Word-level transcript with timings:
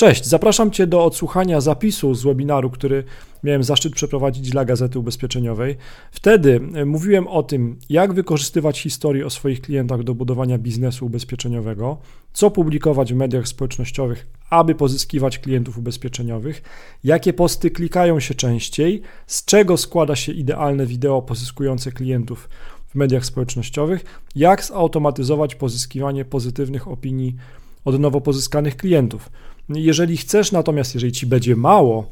Cześć, 0.00 0.26
zapraszam 0.26 0.70
Cię 0.70 0.86
do 0.86 1.04
odsłuchania 1.04 1.60
zapisu 1.60 2.14
z 2.14 2.24
webinaru, 2.24 2.70
który 2.70 3.04
miałem 3.42 3.64
zaszczyt 3.64 3.94
przeprowadzić 3.94 4.50
dla 4.50 4.64
Gazety 4.64 4.98
Ubezpieczeniowej. 4.98 5.76
Wtedy 6.12 6.60
e, 6.74 6.84
mówiłem 6.84 7.28
o 7.28 7.42
tym, 7.42 7.78
jak 7.88 8.12
wykorzystywać 8.12 8.80
historię 8.80 9.26
o 9.26 9.30
swoich 9.30 9.60
klientach 9.60 10.02
do 10.02 10.14
budowania 10.14 10.58
biznesu 10.58 11.06
ubezpieczeniowego, 11.06 11.98
co 12.32 12.50
publikować 12.50 13.12
w 13.12 13.16
mediach 13.16 13.48
społecznościowych, 13.48 14.26
aby 14.50 14.74
pozyskiwać 14.74 15.38
klientów 15.38 15.78
ubezpieczeniowych, 15.78 16.62
jakie 17.04 17.32
posty 17.32 17.70
klikają 17.70 18.20
się 18.20 18.34
częściej, 18.34 19.02
z 19.26 19.44
czego 19.44 19.76
składa 19.76 20.16
się 20.16 20.32
idealne 20.32 20.86
wideo 20.86 21.22
pozyskujące 21.22 21.92
klientów 21.92 22.48
w 22.88 22.94
mediach 22.94 23.24
społecznościowych, 23.24 24.04
jak 24.34 24.64
zautomatyzować 24.64 25.54
pozyskiwanie 25.54 26.24
pozytywnych 26.24 26.88
opinii 26.88 27.36
od 27.84 28.00
nowo 28.00 28.20
pozyskanych 28.20 28.76
klientów. 28.76 29.30
Jeżeli 29.68 30.16
chcesz, 30.16 30.52
natomiast 30.52 30.94
jeżeli 30.94 31.12
ci 31.12 31.26
będzie 31.26 31.56
mało, 31.56 32.06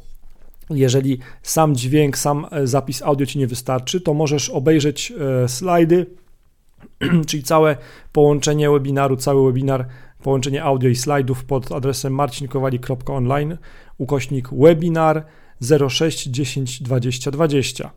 jeżeli 0.70 1.18
sam 1.42 1.76
dźwięk, 1.76 2.18
sam 2.18 2.46
e, 2.50 2.66
zapis 2.66 3.02
audio 3.02 3.26
ci 3.26 3.38
nie 3.38 3.46
wystarczy, 3.46 4.00
to 4.00 4.14
możesz 4.14 4.50
obejrzeć 4.50 5.12
e, 5.44 5.48
slajdy, 5.48 6.06
czyli 7.28 7.42
całe 7.42 7.76
połączenie 8.12 8.70
webinaru, 8.70 9.16
cały 9.16 9.52
webinar, 9.52 9.86
połączenie 10.22 10.64
audio 10.64 10.88
i 10.90 10.96
slajdów 10.96 11.44
pod 11.44 11.72
adresem 11.72 12.14
marcinkowali.online 12.14 13.56
ukośnik 13.98 14.48
webinar 14.52 15.24
06 15.88 16.26
10 16.26 16.82
20 16.82 17.30
20. 17.30 17.90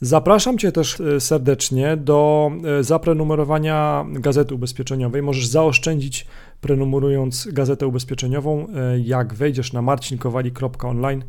Zapraszam 0.00 0.58
Cię 0.58 0.72
też 0.72 1.00
e, 1.00 1.20
serdecznie 1.20 1.96
do 1.96 2.50
zaprenumerowania 2.80 4.06
Gazety 4.12 4.54
Ubezpieczeniowej. 4.54 5.22
Możesz 5.22 5.46
zaoszczędzić 5.46 6.26
prenumerując 6.60 7.48
Gazetę 7.52 7.86
Ubezpieczeniową, 7.86 8.66
e, 8.68 8.98
jak 8.98 9.34
wejdziesz 9.34 9.72
na 9.72 9.82
marcinkowali.online 9.82 11.24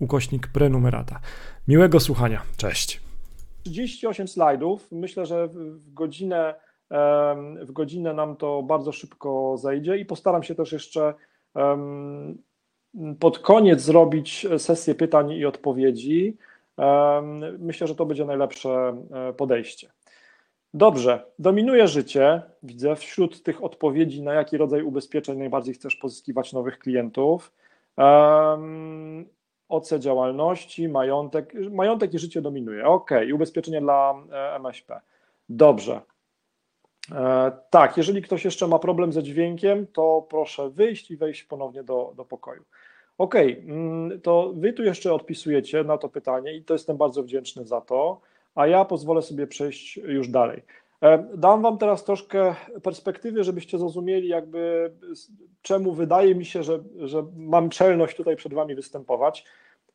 ukośnik 0.00 0.46
prenumerata. 0.46 1.20
Miłego 1.68 2.00
słuchania. 2.00 2.42
Cześć. 2.56 3.00
38 3.64 4.28
slajdów. 4.28 4.92
Myślę, 4.92 5.26
że 5.26 5.48
w 5.52 5.92
godzinę, 5.94 6.54
w 7.60 7.72
godzinę 7.72 8.14
nam 8.14 8.36
to 8.36 8.62
bardzo 8.62 8.92
szybko 8.92 9.56
zejdzie 9.56 9.96
i 9.96 10.04
postaram 10.04 10.42
się 10.42 10.54
też 10.54 10.72
jeszcze 10.72 11.14
pod 13.18 13.38
koniec 13.38 13.80
zrobić 13.80 14.46
sesję 14.58 14.94
pytań 14.94 15.30
i 15.30 15.44
odpowiedzi. 15.44 16.36
Myślę, 17.58 17.86
że 17.86 17.94
to 17.94 18.06
będzie 18.06 18.24
najlepsze 18.24 18.96
e, 19.12 19.32
podejście. 19.32 19.90
Dobrze, 20.74 21.24
dominuje 21.38 21.88
życie. 21.88 22.42
Widzę 22.62 22.96
wśród 22.96 23.42
tych 23.42 23.64
odpowiedzi, 23.64 24.22
na 24.22 24.34
jaki 24.34 24.56
rodzaj 24.56 24.82
ubezpieczeń 24.82 25.38
najbardziej 25.38 25.74
chcesz 25.74 25.96
pozyskiwać 25.96 26.52
nowych 26.52 26.78
klientów. 26.78 27.52
Um, 27.96 29.28
OC 29.68 29.94
działalności, 29.98 30.88
majątek. 30.88 31.54
Majątek 31.70 32.14
i 32.14 32.18
życie 32.18 32.42
dominuje. 32.42 32.86
Ok, 32.86 33.10
i 33.26 33.32
ubezpieczenie 33.32 33.80
dla 33.80 34.14
e, 34.32 34.54
MŚP. 34.54 35.00
Dobrze. 35.48 36.00
E, 37.12 37.52
tak, 37.70 37.96
jeżeli 37.96 38.22
ktoś 38.22 38.44
jeszcze 38.44 38.66
ma 38.66 38.78
problem 38.78 39.12
ze 39.12 39.22
dźwiękiem, 39.22 39.86
to 39.86 40.26
proszę 40.30 40.70
wyjść 40.70 41.10
i 41.10 41.16
wejść 41.16 41.44
ponownie 41.44 41.84
do, 41.84 42.12
do 42.16 42.24
pokoju. 42.24 42.64
Okej, 43.18 43.52
okay, 43.52 43.74
mm, 43.74 44.20
to 44.20 44.52
wy 44.56 44.72
tu 44.72 44.82
jeszcze 44.82 45.14
odpisujecie 45.14 45.84
na 45.84 45.98
to 45.98 46.08
pytanie 46.08 46.56
i 46.56 46.64
to 46.64 46.74
jestem 46.74 46.96
bardzo 46.96 47.22
wdzięczny 47.22 47.66
za 47.66 47.80
to, 47.80 48.20
a 48.54 48.66
ja 48.66 48.84
pozwolę 48.84 49.22
sobie 49.22 49.46
przejść 49.46 49.96
już 49.96 50.28
dalej. 50.28 50.62
E, 51.02 51.28
dam 51.36 51.62
wam 51.62 51.78
teraz 51.78 52.04
troszkę 52.04 52.54
perspektywy, 52.82 53.44
żebyście 53.44 53.78
zrozumieli, 53.78 54.28
jakby 54.28 54.92
czemu 55.62 55.92
wydaje 55.92 56.34
mi 56.34 56.44
się, 56.44 56.62
że, 56.62 56.78
że 56.96 57.26
mam 57.36 57.70
czelność 57.70 58.16
tutaj 58.16 58.36
przed 58.36 58.54
wami 58.54 58.74
występować. 58.74 59.44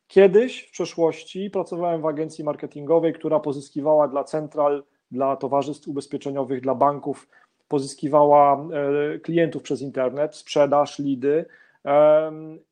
Kiedyś 0.08 0.59
w 0.61 0.72
przeszłości 0.72 1.50
pracowałem 1.50 2.02
w 2.02 2.06
agencji 2.06 2.44
marketingowej, 2.44 3.14
która 3.14 3.39
pozyskiwała 3.39 4.08
dla 4.08 4.23
central, 4.23 4.83
dla 5.11 5.36
towarzystw 5.36 5.88
ubezpieczeniowych, 5.88 6.61
dla 6.61 6.76
banków, 6.76 7.30
pozyskiwała 7.67 8.67
e, 9.14 9.20
klientów 9.20 9.64
przez 9.64 9.82
internet, 9.82 10.36
sprzedaż, 10.36 10.99
lidy 10.99 11.45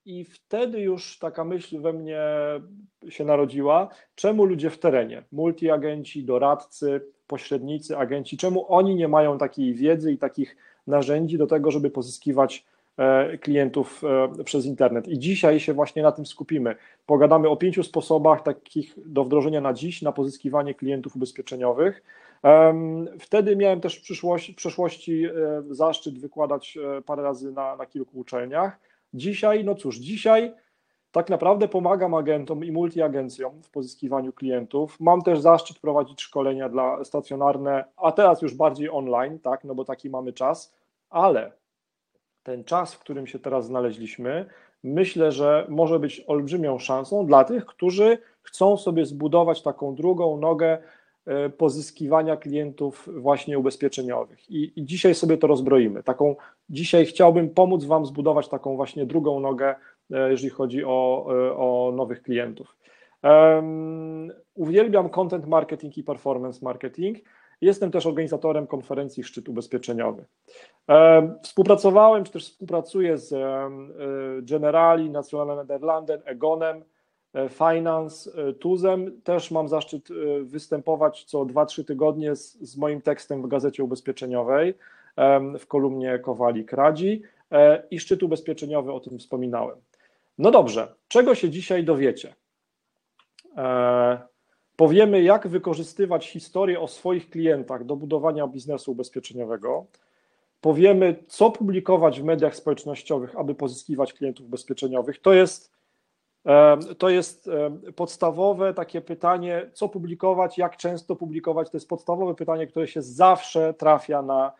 i 0.05 0.23
wtedy 0.23 0.79
już 0.79 1.19
taka 1.19 1.43
myśl 1.43 1.81
we 1.81 1.93
mnie 1.93 2.21
się 3.09 3.25
narodziła, 3.25 3.89
czemu 4.15 4.45
ludzie 4.45 4.69
w 4.69 4.79
terenie, 4.79 5.23
multiagenci, 5.31 6.23
doradcy, 6.23 7.01
pośrednicy, 7.27 7.97
agenci, 7.97 8.37
czemu 8.37 8.73
oni 8.73 8.95
nie 8.95 9.07
mają 9.07 9.37
takiej 9.37 9.73
wiedzy 9.73 10.11
i 10.11 10.17
takich 10.17 10.57
narzędzi 10.87 11.37
do 11.37 11.47
tego, 11.47 11.71
żeby 11.71 11.89
pozyskiwać 11.89 12.65
e, 12.97 13.37
klientów 13.37 14.03
e, 14.39 14.43
przez 14.43 14.65
internet. 14.65 15.07
I 15.07 15.19
dzisiaj 15.19 15.59
się 15.59 15.73
właśnie 15.73 16.03
na 16.03 16.11
tym 16.11 16.25
skupimy. 16.25 16.75
Pogadamy 17.05 17.49
o 17.49 17.57
pięciu 17.57 17.83
sposobach 17.83 18.43
takich 18.43 18.93
do 19.05 19.23
wdrożenia 19.23 19.61
na 19.61 19.73
dziś 19.73 20.01
na 20.01 20.11
pozyskiwanie 20.11 20.73
klientów 20.73 21.15
ubezpieczeniowych. 21.15 22.03
Wtedy 23.19 23.55
miałem 23.55 23.81
też 23.81 23.95
w, 23.95 24.55
przeszłości 24.55 25.25
e, 25.25 25.31
zaszczyt 25.69 26.19
wykładać 26.19 26.77
parę 27.05 27.23
razy 27.23 27.51
na, 27.51 27.75
na 27.75 27.85
kilku 27.85 28.19
uczelniach. 28.19 28.79
Dzisiaj, 29.13 29.63
no 29.63 29.75
cóż, 29.75 29.97
dzisiaj 29.97 30.53
tak 31.11 31.29
naprawdę 31.29 31.67
pomagam 31.67 32.13
agentom 32.13 32.65
i 32.65 32.71
multiagencjom 32.71 33.63
w 33.63 33.69
pozyskiwaniu 33.69 34.33
klientów. 34.33 34.99
Mam 34.99 35.21
też 35.21 35.39
zaszczyt 35.39 35.79
prowadzić 35.79 36.21
szkolenia 36.21 36.69
dla 36.69 37.03
stacjonarne, 37.03 37.85
a 37.97 38.11
teraz 38.11 38.41
już 38.41 38.53
bardziej 38.53 38.89
online, 38.89 39.39
tak, 39.39 39.63
no 39.63 39.75
bo 39.75 39.85
taki 39.85 40.09
mamy 40.09 40.33
czas, 40.33 40.75
ale 41.09 41.51
ten 42.43 42.63
czas, 42.63 42.93
w 42.93 42.99
którym 42.99 43.27
się 43.27 43.39
teraz 43.39 43.65
znaleźliśmy, 43.65 44.45
myślę, 44.83 45.31
że 45.31 45.65
może 45.69 45.99
być 45.99 46.23
olbrzymią 46.27 46.79
szansą 46.79 47.25
dla 47.25 47.43
tych, 47.43 47.65
którzy 47.65 48.17
chcą 48.41 48.77
sobie 48.77 49.05
zbudować 49.05 49.61
taką 49.61 49.95
drugą 49.95 50.37
nogę 50.37 50.77
E, 51.25 51.49
pozyskiwania 51.49 52.37
klientów 52.37 53.09
właśnie 53.17 53.59
ubezpieczeniowych. 53.59 54.49
I, 54.49 54.79
I, 54.79 54.85
dzisiaj 54.85 55.15
sobie 55.15 55.37
to 55.37 55.47
rozbroimy. 55.47 56.03
Taką, 56.03 56.35
dzisiaj 56.69 57.05
chciałbym 57.05 57.49
pomóc 57.49 57.85
Wam 57.85 58.05
zbudować 58.05 58.47
taką 58.47 58.75
właśnie 58.75 59.05
drugą 59.05 59.39
nogę, 59.39 59.75
e, 60.11 60.31
jeżeli 60.31 60.49
chodzi 60.49 60.85
o, 60.85 61.27
e, 61.29 61.57
o 61.57 61.93
nowych 61.95 62.21
klientów. 62.21 62.75
Um, 63.23 64.31
uwielbiam 64.53 65.09
content 65.09 65.47
marketing 65.47 65.97
i 65.97 66.03
performance 66.03 66.59
marketing. 66.65 67.17
Jestem 67.61 67.91
też 67.91 68.05
organizatorem 68.05 68.67
konferencji 68.67 69.23
Szczyt 69.23 69.49
Ubezpieczeniowy. 69.49 70.25
Um, 70.87 71.35
współpracowałem, 71.43 72.23
czy 72.23 72.31
też 72.31 72.45
współpracuję 72.45 73.17
z 73.17 73.31
um, 73.31 73.93
Generali, 74.41 75.09
Nationale 75.09 75.55
Nederlanden, 75.55 76.21
Egonem, 76.25 76.83
Finance 77.49 78.31
Tuzem. 78.59 79.21
Też 79.21 79.51
mam 79.51 79.67
zaszczyt 79.67 80.09
występować 80.43 81.23
co 81.23 81.45
2-3 81.45 81.85
tygodnie 81.85 82.35
z, 82.35 82.59
z, 82.59 82.77
moim 82.77 83.01
tekstem 83.01 83.41
w 83.41 83.47
Gazecie 83.47 83.83
Ubezpieczeniowej 83.83 84.73
w 85.59 85.67
kolumnie 85.67 86.19
Kowalik 86.19 86.71
Radzi 86.71 87.21
i 87.91 87.99
szczyt 87.99 88.23
ubezpieczeniowy, 88.23 88.91
o 88.91 88.99
tym 88.99 89.19
wspominałem. 89.19 89.77
No 90.37 90.51
dobrze, 90.51 90.95
czego 91.07 91.35
się 91.35 91.49
dzisiaj 91.49 91.83
dowiecie? 91.83 92.35
Powiemy, 94.75 95.21
jak 95.21 95.47
wykorzystywać 95.47 96.29
historię 96.29 96.79
o 96.79 96.87
swoich 96.87 97.29
klientach 97.29 97.85
do 97.85 97.95
budowania 97.95 98.47
biznesu 98.47 98.91
ubezpieczeniowego. 98.91 99.85
Powiemy, 100.61 101.23
co 101.27 101.51
publikować 101.51 102.21
w 102.21 102.23
mediach 102.23 102.55
społecznościowych, 102.55 103.35
aby 103.35 103.55
pozyskiwać 103.55 104.13
klientów 104.13 104.45
ubezpieczeniowych. 104.45 105.21
To 105.21 105.33
jest 105.33 105.73
to 106.97 107.09
jest 107.09 107.49
podstawowe 107.95 108.73
takie 108.73 109.01
pytanie, 109.01 109.69
co 109.73 109.89
publikować, 109.89 110.57
jak 110.57 110.77
często 110.77 111.15
publikować. 111.15 111.69
To 111.69 111.77
jest 111.77 111.89
podstawowe 111.89 112.35
pytanie, 112.35 112.67
które 112.67 112.87
się 112.87 113.01
zawsze 113.01 113.73
trafia 113.73 114.21
na, 114.21 114.51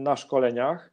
na 0.00 0.16
szkoleniach, 0.16 0.90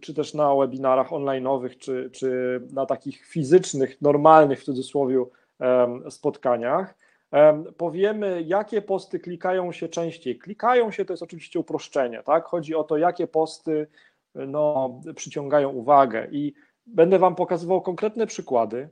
czy 0.00 0.14
też 0.14 0.34
na 0.34 0.54
webinarach 0.54 1.10
online'owych, 1.10 1.78
czy, 1.78 2.10
czy 2.12 2.60
na 2.72 2.86
takich 2.86 3.26
fizycznych, 3.26 4.02
normalnych 4.02 4.60
w 4.60 4.64
cudzysłowie 4.64 5.24
spotkaniach. 6.10 6.94
Powiemy, 7.76 8.42
jakie 8.42 8.82
posty 8.82 9.20
klikają 9.20 9.72
się 9.72 9.88
częściej. 9.88 10.38
Klikają 10.38 10.90
się 10.90 11.04
to 11.04 11.12
jest 11.12 11.22
oczywiście 11.22 11.60
uproszczenie, 11.60 12.22
tak? 12.22 12.44
Chodzi 12.44 12.74
o 12.74 12.84
to, 12.84 12.96
jakie 12.96 13.26
posty 13.26 13.86
no, 14.34 15.00
przyciągają 15.14 15.70
uwagę 15.70 16.28
i 16.30 16.54
Będę 16.86 17.18
Wam 17.18 17.34
pokazywał 17.34 17.82
konkretne 17.82 18.26
przykłady. 18.26 18.88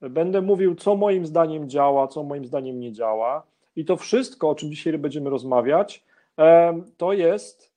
Będę 0.00 0.40
mówił, 0.40 0.74
co 0.74 0.96
moim 0.96 1.26
zdaniem 1.26 1.68
działa, 1.68 2.08
co 2.08 2.22
moim 2.22 2.46
zdaniem 2.46 2.80
nie 2.80 2.92
działa. 2.92 3.46
I 3.76 3.84
to 3.84 3.96
wszystko, 3.96 4.48
o 4.48 4.54
czym 4.54 4.70
dzisiaj 4.70 4.98
będziemy 4.98 5.30
rozmawiać, 5.30 6.04
to 6.96 7.12
jest 7.12 7.71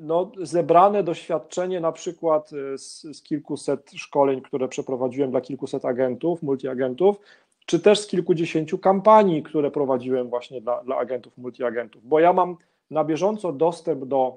no, 0.00 0.32
zebrane 0.42 1.02
doświadczenie 1.02 1.80
na 1.80 1.92
przykład 1.92 2.50
e, 2.52 2.78
z, 2.78 3.02
z 3.02 3.22
kilkuset 3.22 3.90
szkoleń, 3.94 4.40
które 4.40 4.68
przeprowadziłem 4.68 5.30
dla 5.30 5.40
kilkuset 5.40 5.84
agentów, 5.84 6.42
multiagentów, 6.42 7.20
czy 7.66 7.80
też 7.80 8.00
z 8.00 8.06
kilkudziesięciu 8.06 8.78
kampanii, 8.78 9.42
które 9.42 9.70
prowadziłem 9.70 10.28
właśnie 10.28 10.60
dla, 10.60 10.84
dla 10.84 10.96
agentów, 10.96 11.38
multiagentów, 11.38 12.08
bo 12.08 12.20
ja 12.20 12.32
mam 12.32 12.56
na 12.90 13.04
bieżąco 13.04 13.52
dostęp 13.52 14.04
do 14.04 14.36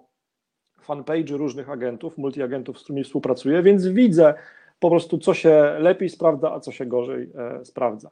fanpage 0.81 1.37
różnych 1.37 1.69
agentów, 1.69 2.17
multiagentów, 2.17 2.79
z 2.79 2.83
którymi 2.83 3.03
współpracuję, 3.03 3.61
więc 3.61 3.87
widzę, 3.87 4.33
po 4.79 4.89
prostu 4.89 5.17
co 5.17 5.33
się 5.33 5.75
lepiej 5.79 6.09
sprawdza, 6.09 6.53
a 6.53 6.59
co 6.59 6.71
się 6.71 6.85
gorzej 6.85 7.29
sprawdza. 7.63 8.09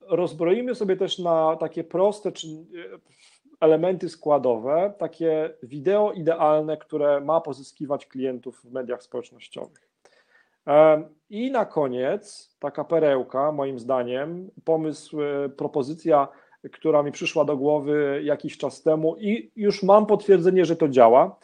Rozbroimy 0.00 0.74
sobie 0.74 0.96
też 0.96 1.18
na 1.18 1.56
takie 1.60 1.84
proste 1.84 2.32
czy 2.32 2.46
elementy 3.60 4.08
składowe, 4.08 4.92
takie 4.98 5.54
wideo 5.62 6.12
idealne, 6.12 6.76
które 6.76 7.20
ma 7.20 7.40
pozyskiwać 7.40 8.06
klientów 8.06 8.60
w 8.64 8.72
mediach 8.72 9.02
społecznościowych. 9.02 9.90
I 11.30 11.50
na 11.50 11.64
koniec 11.64 12.56
taka 12.58 12.84
perełka, 12.84 13.52
moim 13.52 13.78
zdaniem, 13.78 14.50
pomysł, 14.64 15.22
e, 15.22 15.48
propozycja, 15.48 16.28
która 16.72 17.02
mi 17.02 17.12
przyszła 17.12 17.44
do 17.44 17.56
głowy 17.56 18.20
jakiś 18.24 18.58
czas 18.58 18.82
temu 18.82 19.16
i 19.16 19.50
już 19.56 19.82
mam 19.82 20.06
potwierdzenie, 20.06 20.64
że 20.64 20.76
to 20.76 20.88
działa. 20.88 21.36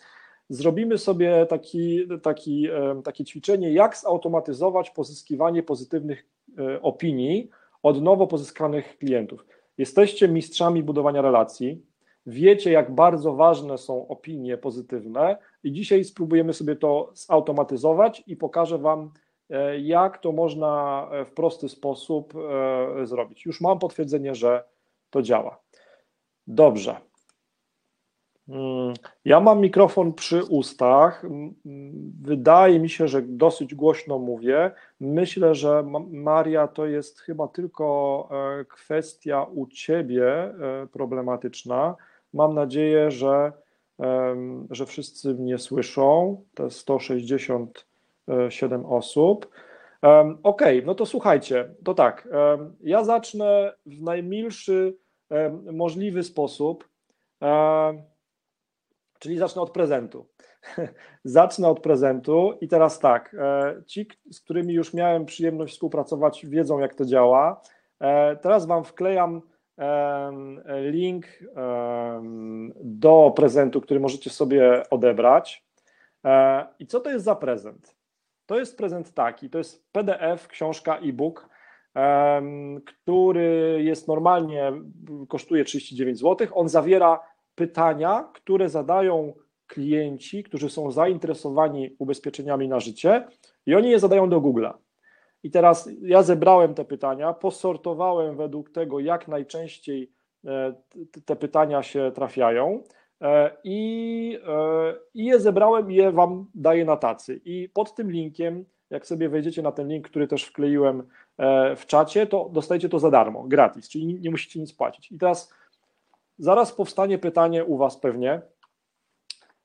Zrobimy 0.49 0.99
sobie 0.99 1.47
taki, 1.47 2.09
taki, 2.23 2.69
takie 3.05 3.25
ćwiczenie, 3.25 3.73
jak 3.73 3.97
zautomatyzować 3.97 4.91
pozyskiwanie 4.91 5.63
pozytywnych 5.63 6.27
e, 6.59 6.83
opinii 6.83 7.51
od 7.83 8.03
nowo 8.03 8.27
pozyskanych 8.27 8.99
klientów. 8.99 9.47
Jesteście 9.79 10.29
mistrzami 10.29 10.83
budowania 10.83 11.23
relacji, 11.23 11.86
wiecie, 12.27 12.71
jak 12.71 12.95
bardzo 12.95 13.35
ważne 13.35 13.79
są 13.79 14.09
opinie 14.09 14.59
pozytywne, 14.59 15.37
i 15.67 15.73
dzisiaj 15.73 16.05
spróbujemy 16.05 16.53
sobie 16.53 16.77
to 16.77 17.11
zautomatyzować 17.15 18.23
i 18.27 18.37
pokażę 18.37 18.79
Wam, 18.79 19.11
e, 19.51 19.81
jak 19.81 20.19
to 20.19 20.33
można 20.33 21.09
e, 21.13 21.25
w 21.25 21.33
prosty 21.33 21.69
sposób 21.69 22.35
e, 22.37 23.07
zrobić. 23.07 23.47
Już 23.47 23.61
mam 23.61 23.79
potwierdzenie, 23.79 24.35
że 24.35 24.65
to 25.11 25.23
działa. 25.23 25.61
Dobrze. 26.47 26.97
Mm, 28.49 28.95
ja 29.25 29.41
mam 29.41 29.61
mikrofon 29.61 30.13
przy 30.13 30.45
ustach. 30.45 31.27
Wydaje 32.23 32.79
mi 32.79 32.89
się, 32.89 33.09
że 33.09 33.23
dosyć 33.23 33.75
głośno 33.75 34.19
mówię. 34.19 34.71
Myślę, 35.01 35.55
że 35.55 35.85
Maria 36.11 36.69
to 36.69 36.87
jest 36.87 37.21
chyba 37.21 37.49
tylko 37.49 38.29
kwestia 38.69 39.43
u 39.43 39.67
ciebie 39.67 40.55
problematyczna. 40.93 41.97
Mam 42.33 42.55
nadzieję, 42.55 43.11
że, 43.11 43.53
że 44.71 44.87
wszyscy 44.87 45.35
mnie 45.35 45.59
słyszą. 45.59 46.43
Jest 46.59 46.79
167 46.79 48.87
osób. 48.87 49.51
Ok, 50.43 50.63
no 50.85 50.95
to 50.95 51.07
słuchajcie, 51.07 51.75
to 51.85 51.95
tak. 51.95 52.29
Ja 52.81 53.05
zacznę 53.05 53.73
w 53.87 54.03
najmilszy 54.03 54.97
możliwy 55.73 56.23
sposób, 56.23 56.89
czyli 59.19 59.39
zacznę 59.39 59.63
od 59.63 59.71
prezentu. 59.71 60.27
Zacznę 61.25 61.69
od 61.69 61.81
prezentu 61.81 62.53
i 62.61 62.69
teraz 62.69 62.99
tak. 62.99 63.37
E, 63.39 63.83
ci, 63.87 64.09
z 64.31 64.41
którymi 64.41 64.75
już 64.75 64.95
miałem 64.95 65.27
przyjemność 65.27 65.75
współpracować, 65.75 66.47
wiedzą, 66.47 66.79
jak 66.79 66.95
to 66.95 67.05
działa. 67.05 67.61
E, 68.01 68.37
teraz 68.37 68.67
Wam 68.67 68.85
wklejam 68.85 69.43
link 70.91 71.27
do 72.75 73.33
prezentu, 73.37 73.81
który 73.81 74.01
możecie 74.01 74.31
sobie 74.31 74.83
odebrać. 74.91 75.67
E, 76.25 76.67
I 76.79 76.87
co 76.87 77.01
to 77.01 77.11
jest 77.11 77.25
za 77.25 77.35
prezent? 77.35 77.97
To 78.47 78.59
jest 78.59 78.79
prezent 78.79 79.15
taki, 79.15 79.51
to 79.51 79.59
jest 79.59 79.93
PDF, 79.93 80.49
książka, 80.49 80.99
e-book, 80.99 81.49
który 82.87 83.79
jest 83.83 84.09
normalnie, 84.09 84.73
kosztuje 85.29 85.65
39 85.65 86.19
zł. 86.19 86.49
On 86.53 86.69
zawiera 86.69 87.21
pytania, 87.55 88.31
które 88.35 88.69
zadają 88.69 89.33
klienci, 89.67 90.43
którzy 90.43 90.71
są 90.71 90.91
zainteresowani 90.91 91.97
ubezpieczeniami 91.99 92.69
na 92.69 92.81
życie 92.81 93.29
i 93.67 93.75
oni 93.75 93.91
je 93.91 93.99
zadają 93.99 94.29
do 94.29 94.41
Google'a. 94.41 94.73
I 95.47 95.51
teraz 95.51 95.89
ja 96.03 96.23
zebrałem 96.23 96.75
te 96.75 96.85
pytania, 96.85 97.33
posortowałem 97.33 98.37
według 98.37 98.71
tego, 98.71 99.01
jak 99.01 99.29
najczęściej 99.29 100.13
e, 100.45 100.75
te 101.25 101.37
pytania 101.37 101.83
się 101.83 102.13
trafiają 102.15 102.83
e, 103.21 103.51
i, 103.65 104.39
e, 104.47 104.95
i 105.15 105.25
je 105.25 105.41
zebrałem 105.41 105.93
i 105.93 105.95
je 105.95 106.13
Wam 106.13 106.47
daję 106.55 106.85
na 106.85 106.97
tacy. 106.97 107.41
I 107.45 107.69
pod 107.69 107.95
tym 107.95 108.11
linkiem, 108.11 108.65
jak 108.91 109.07
sobie 109.07 109.29
wejdziecie 109.29 109.63
na 109.63 109.73
ten 109.73 109.89
link, 109.89 110.09
który 110.09 110.29
też 110.29 110.45
wkleiłem 110.45 111.03
w 111.77 111.87
czacie, 111.87 112.27
to 112.27 112.49
dostajecie 112.53 112.89
to 112.89 112.99
za 112.99 113.11
darmo, 113.11 113.43
gratis, 113.43 113.89
czyli 113.89 114.21
nie 114.21 114.31
musicie 114.31 114.61
nic 114.61 114.73
płacić. 114.73 115.13
I 115.13 115.19
teraz 115.19 115.55
zaraz 116.39 116.73
powstanie 116.73 117.19
pytanie 117.19 117.65
u 117.65 117.77
Was 117.77 118.01
pewnie, 118.01 118.43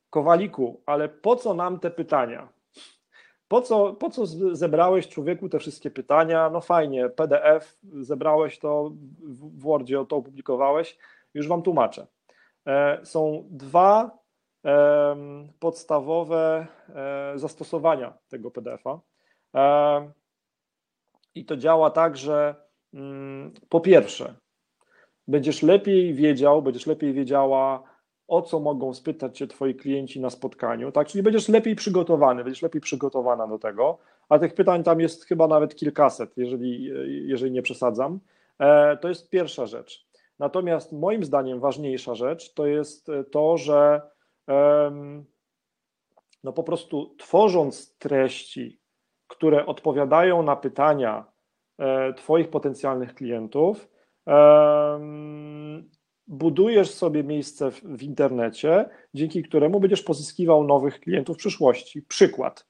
Kowaliku, 0.10 0.82
ale 0.86 1.10
po 1.10 1.36
co 1.36 1.54
nam 1.54 1.80
te 1.80 1.92
pytania? 1.92 2.61
Po 3.52 3.62
co, 3.62 3.94
po 3.94 4.10
co 4.10 4.26
zebrałeś 4.56 5.08
człowieku 5.08 5.50
te 5.50 5.60
wszystkie 5.60 5.92
pytania? 5.92 6.50
No 6.50 6.62
fajnie, 6.62 7.10
PDF, 7.10 7.78
zebrałeś 7.84 8.60
to 8.60 8.92
w 9.24 9.62
Wordzie, 9.62 10.06
to 10.10 10.16
opublikowałeś, 10.16 10.98
już 11.34 11.48
Wam 11.48 11.62
tłumaczę. 11.62 12.08
E, 12.68 13.00
są 13.06 13.48
dwa 13.50 14.18
podstawowe 15.60 16.68
e, 16.96 17.34
zastosowania 17.36 18.14
tego 18.30 18.52
PDF-a. 18.52 19.00
E, 19.56 20.12
I 21.36 21.46
to 21.46 21.58
działa 21.58 21.90
tak, 21.90 22.18
że 22.18 22.56
mm, 22.94 23.54
po 23.70 23.80
pierwsze, 23.80 24.36
będziesz 25.28 25.64
lepiej 25.64 26.14
wiedział, 26.14 26.62
będziesz 26.62 26.88
lepiej 26.88 27.14
wiedziała, 27.14 27.84
o 28.32 28.42
co 28.42 28.60
mogą 28.60 28.94
spytać 28.94 29.38
Cię 29.38 29.48
Twoi 29.48 29.76
klienci 29.76 30.20
na 30.20 30.30
spotkaniu, 30.30 30.92
tak? 30.92 31.08
Czyli 31.08 31.24
będziesz 31.24 31.50
lepiej 31.50 31.76
przygotowany, 31.76 32.44
będziesz 32.44 32.62
lepiej 32.62 32.82
przygotowana 32.82 33.48
do 33.48 33.60
tego, 33.60 33.98
a 34.30 34.40
tych 34.40 34.54
pytań 34.54 34.84
tam 34.84 35.00
jest 35.00 35.26
chyba 35.26 35.48
nawet 35.48 35.76
kilkaset, 35.76 36.38
jeżeli, 36.38 36.84
jeżeli 37.28 37.52
nie 37.52 37.62
przesadzam. 37.62 38.20
E, 38.60 38.98
to 38.98 39.10
jest 39.10 39.30
pierwsza 39.30 39.66
rzecz. 39.66 40.08
Natomiast 40.40 40.92
moim 40.94 41.24
zdaniem 41.24 41.60
ważniejsza 41.60 42.16
rzecz 42.16 42.54
to 42.54 42.66
jest 42.66 43.08
to, 43.32 43.58
że 43.58 44.02
no 46.44 46.54
po 46.54 46.64
prostu 46.64 47.16
tworząc 47.18 47.98
treści, 47.98 48.80
które 49.28 49.66
odpowiadają 49.66 50.44
na 50.44 50.56
pytania 50.56 51.26
e, 51.80 52.14
Twoich 52.14 52.50
potencjalnych 52.50 53.16
klientów, 53.16 53.90
budujesz 56.32 56.92
sobie 56.92 57.24
miejsce 57.24 57.72
w, 57.72 57.82
w, 57.82 58.04
internecie, 58.04 58.90
dzięki 59.14 59.44
któremu 59.44 59.80
będziesz 59.80 60.02
pozyskiwał 60.02 60.64
nowych 60.64 61.00
klientów 61.00 61.38
w 61.38 61.40
przyszłości. 61.40 62.02
Przykład. 62.02 62.68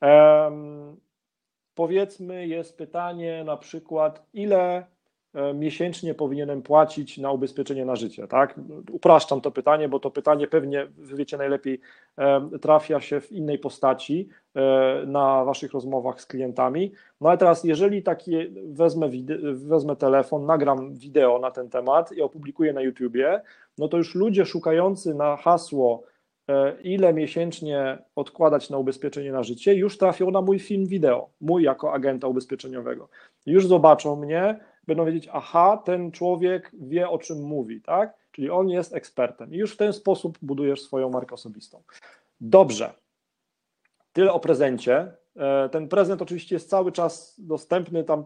Um, 0.00 0.96
powiedzmy, 1.74 2.46
jest 2.46 2.78
pytanie 2.78 3.44
na 3.44 3.56
przykład, 3.56 4.26
ile 4.32 4.86
miesięcznie 5.54 6.14
powinienem 6.14 6.62
płacić 6.62 7.18
na 7.18 7.32
ubezpieczenie 7.32 7.84
na 7.84 7.96
życie, 7.96 8.26
tak? 8.26 8.54
Upraszczam 8.92 9.40
to 9.40 9.50
pytanie, 9.50 9.88
bo 9.88 10.00
to 10.00 10.10
pytanie 10.10 10.46
pewnie, 10.46 10.86
wiecie 10.98 11.36
najlepiej, 11.36 11.80
e, 12.18 12.48
trafia 12.60 13.00
się 13.00 13.20
w 13.20 13.32
innej 13.32 13.58
postaci 13.58 14.28
e, 14.54 14.60
na 15.06 15.44
waszych 15.44 15.72
rozmowach 15.72 16.20
z 16.20 16.26
klientami. 16.26 16.92
No 17.20 17.28
ale 17.28 17.38
teraz, 17.38 17.64
jeżeli 17.64 18.02
taki 18.02 18.36
wezmę, 18.66 19.10
wezmę 19.52 19.96
telefon, 19.96 20.46
nagram 20.46 20.94
wideo 20.94 21.38
na 21.38 21.50
ten 21.50 21.70
temat 21.70 22.12
i 22.12 22.22
opublikuję 22.22 22.72
na 22.72 22.80
YouTubie, 22.80 23.40
no 23.78 23.88
to 23.88 23.96
już 23.96 24.14
ludzie 24.14 24.46
szukający 24.46 25.14
na 25.14 25.36
hasło 25.36 26.02
ile 26.82 27.12
miesięcznie 27.12 27.98
odkładać 28.16 28.70
na 28.70 28.78
ubezpieczenie 28.78 29.32
na 29.32 29.42
życie, 29.42 29.74
już 29.74 29.98
trafią 29.98 30.30
na 30.30 30.40
mój 30.40 30.58
film 30.58 30.86
wideo, 30.86 31.28
mój 31.40 31.62
jako 31.62 31.92
agenta 31.92 32.26
ubezpieczeniowego. 32.26 33.08
Już 33.46 33.66
zobaczą 33.66 34.16
mnie, 34.16 34.60
będą 34.86 35.04
wiedzieć, 35.04 35.28
aha, 35.32 35.82
ten 35.84 36.12
człowiek 36.12 36.70
wie 36.72 37.08
o 37.08 37.18
czym 37.18 37.42
mówi, 37.42 37.80
tak? 37.80 38.14
Czyli 38.32 38.50
on 38.50 38.68
jest 38.68 38.94
ekspertem. 38.94 39.54
I 39.54 39.56
już 39.56 39.74
w 39.74 39.76
ten 39.76 39.92
sposób 39.92 40.38
budujesz 40.42 40.82
swoją 40.82 41.10
markę 41.10 41.34
osobistą. 41.34 41.82
Dobrze. 42.40 42.92
Tyle 44.12 44.32
o 44.32 44.40
prezencie. 44.40 45.12
E, 45.36 45.68
ten 45.68 45.88
prezent 45.88 46.22
oczywiście 46.22 46.54
jest 46.54 46.70
cały 46.70 46.92
czas 46.92 47.34
dostępny, 47.38 48.04
tam 48.04 48.24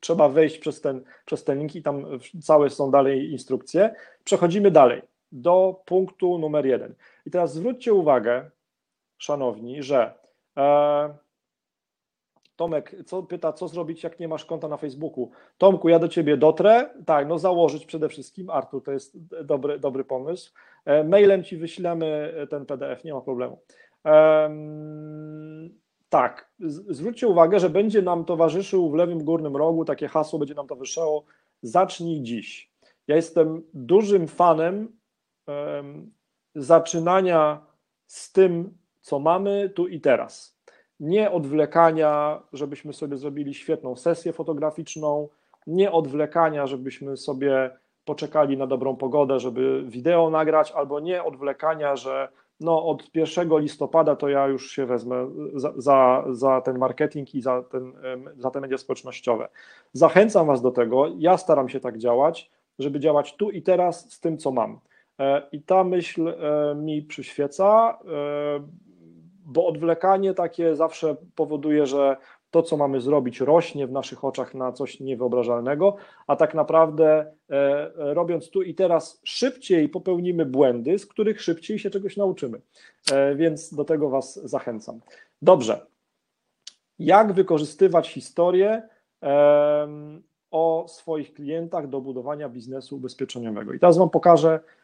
trzeba 0.00 0.28
wejść 0.28 0.58
przez 0.58 0.80
ten, 0.80 1.04
przez 1.24 1.44
ten 1.44 1.58
link 1.58 1.74
i 1.74 1.82
tam 1.82 2.06
całe 2.42 2.70
są 2.70 2.90
dalej 2.90 3.30
instrukcje. 3.32 3.94
Przechodzimy 4.24 4.70
dalej 4.70 5.02
do 5.32 5.82
punktu 5.84 6.38
numer 6.38 6.66
jeden. 6.66 6.94
I 7.26 7.30
teraz 7.30 7.54
zwróćcie 7.54 7.94
uwagę, 7.94 8.50
szanowni, 9.18 9.82
że 9.82 10.14
e, 10.56 11.14
Tomek 12.62 12.94
co, 13.06 13.22
pyta, 13.22 13.52
co 13.52 13.68
zrobić, 13.68 14.02
jak 14.02 14.20
nie 14.20 14.28
masz 14.28 14.44
konta 14.44 14.68
na 14.68 14.76
Facebooku. 14.76 15.30
Tomku, 15.58 15.88
ja 15.88 15.98
do 15.98 16.08
ciebie 16.08 16.36
dotrę. 16.36 16.90
Tak, 17.06 17.28
no 17.28 17.38
założyć 17.38 17.86
przede 17.86 18.08
wszystkim. 18.08 18.50
Artur, 18.50 18.82
to 18.82 18.92
jest 18.92 19.18
dobry, 19.44 19.78
dobry 19.78 20.04
pomysł. 20.04 20.52
E, 20.84 21.04
mailem 21.04 21.44
ci 21.44 21.56
wyślemy 21.56 22.34
ten 22.50 22.66
PDF, 22.66 23.04
nie 23.04 23.14
ma 23.14 23.20
problemu. 23.20 23.58
Tak, 26.08 26.52
zwróćcie 26.88 27.28
uwagę, 27.28 27.60
że 27.60 27.70
będzie 27.70 28.02
nam 28.02 28.24
towarzyszył 28.24 28.90
w 28.90 28.94
lewym 28.94 29.24
górnym 29.24 29.56
rogu 29.56 29.84
takie 29.84 30.08
hasło, 30.08 30.38
będzie 30.38 30.54
nam 30.54 30.66
towarzyszało 30.66 31.24
zacznij 31.62 32.22
dziś. 32.22 32.72
Ja 33.06 33.16
jestem 33.16 33.62
dużym 33.74 34.28
fanem 34.28 34.96
zaczynania 36.54 37.66
z 38.06 38.32
tym, 38.32 38.78
co 39.00 39.18
mamy 39.18 39.70
tu 39.70 39.88
i 39.88 40.00
teraz 40.00 40.61
nie 41.02 41.30
odwlekania, 41.30 42.42
żebyśmy 42.52 42.92
sobie 42.92 43.16
zrobili 43.16 43.54
świetną 43.54 43.96
sesję 43.96 44.32
fotograficzną, 44.32 45.28
nie 45.66 45.92
odwlekania, 45.92 46.66
żebyśmy 46.66 47.16
sobie 47.16 47.70
poczekali 48.04 48.56
na 48.56 48.66
dobrą 48.66 48.96
pogodę, 48.96 49.40
żeby 49.40 49.84
wideo 49.86 50.30
nagrać, 50.30 50.72
albo 50.72 51.00
nie 51.00 51.24
odwlekania, 51.24 51.96
że 51.96 52.28
no 52.60 52.86
od 52.86 53.10
1 53.14 53.58
listopada 53.58 54.16
to 54.16 54.28
ja 54.28 54.46
już 54.46 54.70
się 54.70 54.86
wezmę 54.86 55.30
za, 55.54 55.72
za, 55.76 56.24
za, 56.30 56.60
ten 56.60 56.78
marketing 56.78 57.34
i 57.34 57.42
za, 57.42 57.62
ten, 57.62 57.92
za 58.38 58.50
te 58.50 58.60
media 58.60 58.78
społecznościowe. 58.78 59.48
Zachęcam 59.92 60.46
Was 60.46 60.62
do 60.62 60.70
tego, 60.70 61.06
ja 61.18 61.36
staram 61.36 61.68
się 61.68 61.80
tak 61.80 61.98
działać, 61.98 62.50
żeby 62.78 63.00
działać 63.00 63.36
tu 63.36 63.50
i 63.50 63.62
teraz 63.62 64.12
z 64.12 64.20
tym, 64.20 64.38
co 64.38 64.50
mam. 64.50 64.78
E, 65.18 65.42
I 65.52 65.62
ta 65.62 65.84
myśl 65.84 66.28
e, 66.28 66.74
mi 66.74 67.02
przyświeca, 67.02 67.98
e, 68.04 68.91
bo 69.52 69.66
odwlekanie 69.66 70.34
takie 70.34 70.76
zawsze 70.76 71.16
powoduje, 71.36 71.86
że 71.86 72.16
to, 72.50 72.62
co 72.62 72.76
mamy 72.76 73.00
zrobić, 73.00 73.40
rośnie 73.40 73.86
w 73.86 73.92
naszych 73.92 74.24
oczach 74.24 74.54
na 74.54 74.72
coś 74.72 75.00
niewyobrażalnego, 75.00 75.96
a 76.26 76.36
tak 76.36 76.54
naprawdę 76.54 77.32
robiąc 77.94 78.50
tu 78.50 78.62
i 78.62 78.74
teraz 78.74 79.20
szybciej 79.24 79.88
popełnimy 79.88 80.46
błędy, 80.46 80.98
z 80.98 81.06
których 81.06 81.42
szybciej 81.42 81.78
się 81.78 81.90
czegoś 81.90 82.16
nauczymy. 82.16 82.60
Więc 83.36 83.74
do 83.74 83.84
tego 83.84 84.10
Was 84.10 84.34
zachęcam. 84.34 85.00
Dobrze. 85.42 85.86
Jak 86.98 87.32
wykorzystywać 87.32 88.08
historię 88.08 88.82
o 90.50 90.84
swoich 90.88 91.34
klientach 91.34 91.88
do 91.88 92.00
budowania 92.00 92.48
biznesu 92.48 92.96
ubezpieczeniowego? 92.96 93.72
I 93.72 93.78
teraz 93.78 93.98
Wam 93.98 94.10
pokażę 94.10 94.60
E, 94.60 94.81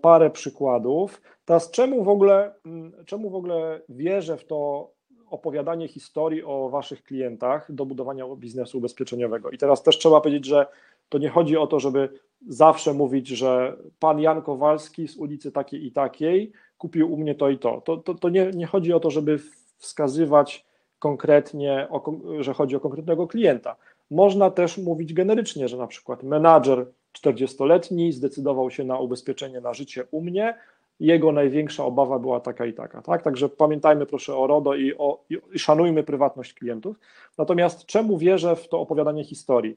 parę 0.00 0.30
przykładów. 0.30 1.22
Teraz 1.44 1.70
czemu 1.70 2.04
w 2.04 2.08
ogóle, 2.08 2.54
mm, 2.66 2.92
czemu 3.06 3.30
w 3.30 3.34
ogóle 3.34 3.80
wierzę 3.88 4.36
w 4.36 4.44
to 4.44 4.90
opowiadanie 5.30 5.88
historii 5.88 6.44
o 6.44 6.68
waszych 6.68 7.02
klientach 7.02 7.72
do 7.72 7.86
budowania 7.86 8.24
biznesu 8.36 8.78
ubezpieczeniowego? 8.78 9.50
I 9.50 9.58
teraz 9.58 9.82
też 9.82 9.98
trzeba 9.98 10.20
powiedzieć, 10.20 10.46
że 10.46 10.66
to 11.08 11.18
nie 11.18 11.28
chodzi 11.28 11.56
o 11.56 11.66
to, 11.66 11.80
żeby 11.80 12.08
zawsze 12.48 12.94
mówić, 12.94 13.28
że 13.28 13.76
pan 13.98 14.20
Jan 14.20 14.42
Kowalski 14.42 15.08
z 15.08 15.16
ulicy 15.16 15.52
takiej 15.52 15.86
i 15.86 15.92
takiej 15.92 16.52
kupił 16.78 17.12
u 17.12 17.16
mnie 17.16 17.34
to 17.34 17.48
i 17.48 17.58
to. 17.58 17.80
To, 17.80 17.96
to, 17.96 18.14
to 18.14 18.28
nie, 18.28 18.50
nie 18.54 18.66
chodzi 18.66 18.92
o 18.92 19.00
to, 19.00 19.10
żeby 19.10 19.38
wskazywać 19.78 20.66
konkretnie, 20.98 21.86
o, 21.90 22.12
że 22.40 22.54
chodzi 22.54 22.76
o 22.76 22.80
konkretnego 22.80 23.26
klienta. 23.26 23.76
Można 24.10 24.50
też 24.50 24.78
mówić 24.78 25.14
generycznie, 25.14 25.68
że 25.68 25.76
na 25.76 25.86
przykład 25.86 26.22
menadżer 26.22 26.86
40-letni 27.20 28.12
zdecydował 28.12 28.70
się 28.70 28.84
na 28.84 28.98
ubezpieczenie 28.98 29.60
na 29.60 29.74
życie 29.74 30.04
u 30.10 30.20
mnie. 30.20 30.54
Jego 31.00 31.32
największa 31.32 31.84
obawa 31.84 32.18
była 32.18 32.40
taka 32.40 32.66
i 32.66 32.72
taka. 32.72 33.02
Tak? 33.02 33.22
Także 33.22 33.48
pamiętajmy 33.48 34.06
proszę 34.06 34.36
o 34.36 34.46
RODO 34.46 34.74
i, 34.74 34.94
o, 34.98 35.24
i 35.54 35.58
szanujmy 35.58 36.02
prywatność 36.02 36.54
klientów. 36.54 36.96
Natomiast 37.38 37.86
czemu 37.86 38.18
wierzę 38.18 38.56
w 38.56 38.68
to 38.68 38.80
opowiadanie 38.80 39.24
historii? 39.24 39.76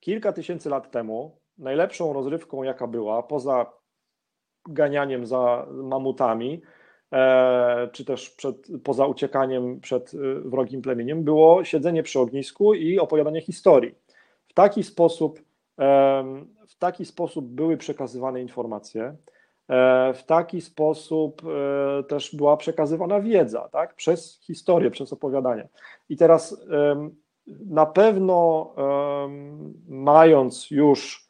Kilka 0.00 0.32
tysięcy 0.32 0.68
lat 0.70 0.90
temu 0.90 1.38
najlepszą 1.58 2.12
rozrywką, 2.12 2.62
jaka 2.62 2.86
była, 2.86 3.22
poza 3.22 3.66
ganianiem 4.68 5.26
za 5.26 5.66
mamutami, 5.70 6.62
e, 7.12 7.88
czy 7.92 8.04
też 8.04 8.30
przed, 8.30 8.56
poza 8.84 9.06
uciekaniem 9.06 9.80
przed 9.80 10.14
e, 10.14 10.18
wrogim 10.40 10.82
plemieniem, 10.82 11.24
było 11.24 11.64
siedzenie 11.64 12.02
przy 12.02 12.20
ognisku 12.20 12.74
i 12.74 12.98
opowiadanie 12.98 13.40
historii 13.40 13.94
taki 14.58 14.82
sposób, 14.82 15.40
w 16.68 16.78
taki 16.78 17.04
sposób 17.04 17.46
były 17.46 17.76
przekazywane 17.76 18.42
informacje, 18.42 19.16
e, 19.68 20.14
w 20.14 20.22
taki 20.22 20.60
sposób 20.60 21.42
e, 21.44 22.02
też 22.02 22.36
była 22.36 22.56
przekazywana 22.56 23.20
wiedza, 23.20 23.68
tak? 23.72 23.94
przez 23.94 24.40
historię, 24.42 24.90
przez 24.90 25.12
opowiadanie. 25.12 25.68
I 26.08 26.16
teraz 26.16 26.66
na 27.66 27.86
pewno 27.86 28.74
mając 29.88 30.70
już 30.70 31.28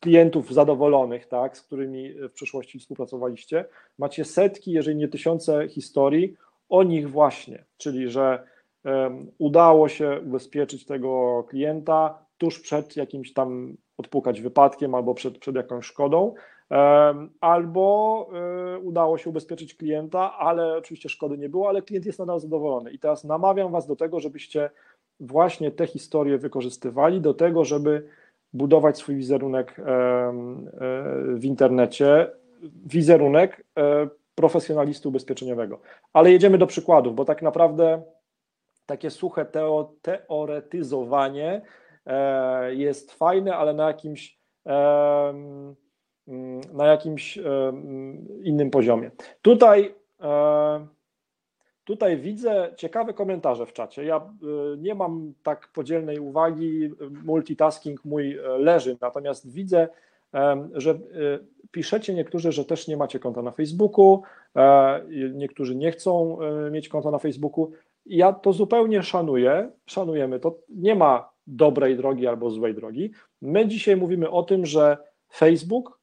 klientów 0.00 0.52
zadowolonych, 0.52 1.26
tak, 1.26 1.58
z 1.58 1.62
którymi 1.62 2.14
w 2.14 2.32
przeszłości 2.32 2.78
współpracowaliście, 2.78 3.64
macie 3.98 4.24
setki, 4.24 4.72
jeżeli 4.72 4.96
nie 4.96 5.08
tysiące 5.08 5.68
historii 5.68 6.36
o 6.68 6.82
nich 6.82 7.10
właśnie, 7.10 7.64
czyli 7.76 8.10
że 8.10 8.49
udało 9.38 9.88
się 9.88 10.20
ubezpieczyć 10.26 10.84
tego 10.84 11.44
klienta 11.48 12.18
tuż 12.38 12.60
przed 12.60 12.96
jakimś 12.96 13.32
tam 13.32 13.76
odpukać 13.98 14.40
wypadkiem 14.40 14.94
albo 14.94 15.14
przed, 15.14 15.38
przed 15.38 15.56
jakąś 15.56 15.86
szkodą, 15.86 16.34
albo 17.40 18.28
e, 18.34 18.78
udało 18.78 19.18
się 19.18 19.30
ubezpieczyć 19.30 19.74
klienta, 19.74 20.38
ale 20.38 20.76
oczywiście 20.76 21.08
szkody 21.08 21.38
nie 21.38 21.48
było, 21.48 21.68
ale 21.68 21.82
klient 21.82 22.06
jest 22.06 22.18
nadal 22.18 22.40
zadowolony. 22.40 22.90
I 22.90 22.98
teraz 22.98 23.24
namawiam 23.24 23.72
Was 23.72 23.86
do 23.86 23.96
tego, 23.96 24.20
żebyście 24.20 24.70
właśnie 25.20 25.70
te 25.70 25.86
historie 25.86 26.38
wykorzystywali 26.38 27.20
do 27.20 27.34
tego, 27.34 27.64
żeby 27.64 28.06
budować 28.52 28.98
swój 28.98 29.16
wizerunek 29.16 29.78
e, 29.78 29.82
w 31.34 31.44
internecie, 31.44 32.30
wizerunek 32.86 33.64
e, 33.78 34.08
profesjonalisty 34.34 35.08
ubezpieczeniowego. 35.08 35.80
Ale 36.12 36.32
jedziemy 36.32 36.58
do 36.58 36.66
przykładów, 36.66 37.14
bo 37.14 37.24
tak 37.24 37.42
naprawdę 37.42 38.02
takie 38.90 39.10
suche 39.10 39.44
teo, 39.44 39.94
teoretyzowanie 40.02 41.62
e, 42.06 42.74
jest 42.74 43.12
fajne, 43.12 43.56
ale 43.56 43.74
na 43.74 43.86
jakimś 43.86 44.38
mm, 44.64 45.76
na 46.72 46.86
jakimś 46.86 47.38
innym 48.42 48.70
poziomie. 48.70 49.10
Tutaj, 49.42 49.94
e, 50.20 50.86
tutaj 51.84 52.16
widzę 52.16 52.72
ciekawe 52.76 53.14
komentarze 53.14 53.66
w 53.66 53.72
czacie. 53.72 54.04
Ja 54.04 54.16
e, 54.16 54.20
nie 54.78 54.94
mam 54.94 55.34
tak 55.42 55.68
podzielnej 55.68 56.18
uwagi, 56.18 56.90
multitasking 57.24 58.04
mój 58.04 58.38
leży, 58.58 58.96
natomiast 59.00 59.52
widzę, 59.52 59.88
że 60.72 60.98
piszecie 61.70 62.14
niektórzy, 62.14 62.52
że 62.52 62.64
też 62.64 62.88
nie 62.88 62.96
macie 62.96 63.18
konta 63.18 63.42
na 63.42 63.50
Facebooku, 63.50 64.22
niektórzy 65.32 65.76
nie 65.76 65.92
chcą 65.92 66.38
mieć 66.70 66.88
konta 66.88 67.10
na 67.10 67.18
Facebooku 67.18 67.72
ja 68.06 68.32
to 68.32 68.52
zupełnie 68.52 69.02
szanuję, 69.02 69.70
szanujemy 69.86 70.40
to. 70.40 70.58
Nie 70.68 70.94
ma 70.94 71.30
dobrej 71.46 71.96
drogi 71.96 72.26
albo 72.26 72.50
złej 72.50 72.74
drogi. 72.74 73.10
My 73.42 73.68
dzisiaj 73.68 73.96
mówimy 73.96 74.30
o 74.30 74.42
tym, 74.42 74.66
że 74.66 74.98
Facebook 75.32 76.00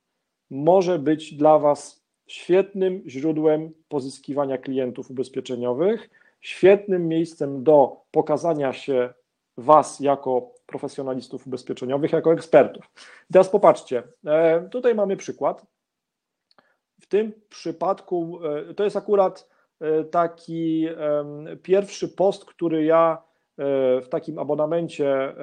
może 0.49 0.99
być 0.99 1.33
dla 1.33 1.59
Was 1.59 2.07
świetnym 2.27 3.03
źródłem 3.07 3.73
pozyskiwania 3.87 4.57
klientów 4.57 5.11
ubezpieczeniowych, 5.11 6.09
świetnym 6.41 7.07
miejscem 7.07 7.63
do 7.63 8.01
pokazania 8.11 8.73
się 8.73 9.13
Was 9.57 9.99
jako 9.99 10.51
profesjonalistów 10.65 11.47
ubezpieczeniowych, 11.47 12.11
jako 12.11 12.33
ekspertów. 12.33 12.91
Teraz 13.31 13.49
popatrzcie, 13.49 14.03
e, 14.25 14.69
tutaj 14.69 14.95
mamy 14.95 15.17
przykład. 15.17 15.65
W 17.01 17.07
tym 17.07 17.33
przypadku 17.49 18.39
e, 18.45 18.73
to 18.73 18.83
jest 18.83 18.95
akurat 18.95 19.49
taki 20.11 20.87
pierwszy 21.63 22.09
post, 22.09 22.45
który 22.45 22.83
ja 22.83 23.17
e, 23.57 24.01
w 24.01 24.09
takim 24.09 24.39
abonamencie 24.39 25.35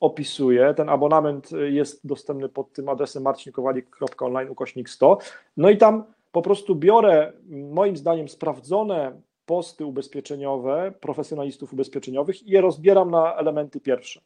opisuję. 0.00 0.74
Ten 0.74 0.88
abonament 0.88 1.50
jest 1.52 2.06
dostępny 2.06 2.48
pod 2.48 2.72
tym 2.72 2.88
adresem 2.88 3.22
marcinkowalik.online 3.22 4.50
ukośnik 4.50 4.90
100. 4.90 5.18
No 5.56 5.70
i 5.70 5.76
tam 5.76 6.04
po 6.32 6.42
prostu 6.42 6.74
biorę 6.74 7.32
moim 7.48 7.96
zdaniem 7.96 8.28
sprawdzone 8.28 9.20
posty 9.46 9.86
ubezpieczeniowe 9.86 10.92
profesjonalistów 11.00 11.72
ubezpieczeniowych 11.72 12.42
i 12.42 12.50
je 12.50 12.60
rozbieram 12.60 13.10
na 13.10 13.36
elementy 13.36 13.80
pierwsze. 13.80 14.20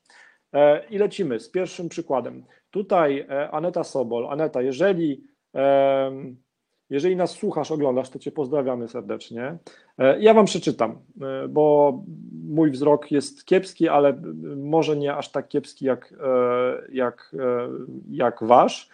E, 0.53 0.89
I 0.89 0.99
lecimy 0.99 1.41
z 1.41 1.51
pierwszym 1.51 1.89
przykładem. 1.89 2.45
Tutaj 2.71 3.27
Aneta 3.51 3.85
Sobol. 3.85 4.27
Aneta, 4.29 4.63
jeżeli 4.63 5.25
jeżeli 6.91 7.17
nas 7.17 7.31
słuchasz, 7.31 7.71
oglądasz, 7.71 8.11
to 8.11 8.19
Cię 8.19 8.33
pozdrawiamy 8.33 8.89
serdecznie. 8.89 9.57
E, 9.99 10.21
ja 10.21 10.35
Wam 10.35 10.45
przeczytam, 10.45 10.99
e, 11.21 11.49
bo 11.49 11.95
mój 12.49 12.71
wzrok 12.71 13.11
jest 13.11 13.45
kiepski, 13.45 13.89
ale 13.89 14.23
może 14.57 14.97
nie 14.97 15.15
aż 15.15 15.33
tak 15.33 15.49
kiepski 15.49 15.85
jak, 15.85 16.15
e, 16.21 16.93
jak, 16.93 17.37
jak 18.11 18.45
Wasz. 18.45 18.89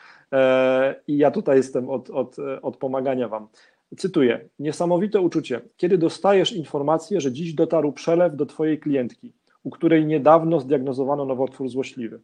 I 1.08 1.16
ja 1.16 1.30
tutaj 1.30 1.56
jestem 1.56 1.90
od, 1.90 2.10
od, 2.10 2.36
od 2.62 2.76
pomagania 2.76 3.28
Wam. 3.28 3.48
Cytuję: 3.96 4.48
Niesamowite 4.58 5.20
uczucie, 5.20 5.60
kiedy 5.76 5.98
dostajesz 5.98 6.52
informację, 6.52 7.20
że 7.20 7.32
dziś 7.32 7.54
dotarł 7.54 7.92
przelew 7.92 8.36
do 8.36 8.46
Twojej 8.46 8.78
klientki, 8.78 9.32
u 9.62 9.70
której 9.70 10.06
niedawno 10.06 10.60
zdiagnozowano 10.60 11.24
nowotwór 11.24 11.68
złośliwy. 11.68 12.20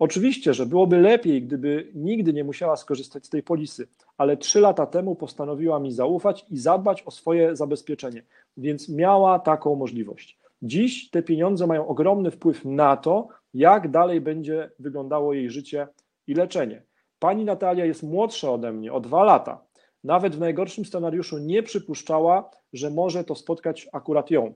Oczywiście, 0.00 0.54
że 0.54 0.66
byłoby 0.66 1.00
lepiej, 1.00 1.42
gdyby 1.42 1.90
nigdy 1.94 2.32
nie 2.32 2.44
musiała 2.44 2.76
skorzystać 2.76 3.26
z 3.26 3.28
tej 3.28 3.42
polisy, 3.42 3.88
ale 4.18 4.36
trzy 4.36 4.60
lata 4.60 4.86
temu 4.86 5.14
postanowiła 5.14 5.80
mi 5.80 5.92
zaufać 5.92 6.46
i 6.50 6.58
zadbać 6.58 7.02
o 7.02 7.10
swoje 7.10 7.56
zabezpieczenie, 7.56 8.22
więc 8.56 8.88
miała 8.88 9.38
taką 9.38 9.74
możliwość. 9.76 10.38
Dziś 10.62 11.10
te 11.10 11.22
pieniądze 11.22 11.66
mają 11.66 11.86
ogromny 11.86 12.30
wpływ 12.30 12.64
na 12.64 12.96
to, 12.96 13.28
jak 13.54 13.90
dalej 13.90 14.20
będzie 14.20 14.70
wyglądało 14.78 15.32
jej 15.32 15.50
życie 15.50 15.88
i 16.26 16.34
leczenie. 16.34 16.82
Pani 17.18 17.44
Natalia 17.44 17.84
jest 17.84 18.02
młodsza 18.02 18.52
ode 18.52 18.72
mnie 18.72 18.92
o 18.92 19.00
dwa 19.00 19.24
lata, 19.24 19.64
nawet 20.04 20.36
w 20.36 20.40
najgorszym 20.40 20.84
scenariuszu 20.84 21.38
nie 21.38 21.62
przypuszczała, 21.62 22.50
że 22.72 22.90
może 22.90 23.24
to 23.24 23.34
spotkać 23.34 23.88
akurat 23.92 24.30
ją. 24.30 24.54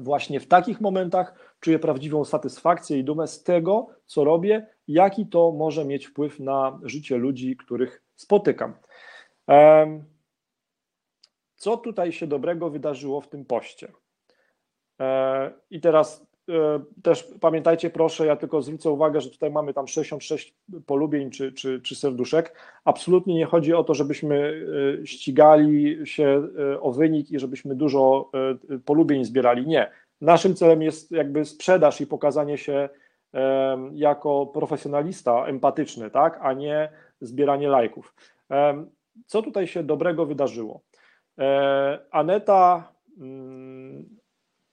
Właśnie 0.00 0.40
w 0.40 0.46
takich 0.46 0.80
momentach 0.80 1.54
czuję 1.60 1.78
prawdziwą 1.78 2.24
satysfakcję 2.24 2.98
i 2.98 3.04
dumę 3.04 3.26
z 3.26 3.42
tego, 3.42 3.86
co 4.06 4.24
robię, 4.24 4.66
jaki 4.88 5.26
to 5.26 5.52
może 5.52 5.84
mieć 5.84 6.06
wpływ 6.06 6.40
na 6.40 6.80
życie 6.82 7.16
ludzi, 7.16 7.56
których 7.56 8.02
spotykam. 8.14 8.74
Co 11.56 11.76
tutaj 11.76 12.12
się 12.12 12.26
dobrego 12.26 12.70
wydarzyło 12.70 13.20
w 13.20 13.28
tym 13.28 13.44
poście? 13.44 13.92
E, 15.00 15.52
I 15.70 15.80
teraz 15.80 16.26
też 17.02 17.28
pamiętajcie 17.40 17.90
proszę, 17.90 18.26
ja 18.26 18.36
tylko 18.36 18.62
zwrócę 18.62 18.90
uwagę, 18.90 19.20
że 19.20 19.30
tutaj 19.30 19.50
mamy 19.50 19.74
tam 19.74 19.88
66 19.88 20.54
polubień 20.86 21.30
czy, 21.30 21.52
czy, 21.52 21.80
czy 21.80 21.96
serduszek. 21.96 22.54
Absolutnie 22.84 23.34
nie 23.34 23.46
chodzi 23.46 23.74
o 23.74 23.84
to, 23.84 23.94
żebyśmy 23.94 24.66
e, 25.02 25.06
ścigali 25.06 26.06
się 26.06 26.48
o 26.80 26.92
wynik 26.92 27.30
i 27.30 27.38
żebyśmy 27.38 27.74
dużo 27.74 28.30
polubień 28.84 29.24
zbierali. 29.24 29.66
Nie. 29.66 29.90
Naszym 30.20 30.54
celem 30.54 30.82
jest 30.82 31.10
jakby 31.10 31.44
sprzedaż 31.44 32.00
i 32.00 32.06
pokazanie 32.06 32.58
się 32.58 32.88
jako 33.92 34.46
profesjonalista 34.46 35.46
empatyczny, 35.46 36.10
tak, 36.10 36.38
a 36.42 36.52
nie 36.52 36.92
zbieranie 37.20 37.68
lajków. 37.68 38.14
Co 39.26 39.42
tutaj 39.42 39.66
się 39.66 39.82
dobrego 39.82 40.26
wydarzyło? 40.26 40.80
Aneta 42.10 42.92
mm, 43.20 44.19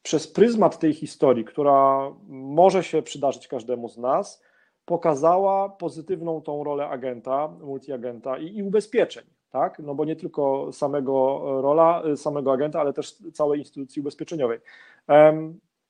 przez 0.08 0.28
pryzmat 0.28 0.80
tej 0.80 0.94
historii, 0.94 1.46
która 1.46 2.12
może 2.28 2.84
się 2.84 3.02
przydarzyć 3.02 3.48
każdemu 3.48 3.90
z 3.90 3.98
nas, 3.98 4.44
pokazała 4.86 5.70
pozytywną 5.70 6.42
tą 6.42 6.64
rolę 6.64 6.88
agenta, 6.88 7.48
multiagenta 7.48 8.38
i, 8.38 8.58
i 8.58 8.64
ubezpieczeń, 8.64 9.24
tak? 9.50 9.80
No 9.80 9.96
bo 9.96 10.06
nie 10.06 10.16
tylko 10.16 10.74
samego 10.74 11.42
rola, 11.62 12.04
samego 12.16 12.52
agenta, 12.52 12.80
ale 12.80 12.94
też 12.94 13.16
całej 13.34 13.60
instytucji 13.60 14.00
ubezpieczeniowej. 14.00 14.60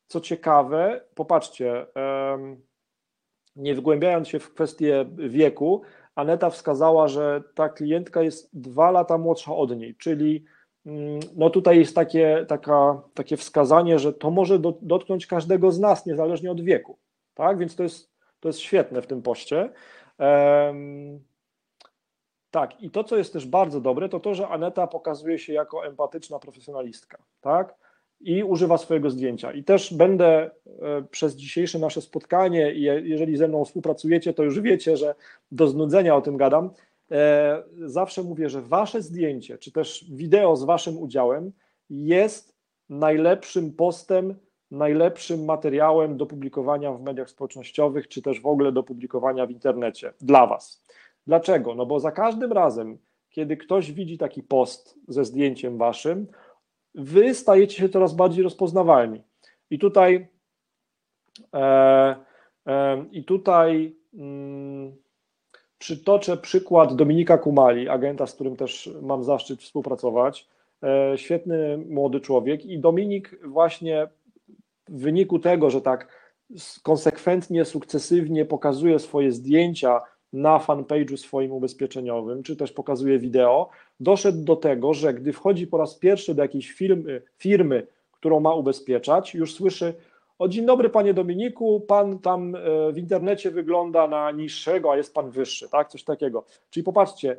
Co 0.07 0.21
ciekawe, 0.21 1.01
popatrzcie, 1.15 1.85
nie 3.55 3.75
wgłębiając 3.75 4.27
się 4.27 4.39
w 4.39 4.53
kwestię 4.53 5.05
wieku, 5.17 5.81
Aneta 6.15 6.49
wskazała, 6.49 7.07
że 7.07 7.43
ta 7.55 7.69
klientka 7.69 8.21
jest 8.21 8.59
dwa 8.59 8.91
lata 8.91 9.17
młodsza 9.17 9.55
od 9.55 9.77
niej, 9.77 9.95
czyli 9.95 10.45
no 11.35 11.49
tutaj 11.49 11.79
jest 11.79 11.95
takie, 11.95 12.45
taka, 12.47 13.01
takie 13.13 13.37
wskazanie, 13.37 13.99
że 13.99 14.13
to 14.13 14.31
może 14.31 14.59
do, 14.59 14.73
dotknąć 14.81 15.27
każdego 15.27 15.71
z 15.71 15.79
nas, 15.79 16.05
niezależnie 16.05 16.51
od 16.51 16.61
wieku. 16.61 16.97
Tak, 17.33 17.57
więc 17.57 17.75
to 17.75 17.83
jest, 17.83 18.11
to 18.39 18.49
jest 18.49 18.59
świetne 18.59 19.01
w 19.01 19.07
tym 19.07 19.21
poście. 19.21 19.69
Um, 20.19 21.19
tak, 22.51 22.81
i 22.81 22.91
to, 22.91 23.03
co 23.03 23.17
jest 23.17 23.33
też 23.33 23.45
bardzo 23.45 23.81
dobre, 23.81 24.09
to 24.09 24.19
to, 24.19 24.35
że 24.35 24.47
Aneta 24.47 24.87
pokazuje 24.87 25.39
się 25.39 25.53
jako 25.53 25.85
empatyczna 25.85 26.39
profesjonalistka, 26.39 27.17
tak? 27.41 27.75
I 28.19 28.43
używa 28.43 28.77
swojego 28.77 29.09
zdjęcia. 29.09 29.51
I 29.51 29.63
też 29.63 29.93
będę 29.93 30.51
e, 30.81 31.01
przez 31.11 31.35
dzisiejsze 31.35 31.79
nasze 31.79 32.01
spotkanie, 32.01 32.73
i 32.73 32.81
jeżeli 32.81 33.37
ze 33.37 33.47
mną 33.47 33.65
współpracujecie, 33.65 34.33
to 34.33 34.43
już 34.43 34.61
wiecie, 34.61 34.97
że 34.97 35.15
do 35.51 35.67
znudzenia 35.67 36.15
o 36.15 36.21
tym 36.21 36.37
gadam, 36.37 36.69
zawsze 37.85 38.23
mówię, 38.23 38.49
że 38.49 38.61
wasze 38.61 39.01
zdjęcie, 39.01 39.57
czy 39.57 39.71
też 39.71 40.05
wideo 40.11 40.55
z 40.55 40.63
waszym 40.63 40.97
udziałem 40.97 41.51
jest 41.89 42.57
najlepszym 42.89 43.73
postem, 43.73 44.35
najlepszym 44.71 45.45
materiałem 45.45 46.17
do 46.17 46.25
publikowania 46.25 46.93
w 46.93 47.01
mediach 47.01 47.29
społecznościowych, 47.29 48.07
czy 48.07 48.21
też 48.21 48.41
w 48.41 48.45
ogóle 48.45 48.71
do 48.71 48.83
publikowania 48.83 49.45
w 49.45 49.51
internecie 49.51 50.13
dla 50.21 50.47
was. 50.47 50.83
Dlaczego? 51.27 51.75
No 51.75 51.85
bo 51.85 51.99
za 51.99 52.11
każdym 52.11 52.51
razem, 52.51 52.97
kiedy 53.29 53.57
ktoś 53.57 53.91
widzi 53.91 54.17
taki 54.17 54.43
post 54.43 54.99
ze 55.07 55.25
zdjęciem 55.25 55.77
waszym, 55.77 56.27
wy 56.95 57.33
stajecie 57.33 57.77
się 57.77 57.89
coraz 57.89 58.15
bardziej 58.15 58.43
rozpoznawalni. 58.43 59.23
I 59.69 59.79
tutaj 59.79 60.27
e, 61.53 62.15
e, 62.67 63.05
i 63.11 63.23
tutaj 63.23 63.95
mm, 64.13 64.95
Przytoczę 65.79 66.37
przykład 66.37 66.95
Dominika 66.95 67.37
Kumali, 67.37 67.89
agenta, 67.89 68.27
z 68.27 68.33
którym 68.33 68.55
też 68.55 68.89
mam 69.01 69.23
zaszczyt 69.23 69.61
współpracować. 69.61 70.47
E, 70.83 71.17
świetny 71.17 71.77
młody 71.77 72.19
człowiek 72.19 72.65
i 72.65 72.79
Dominik 72.79 73.39
właśnie 73.45 74.07
w 74.89 75.01
wyniku 75.01 75.39
tego, 75.39 75.69
że 75.69 75.81
tak 75.81 76.07
konsekwentnie, 76.83 77.65
sukcesywnie 77.65 78.45
pokazuje 78.45 78.99
swoje 78.99 79.31
zdjęcia 79.31 80.01
na 80.33 80.59
fanpage'u 80.59 81.17
swoim 81.17 81.51
ubezpieczeniowym, 81.51 82.43
czy 82.43 82.55
też 82.55 82.71
pokazuje 82.71 83.19
wideo, 83.19 83.69
doszedł 83.99 84.43
do 84.43 84.55
tego, 84.55 84.93
że 84.93 85.13
gdy 85.13 85.33
wchodzi 85.33 85.67
po 85.67 85.77
raz 85.77 85.95
pierwszy 85.95 86.35
do 86.35 86.41
jakiejś 86.41 86.71
firmy, 86.71 87.21
firmy 87.37 87.87
którą 88.11 88.39
ma 88.39 88.53
ubezpieczać, 88.53 89.33
już 89.33 89.53
słyszy 89.53 89.93
o 90.39 90.47
dzień 90.47 90.65
dobry 90.65 90.89
panie 90.89 91.13
Dominiku, 91.13 91.81
pan 91.81 92.19
tam 92.19 92.55
e, 92.55 92.59
w 92.91 92.97
internecie 92.97 93.51
wygląda 93.51 94.07
na 94.07 94.31
niższego, 94.31 94.91
a 94.91 94.97
jest 94.97 95.13
pan 95.13 95.29
wyższy, 95.29 95.69
tak? 95.69 95.89
Coś 95.89 96.03
takiego. 96.03 96.43
Czyli 96.69 96.83
popatrzcie, 96.83 97.37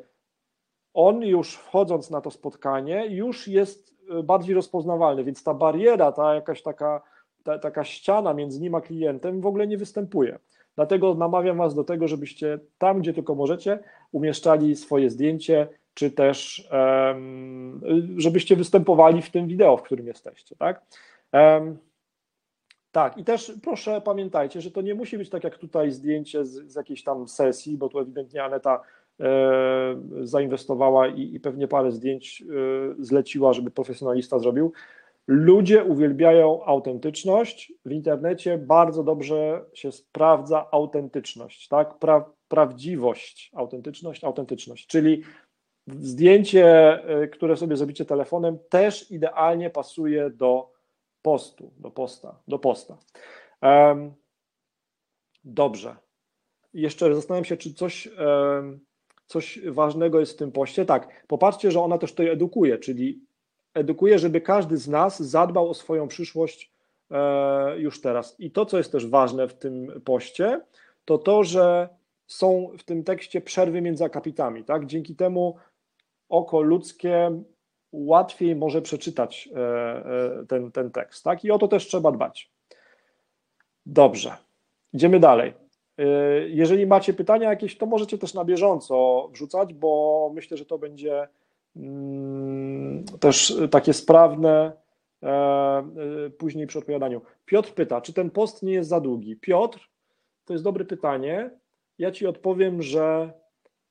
on 0.95 1.23
już 1.23 1.55
wchodząc 1.55 2.11
na 2.11 2.21
to 2.21 2.31
spotkanie, 2.31 3.07
już 3.07 3.49
jest 3.49 3.95
e, 4.11 4.23
bardziej 4.23 4.55
rozpoznawalny, 4.55 5.25
więc 5.25 5.45
ta 5.45 5.55
bariera, 5.55 6.13
ta 6.13 6.35
jakaś 6.35 6.63
taka, 6.63 7.03
ta, 7.43 7.59
taka 7.59 7.85
ściana 7.85 8.35
między 8.35 8.61
nim 8.61 8.75
a 8.75 8.81
klientem 8.81 9.41
w 9.41 9.47
ogóle 9.47 9.67
nie 9.67 9.79
występuje. 9.79 10.39
Dlatego 10.77 11.15
namawiam 11.15 11.59
Was 11.59 11.75
do 11.75 11.85
tego, 11.85 12.09
żebyście 12.09 12.59
tam, 12.79 13.01
gdzie 13.01 13.15
tylko 13.15 13.35
możecie, 13.35 13.79
umieszczali 14.13 14.77
swoje 14.77 15.11
zdjęcie, 15.11 15.69
czy 15.95 16.11
też 16.11 16.69
um, 16.73 17.81
żebyście 18.17 18.57
występowali 18.57 19.23
w 19.23 19.31
tym 19.31 19.47
wideo, 19.47 19.77
w 19.77 19.83
którym 19.83 20.07
jesteście. 20.07 20.57
Tak? 20.57 20.83
Tak, 22.93 23.19
i 23.19 23.25
też 23.25 23.53
proszę 23.63 24.01
pamiętajcie, 24.05 24.61
że 24.61 24.71
to 24.71 24.81
nie 24.81 24.95
musi 24.95 25.19
być 25.19 25.31
tak 25.31 25.45
jak 25.45 25.59
tutaj 25.59 25.91
zdjęcie 25.91 26.45
z, 26.45 26.73
z 26.73 26.75
jakiejś 26.75 27.05
tam 27.05 27.29
sesji, 27.29 27.79
bo 27.79 27.89
tu 27.89 27.99
ewidentnie 27.99 28.45
Aneta 28.45 28.83
e, 29.21 30.01
zainwestowała 30.23 31.09
i, 31.09 31.35
i, 31.35 31.41
pewnie 31.41 31.69
parę 31.69 31.93
zdjęć 31.93 32.43
e, 32.43 32.45
zleciła, 32.99 33.53
żeby 33.53 33.71
profesjonalista 33.71 34.39
zrobił. 34.39 34.73
Ludzie 35.27 35.85
uwielbiają 35.85 36.65
autentyczność. 36.65 37.73
W 37.85 37.93
internecie 37.93 38.59
bardzo 38.59 39.05
dobrze 39.05 39.65
się 39.75 39.93
sprawdza 39.93 40.67
autentyczność, 40.71 41.69
tak? 41.69 41.99
Pra, 41.99 42.25
prawdziwość, 42.49 43.51
autentyczność, 43.55 44.25
autentyczność. 44.25 44.87
Czyli 44.87 45.23
zdjęcie, 45.87 46.65
e, 47.05 47.29
które 47.29 47.57
sobie 47.57 47.77
zrobicie 47.77 48.05
telefonem, 48.05 48.59
też 48.69 49.11
idealnie 49.11 49.71
pasuje 49.71 50.31
do 50.31 50.78
postu, 51.29 51.71
do 51.79 51.91
posta, 51.91 52.35
do 52.49 52.59
posta. 52.59 52.97
Um, 53.63 54.15
dobrze. 55.45 55.97
Jeszcze 56.75 57.15
zastanawiam 57.15 57.45
się, 57.45 57.57
czy 57.57 57.75
coś, 57.75 58.07
um, 58.07 58.81
coś 59.27 59.61
ważnego 59.67 60.21
jest 60.21 60.33
w 60.33 60.37
tym 60.37 60.53
poście. 60.53 60.85
Tak, 60.85 61.27
popatrzcie, 61.27 61.71
że 61.71 61.81
ona 61.81 61.99
też 61.99 62.11
tutaj 62.11 62.29
edukuje, 62.29 62.79
czyli 62.79 63.21
edukuje, 63.75 64.19
żeby 64.19 64.41
każdy 64.41 64.77
z 64.77 64.89
nas 64.89 65.23
zadbał 65.23 65.71
o 65.71 65.75
swoją 65.75 66.09
przyszłość 66.09 66.73
e, 67.11 67.79
już 67.79 68.01
teraz. 68.01 68.41
I 68.41 68.51
to, 68.51 68.67
co 68.67 68.79
jest 68.79 68.93
też 68.93 69.07
ważne 69.07 69.49
w 69.49 69.55
tym 69.55 70.01
poście, 70.05 70.61
to 71.05 71.19
to, 71.19 71.45
że 71.45 71.89
są 72.27 72.71
w 72.79 72.83
tym 72.83 73.05
tekście 73.05 73.41
przerwy 73.41 73.81
między 73.81 74.05
akapitami. 74.05 74.65
Tak? 74.65 74.87
Dzięki 74.87 75.17
temu 75.17 75.57
oko 76.29 76.61
ludzkie 76.61 77.43
łatwiej 77.93 78.57
może 78.57 78.83
przeczytać 78.83 79.49
e, 79.57 79.61
e, 79.61 80.47
ten, 80.49 80.73
ten 80.73 80.91
tekst. 80.91 81.25
Tak? 81.25 81.45
I 81.45 81.51
o 81.51 81.59
to 81.59 81.69
też 81.69 81.87
trzeba 81.87 82.13
dbać. 82.13 82.53
Dobrze, 83.87 84.37
idziemy 84.93 85.21
dalej. 85.21 85.55
E, 85.99 86.05
jeżeli 86.49 86.87
macie 86.87 87.15
pytania 87.15 87.51
jakieś, 87.51 87.79
to 87.79 87.87
możecie 87.87 88.19
też 88.19 88.35
na 88.35 88.45
bieżąco 88.45 89.29
wrzucać, 89.33 89.75
bo 89.75 90.31
myślę, 90.35 90.57
że 90.57 90.65
to 90.65 90.79
będzie 90.79 91.29
mm, 91.77 93.05
też 93.21 93.57
takie 93.71 93.93
sprawne 93.93 94.73
później 96.39 96.67
przy 96.67 96.79
odpowiadaniu. 96.79 97.21
Piotr 97.47 97.75
pyta, 97.75 98.01
czy 98.01 98.13
ten 98.13 98.31
post 98.31 98.63
nie 98.63 98.73
jest 98.73 98.89
za 98.89 99.01
długi? 99.01 99.37
Piotr, 99.37 99.89
to 100.45 100.53
jest 100.53 100.65
dobre 100.65 100.85
pytanie. 100.85 101.51
Ja 101.99 102.11
ci 102.11 102.27
odpowiem, 102.27 102.83
że 102.83 103.33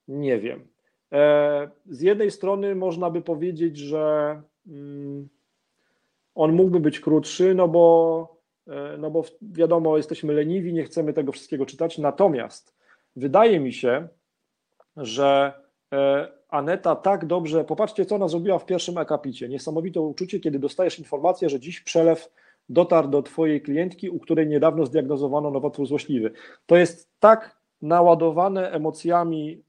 nie 0.08 0.40
wiem. 0.40 0.68
E, 1.12 1.70
z 1.86 2.02
jednej 2.02 2.32
strony 2.32 2.76
można 2.76 3.10
by 3.10 3.22
powiedzieć, 3.22 3.78
że 3.78 4.42
mm, 4.68 5.30
on 6.36 6.52
mógłby 6.52 6.80
być 6.80 7.00
krótszy, 7.00 7.56
no 7.56 7.68
bo, 7.68 8.38
e, 8.68 8.98
no 8.98 9.12
bo 9.12 9.24
wiadomo, 9.42 9.98
jesteśmy 9.98 10.34
leniwi, 10.34 10.74
nie 10.74 10.84
chcemy 10.84 11.14
tego 11.14 11.32
wszystkiego 11.32 11.66
czytać. 11.66 11.98
Natomiast 11.98 12.76
wydaje 13.16 13.60
mi 13.60 13.74
się, 13.74 14.08
że 14.98 15.54
e, 15.94 16.38
Aneta 16.50 16.96
tak 16.96 17.26
dobrze, 17.26 17.64
popatrzcie, 17.64 18.06
co 18.06 18.16
ona 18.16 18.28
zrobiła 18.28 18.60
w 18.60 18.66
pierwszym 18.66 18.98
akapicie. 18.98 19.50
Niesamowite 19.50 20.02
uczucie, 20.02 20.40
kiedy 20.40 20.60
dostajesz 20.60 21.00
informację, 21.00 21.50
że 21.50 21.60
dziś 21.60 21.82
przelew 21.82 22.30
dotarł 22.70 23.08
do 23.08 23.24
Twojej 23.24 23.62
klientki, 23.62 24.10
u 24.10 24.20
której 24.20 24.48
niedawno 24.48 24.86
zdiagnozowano 24.86 25.52
nowotwór 25.52 25.88
złośliwy. 25.88 26.32
To 26.66 26.78
jest 26.78 27.10
tak 27.20 27.58
naładowane 27.82 28.72
emocjami 28.72 29.64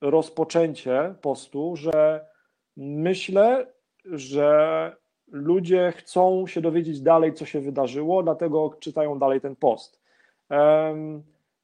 rozpoczęcie 0.00 1.14
postu, 1.22 1.76
że 1.76 2.26
Myślę, 2.76 3.66
że 4.04 4.96
ludzie 5.28 5.92
chcą 5.96 6.46
się 6.46 6.60
dowiedzieć 6.60 7.00
dalej, 7.00 7.34
co 7.34 7.46
się 7.46 7.60
wydarzyło, 7.60 8.22
dlatego 8.22 8.76
czytają 8.80 9.18
dalej 9.18 9.40
ten 9.40 9.56
post. 9.56 10.00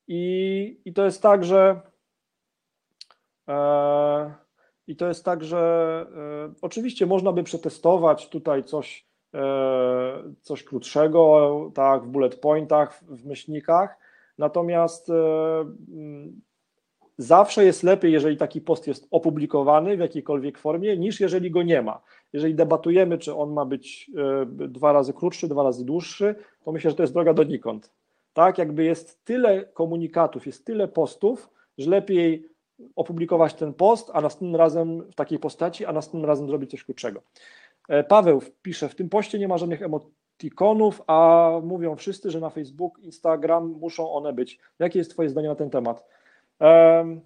I, 0.09 0.81
i 0.85 0.93
to 0.93 1.05
jest 1.05 1.23
tak, 1.23 1.45
że 1.45 1.81
e, 3.49 4.35
i 4.87 4.97
to 4.97 5.09
jest 5.09 5.25
tak, 5.25 5.45
że 5.45 6.07
e, 6.51 6.55
oczywiście 6.63 7.07
można 7.07 7.33
by 7.33 7.43
przetestować 7.43 8.29
tutaj 8.29 8.65
coś, 8.65 9.07
e, 9.35 9.43
coś 10.41 10.65
krótszego, 10.65 11.71
tak, 11.75 12.05
w 12.05 12.09
bullet 12.09 12.41
pointach, 12.41 13.05
w 13.05 13.27
myślnikach, 13.27 13.99
natomiast 14.39 15.11
zawsze 17.23 17.65
jest 17.65 17.83
lepiej, 17.83 18.13
jeżeli 18.13 18.37
taki 18.37 18.61
post 18.61 18.87
jest 18.87 19.09
opublikowany 19.11 19.97
w 19.97 20.01
jakiejkolwiek 20.01 20.59
formie, 20.59 20.97
niż 20.97 21.21
jeżeli 21.21 21.51
go 21.51 21.63
nie 21.63 21.83
ma. 21.83 22.01
Jeżeli 22.33 22.55
debatujemy, 22.55 23.19
czy 23.19 23.35
on 23.35 23.53
ma 23.53 23.65
być 23.65 24.11
dwa 24.51 24.93
razy 24.93 25.13
krótszy, 25.13 25.49
dwa 25.49 25.63
razy 25.63 25.85
dłuższy, 25.85 26.35
to 26.65 26.73
myślę, 26.73 26.91
że 26.91 26.97
to 26.97 27.03
jest 27.03 27.13
droga 27.13 27.35
donikąd 27.35 27.91
tak? 28.33 28.59
Jakby 28.59 28.85
jest 28.85 29.25
tyle 29.25 29.65
komunikatów, 29.65 30.47
jest 30.47 30.67
tyle 30.67 30.89
postów, 30.89 31.51
że 31.79 31.91
lepiej 31.91 32.49
opublikować 32.97 33.55
ten 33.55 33.75
post, 33.75 34.11
a 34.13 34.21
następnym 34.21 34.57
razem 34.57 35.11
w 35.11 35.15
takiej 35.15 35.39
postaci, 35.39 35.87
a 35.87 35.93
następnym 35.93 36.25
razem 36.25 36.47
zrobić 36.47 36.71
coś 36.71 36.85
krótszego. 36.85 37.23
E, 37.89 38.05
Paweł 38.05 38.43
pisze, 38.63 38.89
w 38.89 38.95
tym 38.95 39.09
poście 39.09 39.39
nie 39.39 39.49
ma 39.49 39.59
żadnych 39.59 39.83
emotikonów, 39.83 41.03
a 41.07 41.51
mówią 41.63 41.97
wszyscy, 41.97 42.31
że 42.31 42.41
na 42.41 42.51
Facebook, 42.51 42.99
Instagram 42.99 43.69
muszą 43.81 44.13
one 44.13 44.33
być. 44.33 44.59
Jakie 44.79 44.99
jest 44.99 45.11
Twoje 45.11 45.29
zdanie 45.29 45.49
na 45.49 45.55
ten 45.55 45.71
temat? 45.71 46.05
Mm, 46.63 47.21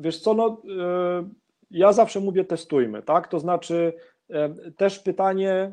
wiesz 0.00 0.20
co, 0.20 0.34
no, 0.34 0.62
e, 0.80 1.28
ja 1.70 1.92
zawsze 1.92 2.20
mówię 2.20 2.44
testujmy, 2.44 3.02
tak? 3.02 3.28
To 3.28 3.38
znaczy 3.40 3.92
e, 4.30 4.54
też 4.76 4.98
pytanie, 4.98 5.72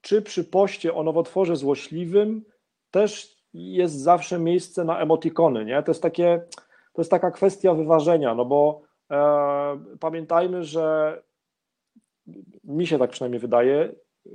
czy 0.00 0.22
przy 0.22 0.44
poście 0.44 0.94
o 0.94 1.02
nowotworze 1.02 1.56
złośliwym 1.56 2.44
też 2.90 3.36
jest 3.54 3.94
zawsze 3.94 4.38
miejsce 4.38 4.84
na 4.84 5.00
emotikony, 5.00 5.64
nie? 5.64 5.82
To 5.82 5.90
jest 5.90 6.02
takie, 6.02 6.42
to 6.92 7.00
jest 7.02 7.10
taka 7.10 7.30
kwestia 7.30 7.74
wyważenia, 7.74 8.34
no 8.34 8.44
bo 8.44 8.82
e, 9.10 9.16
pamiętajmy, 10.00 10.64
że 10.64 11.22
mi 12.64 12.86
się 12.86 12.98
tak 12.98 13.10
przynajmniej 13.10 13.40
wydaje, 13.40 13.92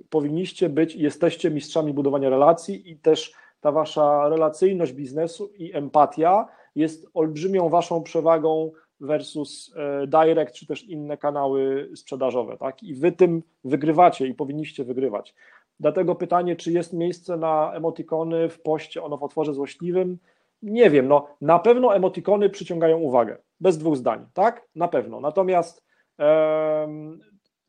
powinniście 0.10 0.70
być 0.70 0.96
jesteście 0.96 1.52
mistrzami 1.52 1.94
budowania 1.94 2.30
relacji 2.30 2.92
i 2.92 2.98
też 3.00 3.34
ta 3.62 3.72
wasza 3.72 4.30
relacyjność 4.30 4.94
biznesu 4.94 5.52
i 5.56 5.76
empatia 5.76 6.48
jest 6.76 7.08
olbrzymią 7.14 7.70
waszą 7.70 8.04
przewagą 8.04 8.72
versus 9.00 9.74
e, 9.76 10.08
direct 10.08 10.56
czy 10.56 10.68
też 10.68 10.84
inne 10.84 11.18
kanały 11.18 11.90
sprzedażowe, 11.96 12.58
tak? 12.58 12.84
I 12.84 12.94
wy 12.94 13.12
tym 13.12 13.44
wygrywacie 13.64 14.28
i 14.28 14.34
powinniście 14.34 14.84
wygrywać. 14.84 15.36
Dlatego 15.80 16.16
pytanie, 16.16 16.56
czy 16.56 16.72
jest 16.72 16.94
miejsce 16.94 17.38
na 17.38 17.74
emotikony 17.74 18.50
w 18.50 18.62
poście 18.62 19.04
o 19.04 19.10
nowotworze 19.10 19.54
złośliwym? 19.54 20.18
Nie 20.62 20.90
wiem, 20.90 21.08
no 21.08 21.28
na 21.42 21.60
pewno 21.60 21.96
emotikony 21.96 22.50
przyciągają 22.50 22.98
uwagę, 22.98 23.38
bez 23.60 23.78
dwóch 23.78 23.98
zdań, 23.98 24.26
tak? 24.34 24.68
Na 24.76 24.88
pewno. 24.88 25.20
Natomiast 25.20 25.86
um, 26.20 27.20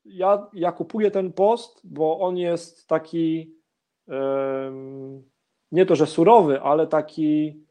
ja, 0.05 0.47
ja 0.53 0.73
kupuję 0.73 1.11
ten 1.11 1.33
post, 1.33 1.81
bo 1.85 2.21
on 2.21 2.37
jest 2.37 2.89
taki 2.89 3.55
um, 4.07 5.32
nie 5.73 5.87
to, 5.87 5.97
że 5.97 6.07
surowy, 6.07 6.61
ale 6.61 6.87
taki 6.87 7.63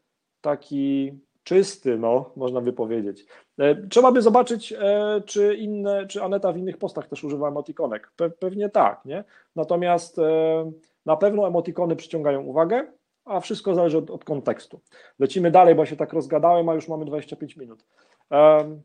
taki 0.42 1.12
czysty, 1.44 1.98
no, 1.98 2.30
można 2.36 2.60
by 2.60 2.72
powiedzieć. 2.72 3.26
E, 3.58 3.86
trzeba 3.86 4.12
by 4.12 4.22
zobaczyć, 4.22 4.72
e, 4.72 5.22
czy 5.26 5.54
inne, 5.54 6.06
czy 6.06 6.22
Aneta 6.22 6.52
w 6.52 6.56
innych 6.56 6.78
postach 6.78 7.08
też 7.08 7.24
używa 7.24 7.48
emotikonek. 7.48 8.12
Pe 8.16 8.30
pewnie 8.30 8.68
tak, 8.68 9.04
nie? 9.04 9.24
Natomiast 9.56 10.18
e, 10.18 10.70
na 11.06 11.16
pewno 11.16 11.46
emotikony 11.46 11.96
przyciągają 11.96 12.42
uwagę, 12.42 12.86
a 13.24 13.40
wszystko 13.40 13.74
zależy 13.74 13.98
od, 13.98 14.10
od 14.10 14.24
kontekstu. 14.24 14.80
Lecimy 15.18 15.50
dalej, 15.50 15.74
bo 15.74 15.86
się 15.86 15.96
tak 15.96 16.12
rozgadałem, 16.12 16.68
a 16.68 16.74
już 16.74 16.88
mamy 16.88 17.04
25 17.04 17.56
minut. 17.56 17.84
Um, 18.30 18.82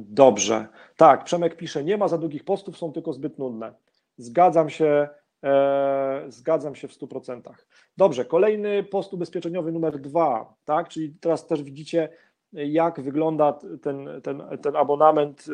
Dobrze. 0.00 0.66
Tak, 0.96 1.24
Przemek 1.24 1.56
pisze, 1.56 1.84
nie 1.84 1.96
ma 1.96 2.08
za 2.08 2.18
długich 2.18 2.44
postów, 2.44 2.78
są 2.78 2.92
tylko 2.92 3.12
zbyt 3.12 3.38
nudne. 3.38 3.72
Zgadzam 4.16 4.70
się, 4.70 5.08
zgadzam 6.28 6.74
się 6.74 6.88
w 6.88 6.92
100%. 6.92 7.40
Dobrze, 7.96 8.24
kolejny 8.24 8.84
post 8.84 9.14
ubezpieczeniowy 9.14 9.72
numer 9.72 9.98
dwa, 9.98 10.54
tak? 10.64 10.88
Czyli 10.88 11.14
teraz 11.20 11.46
też 11.46 11.62
widzicie, 11.62 12.08
jak 12.52 13.00
wygląda 13.00 13.58
ten, 13.82 14.08
ten, 14.22 14.42
ten 14.62 14.76
abonament, 14.76 15.40
e, 15.40 15.52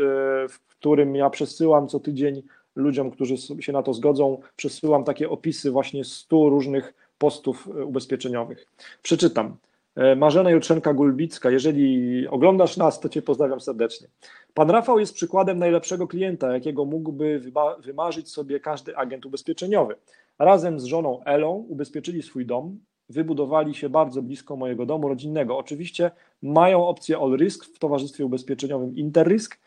w 0.48 0.58
którym 0.68 1.16
ja 1.16 1.30
przesyłam 1.30 1.88
co 1.88 2.00
tydzień 2.00 2.42
ludziom, 2.74 3.10
którzy 3.10 3.36
się 3.36 3.72
na 3.72 3.82
to 3.82 3.94
zgodzą, 3.94 4.38
przesyłam 4.56 5.04
takie 5.04 5.30
opisy 5.30 5.70
właśnie 5.70 6.04
100 6.04 6.48
różnych 6.48 6.94
postów 7.18 7.66
ubezpieczeniowych. 7.66 8.66
Przeczytam. 9.02 9.56
E, 9.96 10.16
Marzena 10.16 10.50
Jutrzenka-Gulbicka, 10.50 11.50
jeżeli 11.50 12.28
oglądasz 12.28 12.76
nas, 12.76 13.00
to 13.00 13.08
Cię 13.08 13.22
pozdrawiam 13.22 13.60
serdecznie. 13.60 14.08
Pan 14.54 14.70
Rafał 14.70 14.98
jest 14.98 15.14
przykładem 15.14 15.58
najlepszego 15.58 16.08
klienta, 16.08 16.52
jakiego 16.52 16.84
mógłby 16.84 17.40
wymarzyć 17.78 18.28
sobie 18.28 18.60
każdy 18.60 18.96
agent 18.96 19.26
ubezpieczeniowy. 19.26 19.94
Razem 20.38 20.80
z 20.80 20.84
żoną 20.84 21.24
Elą 21.24 21.66
ubezpieczyli 21.68 22.22
swój 22.22 22.46
dom, 22.46 22.78
wybudowali 23.08 23.74
się 23.74 23.88
bardzo 23.88 24.22
blisko 24.22 24.56
mojego 24.56 24.86
domu 24.86 25.08
rodzinnego. 25.08 25.58
Oczywiście 25.58 26.10
mają 26.42 26.86
opcję 26.86 27.18
All 27.18 27.36
Risk 27.36 27.64
w 27.64 27.78
towarzystwie 27.78 28.24
ubezpieczeniowym 28.24 28.96
Interrisk. 28.96 29.58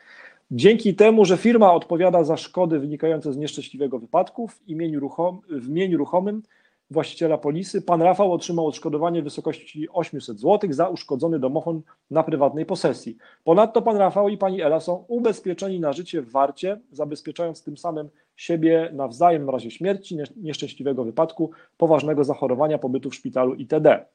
Dzięki 0.52 0.96
temu, 0.96 1.26
że 1.26 1.38
firma 1.38 1.74
odpowiada 1.74 2.24
za 2.24 2.38
szkody 2.38 2.80
wynikające 2.80 3.34
z 3.34 3.38
nieszczęśliwego 3.38 4.00
wypadku 4.00 4.48
w 4.48 4.68
imieniu, 4.68 5.00
ruchom, 5.00 5.42
w 5.50 5.70
imieniu 5.70 5.98
ruchomym, 5.98 6.44
właściciela 6.92 7.38
polisy, 7.38 7.82
pan 7.82 8.02
Rafał 8.02 8.34
otrzymał 8.34 8.68
odszkodowanie 8.68 9.22
w 9.22 9.24
wysokości 9.24 9.90
800 9.90 10.40
zł 10.40 10.74
za 10.74 10.90
uszkodzony 10.90 11.40
domofon 11.40 11.82
na 12.12 12.24
prywatnej 12.24 12.66
posesji. 12.66 13.18
Ponadto 13.44 13.82
pan 13.82 13.98
Rafał 13.98 14.30
i 14.30 14.38
pani 14.38 14.62
Ela 14.62 14.80
są 14.80 15.06
ubezpieczeni 15.08 15.80
na 15.80 15.94
życie 15.94 16.22
w 16.22 16.32
warcie, 16.32 16.80
zabezpieczając 16.92 17.64
tym 17.64 17.78
samym 17.78 18.10
siebie 18.36 18.90
nawzajem 18.94 19.46
w 19.46 19.50
razie 19.50 19.72
śmierci, 19.72 20.18
nieszczęśliwego 20.38 21.04
wypadku, 21.04 21.52
poważnego 21.78 22.24
zachorowania, 22.24 22.78
pobytu 22.78 23.10
w 23.10 23.16
szpitalu 23.16 23.56
itd. 23.56 24.06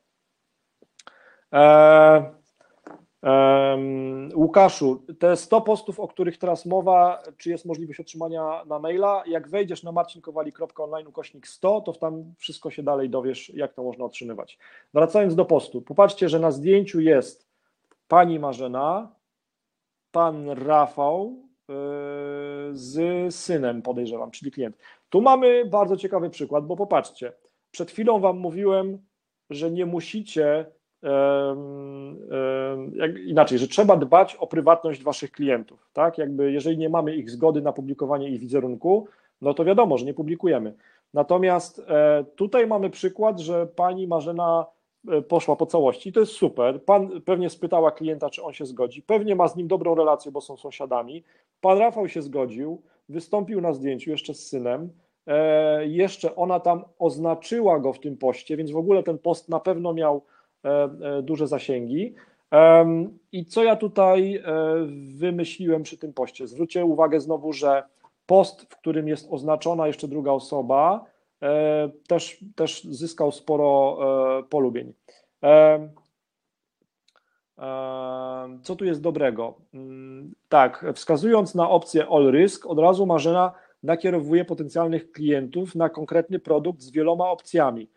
Eee, 1.52 2.22
Łukaszu, 4.35 5.02
te 5.18 5.37
100 5.37 5.61
postów, 5.61 6.00
o 6.00 6.08
których 6.08 6.38
teraz 6.38 6.66
mowa, 6.66 7.22
czy 7.38 7.50
jest 7.50 7.64
możliwość 7.64 8.00
otrzymania 8.00 8.64
na 8.66 8.78
maila? 8.78 9.22
Jak 9.26 9.48
wejdziesz 9.48 9.82
na 9.82 9.92
marcinkowali.online 9.92 11.06
ukośnik 11.06 11.48
100, 11.48 11.80
to 11.80 11.92
tam 11.92 12.35
wszystko 12.38 12.70
się 12.70 12.82
dalej 12.82 13.11
dowiesz, 13.11 13.50
jak 13.54 13.74
to 13.74 13.82
można 13.82 14.04
otrzymywać. 14.04 14.58
Wracając 14.94 15.35
do 15.35 15.44
postu, 15.44 15.82
popatrzcie, 15.82 16.28
że 16.28 16.38
na 16.38 16.50
zdjęciu 16.50 17.00
jest 17.00 17.48
pani 18.08 18.38
Marzena, 18.38 19.14
pan 20.12 20.50
Rafał 20.50 21.37
yy, 21.68 21.74
z 22.72 23.35
synem, 23.35 23.82
podejrzewam, 23.82 24.30
czyli 24.30 24.50
klient. 24.50 24.76
Tu 25.08 25.20
mamy 25.20 25.64
bardzo 25.64 25.96
ciekawy 25.96 26.30
przykład, 26.30 26.66
bo 26.66 26.76
popatrzcie, 26.76 27.32
przed 27.70 27.90
chwilą 27.90 28.20
wam 28.20 28.38
mówiłem, 28.38 28.98
że 29.50 29.70
nie 29.70 29.87
musicie 29.87 30.66
jak, 32.94 33.18
inaczej, 33.18 33.58
że 33.58 33.68
trzeba 33.68 33.96
dbać 33.96 34.36
o 34.36 34.46
prywatność 34.46 35.02
waszych 35.02 35.32
klientów, 35.32 35.90
tak? 35.92 36.18
Jakby 36.18 36.52
jeżeli 36.52 36.78
nie 36.78 36.88
mamy 36.88 37.16
ich 37.16 37.30
zgody 37.30 37.62
na 37.62 37.72
publikowanie 37.72 38.28
ich 38.28 38.40
wizerunku, 38.40 39.06
no 39.40 39.54
to 39.54 39.64
wiadomo, 39.64 39.98
że 39.98 40.04
nie 40.04 40.14
publikujemy. 40.14 40.74
Natomiast 41.14 41.78
e, 41.88 42.24
tutaj 42.36 42.66
mamy 42.66 42.90
przykład, 42.90 43.40
że 43.40 43.66
pani 43.66 44.06
Marzena 44.06 44.66
e, 45.08 45.22
poszła 45.22 45.56
po 45.56 45.66
całości 45.66 46.08
i 46.08 46.12
to 46.12 46.20
jest 46.20 46.32
super. 46.32 46.84
Pan 46.84 47.20
pewnie 47.20 47.50
spytała 47.50 47.90
klienta, 47.90 48.30
czy 48.30 48.42
on 48.42 48.52
się 48.52 48.66
zgodzi. 48.66 49.02
Pewnie 49.02 49.36
ma 49.36 49.48
z 49.48 49.56
nim 49.56 49.68
dobrą 49.68 49.94
relację, 49.94 50.32
bo 50.32 50.40
są 50.40 50.56
sąsiadami. 50.56 51.24
Pan 51.60 51.78
Rafał 51.78 52.08
się 52.08 52.22
zgodził, 52.22 52.82
wystąpił 53.08 53.60
na 53.60 53.72
zdjęciu 53.72 54.10
jeszcze 54.10 54.34
z 54.34 54.46
synem. 54.48 54.90
E, 55.26 55.86
jeszcze 55.86 56.36
ona 56.36 56.60
tam 56.60 56.84
oznaczyła 56.98 57.80
go 57.80 57.92
w 57.92 58.00
tym 58.00 58.16
poście, 58.16 58.56
więc 58.56 58.70
w 58.70 58.76
ogóle 58.76 59.02
ten 59.02 59.18
post 59.18 59.48
na 59.48 59.60
pewno 59.60 59.94
miał 59.94 60.22
duże 61.22 61.46
zasięgi. 61.46 62.14
I 63.33 63.46
co 63.46 63.64
ja 63.64 63.77
tutaj 63.77 64.37
e, 64.37 64.42
wymyśliłem 65.16 65.83
przy 65.83 65.98
tym 65.98 66.12
poście? 66.12 66.46
Zwróćcie 66.46 66.85
uwagę 66.85 67.20
znowu, 67.20 67.53
że 67.53 67.83
post, 68.27 68.62
w 68.62 68.77
którym 68.79 69.09
jest 69.09 69.29
oznaczona 69.31 69.87
jeszcze 69.87 70.09
druga 70.09 70.31
osoba, 70.31 71.05
też, 72.09 72.44
też 72.55 72.85
zyskał 72.85 73.33
sporo 73.33 73.98
polubień. 74.51 74.92
Co 78.62 78.77
tu 78.77 78.85
jest 78.85 79.01
dobrego? 79.01 79.55
Mm, 79.75 80.35
tak, 80.48 80.87
wskazując 80.94 81.55
na 81.55 81.70
opcję 81.70 82.07
All 82.11 82.31
Risk, 82.33 82.66
od 82.66 82.79
razu 82.79 83.07
Marzena 83.07 83.53
nakierowuje 83.83 84.44
potencjalnych 84.44 85.12
klientów 85.12 85.75
na 85.75 85.88
konkretny 85.88 86.38
produkt 86.38 86.81
z 86.81 86.90
wieloma 86.90 87.31
opcjami. 87.31 87.88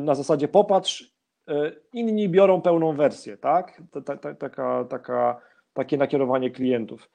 Na 0.00 0.14
zasadzie 0.14 0.48
popatrz, 0.48 1.10
E, 1.10 1.19
inni 1.92 2.28
biorą 2.28 2.60
pełną 2.60 2.96
wersję, 2.96 3.36
tak? 3.36 3.82
Taka, 4.38 4.84
taka, 4.84 5.40
takie 5.74 5.96
nakierowanie 5.96 6.50
klientów. 6.50 7.10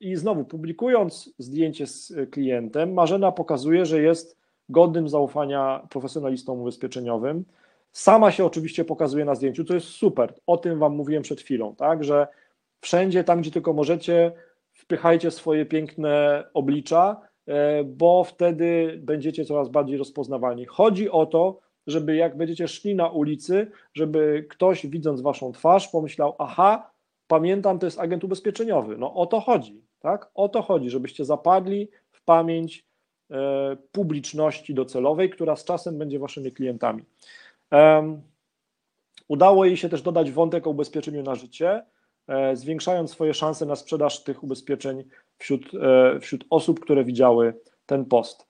I 0.00 0.16
znowu, 0.16 0.44
publikując 0.44 1.34
zdjęcie 1.38 1.86
z 1.86 2.12
klientem, 2.30 2.92
Marzena 2.92 3.32
pokazuje, 3.32 3.86
że 3.86 4.02
jest 4.02 4.38
godnym 4.68 5.08
zaufania 5.08 5.86
profesjonalistą 5.90 6.60
ubezpieczeniowym. 6.60 7.44
Sama 7.92 8.30
się 8.30 8.44
oczywiście 8.44 8.84
pokazuje 8.84 9.24
na 9.24 9.34
zdjęciu, 9.34 9.64
to 9.64 9.74
jest 9.74 9.86
super. 9.86 10.34
O 10.46 10.56
tym 10.56 10.78
Wam 10.78 10.96
mówiłem 10.96 11.22
przed 11.22 11.40
chwilą, 11.40 11.74
tak, 11.74 12.04
że 12.04 12.26
wszędzie 12.80 13.24
tam, 13.24 13.40
gdzie 13.40 13.50
tylko 13.50 13.72
możecie, 13.72 14.32
wpychajcie 14.72 15.30
swoje 15.30 15.66
piękne 15.66 16.44
oblicza, 16.54 17.20
e, 17.46 17.84
bo 17.84 18.24
wtedy 18.24 19.00
będziecie 19.02 19.44
coraz 19.44 19.68
bardziej 19.68 19.96
rozpoznawalni. 19.96 20.64
Chodzi 20.64 21.10
o 21.10 21.26
to, 21.26 21.58
żeby 21.86 22.16
jak 22.16 22.36
będziecie 22.36 22.68
szli 22.68 22.94
na 22.94 23.08
ulicy, 23.08 23.70
żeby 23.94 24.46
ktoś 24.50 24.86
widząc 24.86 25.20
Waszą 25.20 25.52
twarz 25.52 25.88
pomyślał, 25.88 26.36
aha, 26.38 26.90
pamiętam, 27.26 27.78
to 27.78 27.86
jest 27.86 28.00
agent 28.00 28.24
ubezpieczeniowy. 28.24 28.96
No 28.98 29.14
o 29.14 29.26
to 29.26 29.40
chodzi, 29.40 29.82
tak? 30.00 30.30
O 30.34 30.48
to 30.48 30.62
chodzi, 30.62 30.90
żebyście 30.90 31.24
zapadli 31.24 31.88
w 32.10 32.24
pamięć 32.24 32.86
e, 33.30 33.76
publiczności 33.92 34.74
docelowej, 34.74 35.30
która 35.30 35.56
z 35.56 35.64
czasem 35.64 35.98
będzie 35.98 36.18
waszymi 36.18 36.52
klientami. 36.52 37.02
Udało 39.28 39.64
jej 39.64 39.76
się 39.76 39.88
też 39.88 40.02
dodać 40.02 40.30
wątek 40.30 40.66
o 40.66 40.70
ubezpieczeniu 40.70 41.22
na 41.22 41.34
życie, 41.34 41.82
e, 42.28 42.56
zwiększając 42.56 43.10
swoje 43.10 43.34
szanse 43.34 43.66
na 43.66 43.76
sprzedaż 43.76 44.24
tych 44.24 44.42
ubezpieczeń 44.42 45.04
wśród, 45.38 45.62
e, 45.74 46.20
wśród 46.20 46.44
osób, 46.50 46.80
które 46.80 47.04
widziały 47.04 47.54
ten 47.86 48.04
post. 48.04 48.46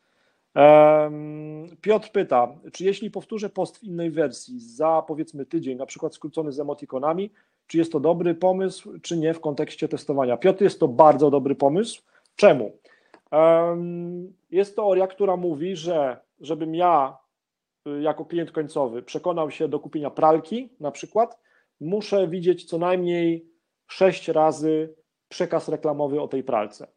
Piotr 1.81 2.11
pyta, 2.13 2.49
czy 2.73 2.85
jeśli 2.85 3.11
powtórzę 3.11 3.49
post 3.51 3.79
w 3.79 3.83
innej 3.83 4.11
wersji 4.11 4.61
za 4.61 5.03
powiedzmy 5.07 5.47
tydzień, 5.47 5.79
na 5.79 5.87
przykład 5.87 6.15
skrócony 6.15 6.53
z 6.53 6.61
emotikonami, 6.61 7.33
czy 7.67 7.79
jest 7.79 7.93
to 7.93 8.01
dobry 8.01 8.35
pomysł, 8.35 9.01
czy 9.01 9.17
nie 9.17 9.35
w 9.35 9.41
kontekście 9.41 9.89
testowania? 9.89 10.37
Piotr, 10.37 10.63
jest 10.63 10.81
to 10.81 10.89
bardzo 10.89 11.31
dobry 11.31 11.55
pomysł. 11.55 12.03
Czemu? 12.37 12.73
Jest 14.51 14.77
teoria, 14.77 15.07
która 15.07 15.37
mówi, 15.37 15.77
że 15.77 16.21
żebym 16.41 16.75
ja 16.75 17.19
y, 17.87 18.03
jako 18.03 18.25
klient 18.25 18.53
końcowy 18.53 19.03
przekonał 19.03 19.51
się 19.51 19.69
do 19.69 19.81
kupienia 19.81 20.11
pralki 20.11 20.69
na 20.81 20.91
przykład, 20.91 21.39
muszę 21.81 22.29
widzieć 22.29 22.65
co 22.65 22.79
najmniej 22.79 23.47
sześć 23.87 24.29
razy 24.29 24.95
przekaz 25.29 25.69
reklamowy 25.69 26.21
o 26.21 26.29
tej 26.29 26.45
pralce. 26.45 26.96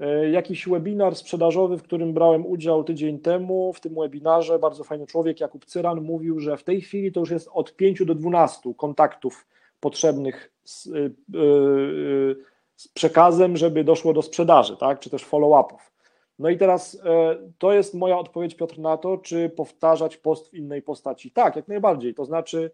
E, 0.00 0.30
jakiś 0.30 0.68
webinar 0.68 1.16
sprzedażowy, 1.16 1.76
w 1.76 1.82
którym 1.82 2.12
brałem 2.14 2.46
udział 2.46 2.84
tydzień 2.84 3.18
temu. 3.18 3.72
W 3.72 3.80
tym 3.80 3.94
webinarze 3.94 4.58
bardzo 4.58 4.84
fajny 4.84 5.06
człowiek, 5.06 5.40
Jakub 5.40 5.64
Cyran, 5.64 6.00
mówił, 6.00 6.40
że 6.40 6.56
w 6.56 6.64
tej 6.64 6.80
chwili 6.80 7.12
to 7.12 7.20
już 7.20 7.30
jest 7.30 7.48
od 7.52 7.76
5 7.76 8.04
do 8.04 8.14
12 8.14 8.74
kontaktów 8.76 9.46
potrzebnych 9.80 10.52
z, 10.64 10.86
y, 10.86 11.14
y, 11.34 12.36
z 12.76 12.88
przekazem, 12.88 13.56
żeby 13.56 13.84
doszło 13.84 14.12
do 14.12 14.22
sprzedaży, 14.22 14.76
tak? 14.76 15.00
czy 15.00 15.10
też 15.10 15.24
follow-upów. 15.24 15.92
No 16.38 16.48
i 16.50 16.56
teraz 16.56 17.00
e, 17.04 17.36
to 17.58 17.72
jest 17.72 17.94
moja 17.94 18.18
odpowiedź, 18.18 18.54
Piotr, 18.54 18.78
na 18.78 18.96
to, 18.96 19.18
czy 19.18 19.48
powtarzać 19.48 20.16
post 20.16 20.50
w 20.50 20.54
innej 20.54 20.82
postaci. 20.82 21.30
Tak, 21.30 21.56
jak 21.56 21.68
najbardziej. 21.68 22.14
To 22.14 22.24
znaczy, 22.24 22.70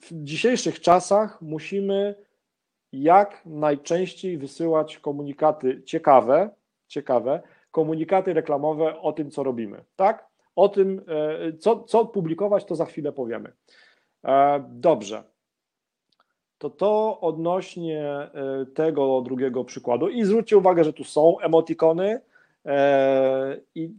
w 0.00 0.24
dzisiejszych 0.24 0.80
czasach 0.80 1.42
musimy 1.42 2.14
jak 2.92 3.42
najczęściej 3.46 4.38
wysyłać 4.38 4.98
komunikaty 4.98 5.82
ciekawe, 5.82 6.50
ciekawe, 6.86 7.42
komunikaty 7.70 8.32
reklamowe 8.32 9.00
o 9.00 9.12
tym, 9.12 9.30
co 9.30 9.42
robimy, 9.42 9.84
tak? 9.96 10.28
O 10.56 10.68
tym, 10.68 11.02
e, 11.08 11.52
co, 11.52 11.80
co 11.80 12.06
publikować, 12.06 12.64
to 12.64 12.74
za 12.74 12.84
chwilę 12.84 13.12
powiemy. 13.12 13.52
E, 14.24 14.64
dobrze. 14.68 15.22
To 16.58 16.70
to 16.70 17.20
odnośnie 17.20 18.02
e, 18.04 18.30
tego 18.74 19.20
drugiego 19.20 19.64
przykładu. 19.64 20.08
I 20.08 20.24
zwróćcie 20.24 20.56
uwagę, 20.56 20.84
że 20.84 20.92
tu 20.92 21.04
są 21.04 21.38
emotikony 21.38 22.20
i 23.74 23.94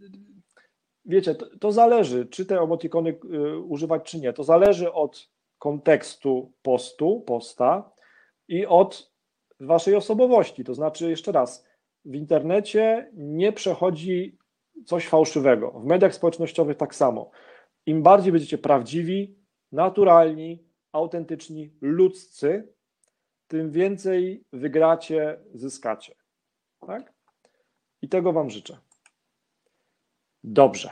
wiecie, 1.05 1.35
to, 1.35 1.45
to 1.59 1.71
zależy, 1.71 2.25
czy 2.25 2.45
te 2.45 2.59
emotikony 2.59 3.19
używać, 3.67 4.03
czy 4.03 4.19
nie. 4.19 4.33
To 4.33 4.43
zależy 4.43 4.93
od 4.93 5.29
kontekstu 5.59 6.51
postu, 6.61 7.23
posta, 7.25 7.91
i 8.47 8.65
od 8.65 9.13
waszej 9.59 9.95
osobowości. 9.95 10.63
To 10.63 10.73
znaczy, 10.73 11.09
jeszcze 11.09 11.31
raz, 11.31 11.65
w 12.05 12.15
internecie 12.15 13.09
nie 13.13 13.51
przechodzi 13.51 14.37
coś 14.85 15.07
fałszywego. 15.07 15.71
W 15.71 15.85
mediach 15.85 16.15
społecznościowych 16.15 16.77
tak 16.77 16.95
samo. 16.95 17.31
Im 17.85 18.03
bardziej 18.03 18.31
będziecie 18.31 18.57
prawdziwi, 18.57 19.35
naturalni, 19.71 20.63
autentyczni, 20.91 21.73
ludzcy, 21.81 22.73
tym 23.47 23.71
więcej 23.71 24.43
wygracie, 24.53 25.39
zyskacie. 25.53 26.15
Tak? 26.87 27.13
I 28.01 28.09
tego 28.09 28.33
Wam 28.33 28.49
życzę. 28.49 28.77
Dobrze. 30.43 30.89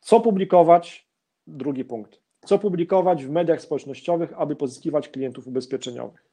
Co 0.00 0.20
publikować? 0.20 1.10
Drugi 1.46 1.84
punkt. 1.84 2.20
Co 2.44 2.58
publikować 2.58 3.24
w 3.24 3.30
mediach 3.30 3.60
społecznościowych, 3.60 4.32
aby 4.36 4.56
pozyskiwać 4.56 5.08
klientów 5.08 5.46
ubezpieczeniowych? 5.46 6.29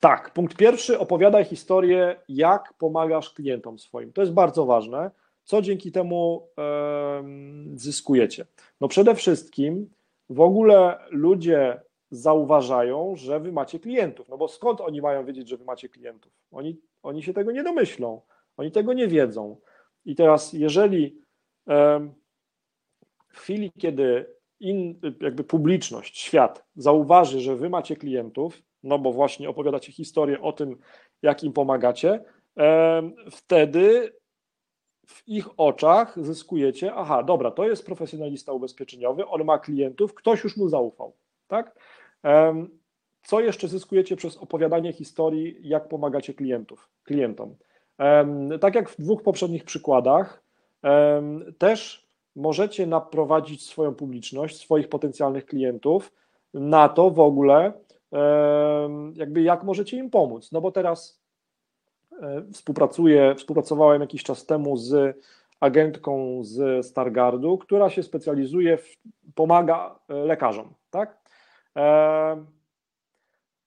Tak, 0.00 0.32
punkt 0.32 0.56
pierwszy, 0.56 0.98
opowiadaj 0.98 1.44
historię, 1.44 2.16
jak 2.28 2.74
pomagasz 2.78 3.34
klientom 3.34 3.78
swoim. 3.78 4.12
To 4.12 4.20
jest 4.20 4.32
bardzo 4.32 4.66
ważne. 4.66 5.10
Co 5.44 5.62
dzięki 5.62 5.92
temu 5.92 6.48
zyskujecie? 7.74 8.46
No 8.80 8.88
przede 8.88 9.14
wszystkim 9.14 9.90
w 10.30 10.40
ogóle 10.40 10.98
ludzie 11.10 11.80
zauważają, 12.10 13.16
że 13.16 13.40
wy 13.40 13.52
macie 13.52 13.80
klientów. 13.80 14.28
No 14.28 14.38
bo 14.38 14.48
skąd 14.48 14.80
oni 14.80 15.00
mają 15.00 15.24
wiedzieć, 15.24 15.48
że 15.48 15.56
wy 15.56 15.64
macie 15.64 15.88
klientów? 15.88 16.32
Oni, 16.52 16.80
oni 17.02 17.22
się 17.22 17.34
tego 17.34 17.52
nie 17.52 17.62
domyślą, 17.62 18.20
oni 18.56 18.72
tego 18.72 18.92
nie 18.92 19.08
wiedzą. 19.08 19.56
I 20.04 20.14
teraz, 20.14 20.52
jeżeli 20.52 21.20
w 23.28 23.38
chwili, 23.38 23.72
kiedy 23.78 24.26
in, 24.60 25.00
jakby 25.20 25.44
publiczność, 25.44 26.18
świat 26.18 26.64
zauważy, 26.76 27.40
że 27.40 27.56
wy 27.56 27.70
macie 27.70 27.96
klientów, 27.96 28.62
no 28.82 28.98
bo 28.98 29.12
właśnie 29.12 29.48
opowiadacie 29.48 29.92
historię 29.92 30.40
o 30.40 30.52
tym, 30.52 30.76
jak 31.22 31.44
im 31.44 31.52
pomagacie, 31.52 32.24
wtedy 33.30 34.12
w 35.06 35.28
ich 35.28 35.48
oczach 35.56 36.24
zyskujecie, 36.24 36.94
aha, 36.94 37.22
dobra, 37.22 37.50
to 37.50 37.68
jest 37.68 37.86
profesjonalista 37.86 38.52
ubezpieczeniowy, 38.52 39.26
on 39.26 39.44
ma 39.44 39.58
klientów, 39.58 40.14
ktoś 40.14 40.44
już 40.44 40.56
mu 40.56 40.68
zaufał, 40.68 41.12
tak? 41.48 41.78
Co 43.22 43.40
jeszcze 43.40 43.68
zyskujecie 43.68 44.16
przez 44.16 44.36
opowiadanie 44.36 44.92
historii, 44.92 45.56
jak 45.60 45.88
pomagacie 45.88 46.34
klientów, 46.34 46.88
klientom? 47.04 47.56
Tak 48.60 48.74
jak 48.74 48.90
w 48.90 49.00
dwóch 49.00 49.22
poprzednich 49.22 49.64
przykładach, 49.64 50.42
też 51.58 52.09
możecie 52.36 52.86
naprowadzić 52.86 53.66
swoją 53.66 53.94
publiczność, 53.94 54.60
swoich 54.60 54.88
potencjalnych 54.88 55.46
klientów 55.46 56.12
na 56.54 56.88
to 56.88 57.10
w 57.10 57.20
ogóle, 57.20 57.72
jakby 59.14 59.42
jak 59.42 59.64
możecie 59.64 59.96
im 59.96 60.10
pomóc. 60.10 60.52
No 60.52 60.60
bo 60.60 60.72
teraz 60.72 61.22
e, 62.22 62.44
współpracuję, 62.52 63.34
współpracowałem 63.34 64.00
jakiś 64.00 64.22
czas 64.22 64.46
temu 64.46 64.76
z 64.76 65.16
agentką 65.60 66.40
z 66.44 66.86
Stargardu, 66.86 67.58
która 67.58 67.90
się 67.90 68.02
specjalizuje 68.02 68.76
w, 68.76 68.96
pomaga 69.34 69.98
e, 70.08 70.14
lekarzom, 70.14 70.74
tak? 70.90 71.18
E, 71.76 72.44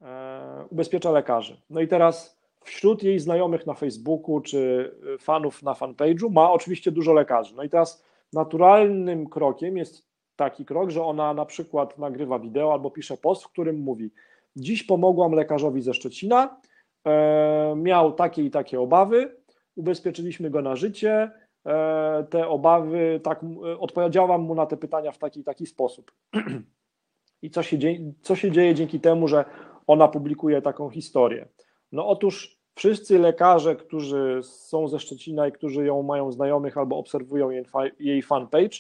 e, 0.02 0.66
ubezpiecza 0.70 1.12
lekarzy. 1.12 1.62
No 1.70 1.82
i 1.82 1.88
teraz 1.88 2.40
wśród 2.64 3.04
jej 3.04 3.20
znajomych 3.20 3.68
na 3.68 3.74
Facebooku 3.74 4.42
czy 4.42 4.92
fanów 5.20 5.64
na 5.64 5.74
fanpage'u 5.74 6.32
ma 6.32 6.52
oczywiście 6.52 6.92
dużo 6.92 7.14
lekarzy. 7.14 7.56
No 7.56 7.64
i 7.64 7.70
teraz 7.70 8.04
naturalnym 8.34 9.30
krokiem 9.30 9.78
jest 9.78 10.08
taki 10.36 10.66
krok, 10.66 10.90
że 10.90 11.04
ona 11.04 11.34
na 11.34 11.46
przykład 11.46 11.98
nagrywa 11.98 12.40
wideo 12.40 12.74
albo 12.74 12.92
pisze 12.92 13.18
post, 13.18 13.44
w 13.44 13.50
którym 13.50 13.80
mówi: 13.80 14.12
Dziś 14.56 14.84
pomogłam 14.84 15.32
lekarzowi 15.32 15.82
ze 15.82 15.94
Szczecina, 15.94 16.62
e, 17.08 17.74
miał 17.78 18.14
takie 18.14 18.44
i 18.44 18.52
takie 18.52 18.82
obawy, 18.82 19.36
ubezpieczyliśmy 19.76 20.50
go 20.50 20.62
na 20.62 20.76
życie. 20.76 21.32
E, 21.66 22.26
te 22.30 22.48
obawy, 22.48 23.20
tak, 23.24 23.42
odpowiedziałam 23.80 24.42
mu 24.42 24.56
na 24.56 24.66
te 24.66 24.78
pytania 24.78 25.12
w 25.12 25.18
taki 25.18 25.40
i 25.40 25.44
taki 25.44 25.66
sposób. 25.66 26.12
I 27.42 27.50
co 27.50 27.64
się, 27.64 27.78
co 28.22 28.36
się 28.36 28.52
dzieje 28.52 28.76
dzięki 28.76 29.00
temu, 29.00 29.28
że 29.28 29.46
ona 29.88 30.08
publikuje 30.08 30.62
taką 30.62 30.90
historię? 30.90 31.48
No 31.92 32.08
otóż 32.08 32.63
Wszyscy 32.76 33.20
lekarze, 33.20 33.76
którzy 33.76 34.40
są 34.44 34.88
ze 34.88 35.00
Szczecina 35.00 35.48
i 35.48 35.52
którzy 35.52 35.86
ją 35.86 36.04
mają 36.04 36.32
znajomych 36.32 36.78
albo 36.78 36.98
obserwują 36.98 37.50
jej, 37.50 37.66
jej 38.00 38.22
fanpage, 38.22 38.78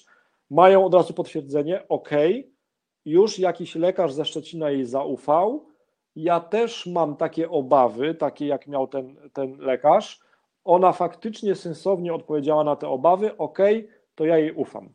mają 0.49 0.86
od 0.86 0.93
razu 0.93 1.13
potwierdzenie, 1.13 1.88
ok, 1.88 2.10
już 3.06 3.39
jakiś 3.39 3.75
lekarz 3.75 4.13
ze 4.13 4.25
Szczecina 4.25 4.69
jej 4.69 4.86
zaufał, 4.86 5.65
ja 6.15 6.39
też 6.39 6.86
mam 6.86 7.15
takie 7.15 7.49
obawy, 7.49 8.15
takie 8.15 8.47
jak 8.47 8.67
miał 8.67 8.88
ten, 8.88 9.15
ten 9.34 9.58
lekarz, 9.58 10.19
ona 10.63 10.91
faktycznie 10.91 11.56
sensownie 11.56 12.13
odpowiedziała 12.13 12.63
na 12.63 12.75
te 12.75 12.88
obawy, 12.88 13.38
ok, 13.38 13.60
to 14.15 14.25
ja 14.25 14.38
jej 14.38 14.51
ufam. 14.51 14.89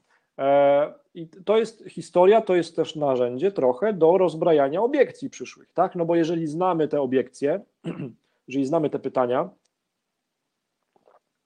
I 1.15 1.29
to 1.29 1.59
jest 1.59 1.85
historia, 1.89 2.41
to 2.41 2.55
jest 2.55 2.77
też 2.77 2.97
narzędzie 2.97 3.53
trochę 3.53 3.93
do 3.93 4.19
rozbrajania 4.19 4.83
obiekcji 4.83 5.31
przyszłych, 5.31 5.73
tak? 5.73 5.97
No 5.97 6.05
bo 6.05 6.17
jeżeli 6.17 6.47
znamy 6.47 6.89
te 6.89 7.01
obiekcje, 7.01 7.61
jeżeli 8.49 8.67
znamy 8.67 8.91
te 8.91 8.99
pytania, 8.99 9.51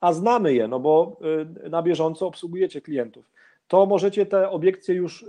a 0.01 0.12
znamy 0.12 0.55
je, 0.55 0.69
no 0.69 0.81
bo 0.81 1.19
y, 1.65 1.71
na 1.71 1.83
bieżąco 1.83 2.27
obsługujecie 2.27 2.81
klientów, 2.81 3.31
to 3.69 3.87
możecie 3.87 4.27
te 4.27 4.51
obiekcje 4.51 4.95
już 4.95 5.23
y, 5.23 5.27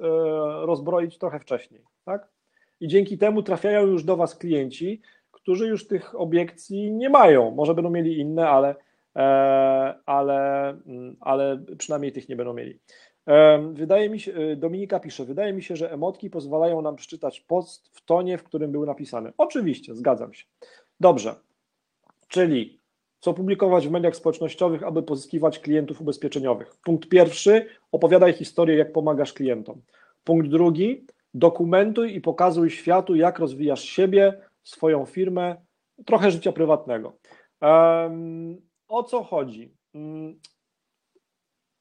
rozbroić 0.65 1.17
trochę 1.17 1.39
wcześniej, 1.39 1.81
tak? 2.05 2.29
I 2.79 2.87
dzięki 2.87 3.17
temu 3.17 3.43
trafiają 3.43 3.87
już 3.87 4.03
do 4.03 4.17
Was 4.17 4.35
klienci, 4.35 5.01
którzy 5.31 5.67
już 5.67 5.87
tych 5.87 6.19
obiekcji 6.19 6.91
nie 6.91 7.09
mają. 7.09 7.51
Może 7.51 7.75
będą 7.75 7.89
mieli 7.89 8.19
inne, 8.19 8.49
ale, 8.49 8.75
e, 9.15 9.21
ale, 10.05 10.69
mm, 10.69 11.15
ale 11.19 11.63
przynajmniej 11.77 12.11
tych 12.11 12.29
nie 12.29 12.35
będą 12.35 12.53
mieli. 12.53 12.79
Wydaje 13.73 14.09
mi 14.09 14.19
się, 14.19 14.37
y, 14.37 14.55
Dominika 14.55 14.99
pisze, 14.99 15.25
wydaje 15.25 15.53
mi 15.53 15.63
się, 15.63 15.75
że 15.75 15.91
emotki 15.91 16.29
pozwalają 16.29 16.81
nam 16.81 16.95
przeczytać 16.95 17.41
post 17.41 17.89
w 17.93 18.05
tonie, 18.05 18.37
w 18.37 18.43
którym 18.43 18.71
był 18.71 18.85
napisany. 18.85 19.33
Oczywiście, 19.37 19.95
zgadzam 19.95 20.33
się. 20.33 20.45
Dobrze, 20.99 21.35
czyli 22.33 22.79
co 23.19 23.33
publikować 23.33 23.87
w 23.87 23.91
mediach 23.91 24.15
społecznościowych, 24.15 24.83
aby 24.83 25.03
pozyskiwać 25.03 25.59
klientów 25.59 26.01
ubezpieczeniowych. 26.01 26.75
Punkt 26.83 27.09
pierwszy, 27.09 27.65
opowiadaj 27.91 28.33
historię, 28.33 28.77
jak 28.77 28.91
pomagasz 28.91 29.33
klientom. 29.33 29.81
Punkt 30.23 30.47
drugi, 30.47 31.05
dokumentuj 31.33 32.15
i 32.15 32.21
pokazuj 32.21 32.69
światu, 32.69 33.15
jak 33.15 33.39
rozwijasz 33.39 33.83
siebie, 33.83 34.41
swoją 34.63 35.05
firmę, 35.05 35.55
trochę 36.05 36.31
życia 36.31 36.51
prywatnego. 36.51 37.13
Um, 37.61 38.61
o 38.87 39.03
co 39.03 39.23
chodzi? 39.23 39.73
Um, 39.93 40.39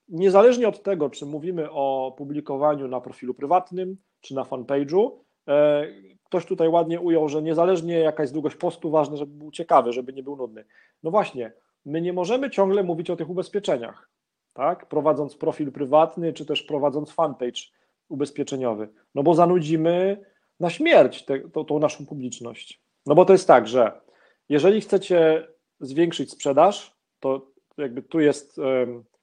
niezależnie 0.09 0.69
od 0.69 0.83
tego, 0.83 1.11
czy 1.11 1.27
mówimy 1.27 1.71
o 1.71 2.15
publikowaniu 2.19 2.89
na 2.89 3.01
profilu 3.01 3.35
prywatnym, 3.35 3.97
czy 4.21 4.35
na 4.35 4.43
fanpage'u, 4.43 5.11
ktoś 6.25 6.47
tutaj 6.47 6.69
ładnie 6.69 7.01
ujął, 7.01 7.29
że 7.29 7.43
niezależnie 7.43 7.99
jaka 7.99 8.23
jest 8.23 8.33
długość 8.33 8.57
postu, 8.57 8.91
ważne, 8.91 9.17
żeby 9.17 9.35
był 9.35 9.51
ciekawy, 9.51 9.93
żeby 9.93 10.13
nie 10.13 10.23
był 10.23 10.37
nudny. 10.37 10.65
No 11.03 11.11
właśnie, 11.11 11.53
my 11.85 12.01
nie 12.01 12.13
możemy 12.13 12.51
ciągle 12.51 12.83
mówić 12.83 13.11
o 13.11 13.17
tych 13.17 13.31
ubezpieczeniach, 13.31 14.09
tak? 14.53 14.87
Prowadząc 14.87 15.37
profil 15.37 15.73
prywatny, 15.73 16.33
czy 16.33 16.47
też 16.47 16.63
prowadząc 16.63 17.13
fanpage 17.13 17.61
ubezpieczeniowy, 18.09 18.89
no 19.15 19.23
bo 19.23 19.35
zanudzimy 19.35 20.25
na 20.61 20.71
śmierć 20.71 21.25
te, 21.25 21.41
to, 21.41 21.65
tą 21.65 21.79
naszą 21.79 22.07
publiczność. 22.07 22.83
No 23.07 23.15
bo 23.15 23.25
to 23.25 23.33
jest 23.33 23.49
tak, 23.49 23.69
że 23.69 24.01
jeżeli 24.49 24.81
chcecie 24.81 25.49
zwiększyć 25.81 26.31
sprzedaż, 26.31 26.97
to 27.21 27.47
jakby 27.79 28.03
tu 28.03 28.21
jest 28.21 28.61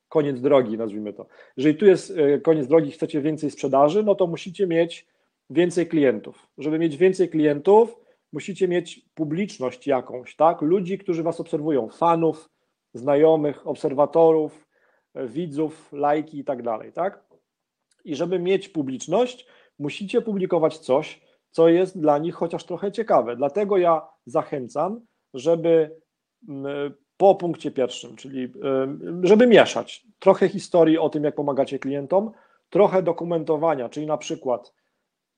koniec 0.09 0.41
drogi, 0.41 0.77
nazwijmy 0.77 1.13
to. 1.13 1.25
Jeżeli 1.57 1.75
tu 1.75 1.85
jest 1.85 2.13
e, 2.17 2.39
koniec 2.39 2.67
drogi, 2.67 2.91
chcecie 2.91 3.21
więcej 3.21 3.51
sprzedaży, 3.51 4.03
no 4.03 4.15
to 4.15 4.27
musicie 4.27 4.67
mieć 4.67 5.07
więcej 5.49 5.87
klientów. 5.87 6.47
Żeby 6.57 6.79
mieć 6.79 6.97
więcej 6.97 7.29
klientów, 7.29 7.99
musicie 8.33 8.67
mieć 8.67 9.01
publiczność 9.13 9.87
jakąś, 9.87 10.35
tak? 10.35 10.61
Ludzi, 10.61 10.97
którzy 10.97 11.23
was 11.23 11.39
obserwują, 11.39 11.89
fanów, 11.89 12.49
znajomych, 12.93 13.67
obserwatorów, 13.67 14.67
e, 15.13 15.27
widzów, 15.27 15.93
lajki 15.93 16.39
i 16.39 16.43
tak 16.43 16.63
dalej, 16.63 16.93
tak? 16.93 17.23
I 18.05 18.15
żeby 18.15 18.39
mieć 18.39 18.69
publiczność, 18.69 19.47
musicie 19.79 20.21
publikować 20.21 20.77
coś, 20.77 21.21
co 21.51 21.69
jest 21.69 21.99
dla 21.99 22.17
nich 22.17 22.35
chociaż 22.35 22.63
trochę 22.63 22.91
ciekawe. 22.91 23.35
Dlatego 23.35 23.77
ja 23.77 24.07
zachęcam, 24.25 25.01
żeby 25.33 25.95
po 27.17 27.35
punkcie 27.35 27.71
pierwszym, 27.71 28.15
czyli 28.15 28.53
żeby 29.23 29.47
mieszać 29.47 30.05
trochę 30.19 30.49
historii 30.49 30.97
o 30.97 31.09
tym, 31.09 31.23
jak 31.23 31.35
pomagacie 31.35 31.79
klientom, 31.79 32.31
trochę 32.69 33.03
dokumentowania, 33.03 33.89
czyli 33.89 34.05
na 34.05 34.17
przykład 34.17 34.73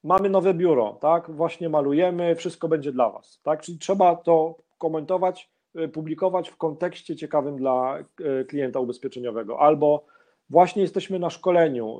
mamy 0.03 0.29
nowe 0.29 0.53
biuro, 0.53 0.97
tak, 1.01 1.31
właśnie 1.31 1.69
malujemy, 1.69 2.35
wszystko 2.35 2.67
będzie 2.67 2.91
dla 2.91 3.09
Was, 3.09 3.39
tak, 3.43 3.61
czyli 3.61 3.77
trzeba 3.77 4.15
to 4.15 4.55
komentować, 4.77 5.49
y, 5.79 5.87
publikować 5.87 6.49
w 6.49 6.57
kontekście 6.57 7.15
ciekawym 7.15 7.57
dla 7.57 7.99
y, 7.99 8.45
klienta 8.45 8.79
ubezpieczeniowego, 8.79 9.59
albo 9.59 10.05
właśnie 10.49 10.81
jesteśmy 10.81 11.19
na 11.19 11.29
szkoleniu, 11.29 11.99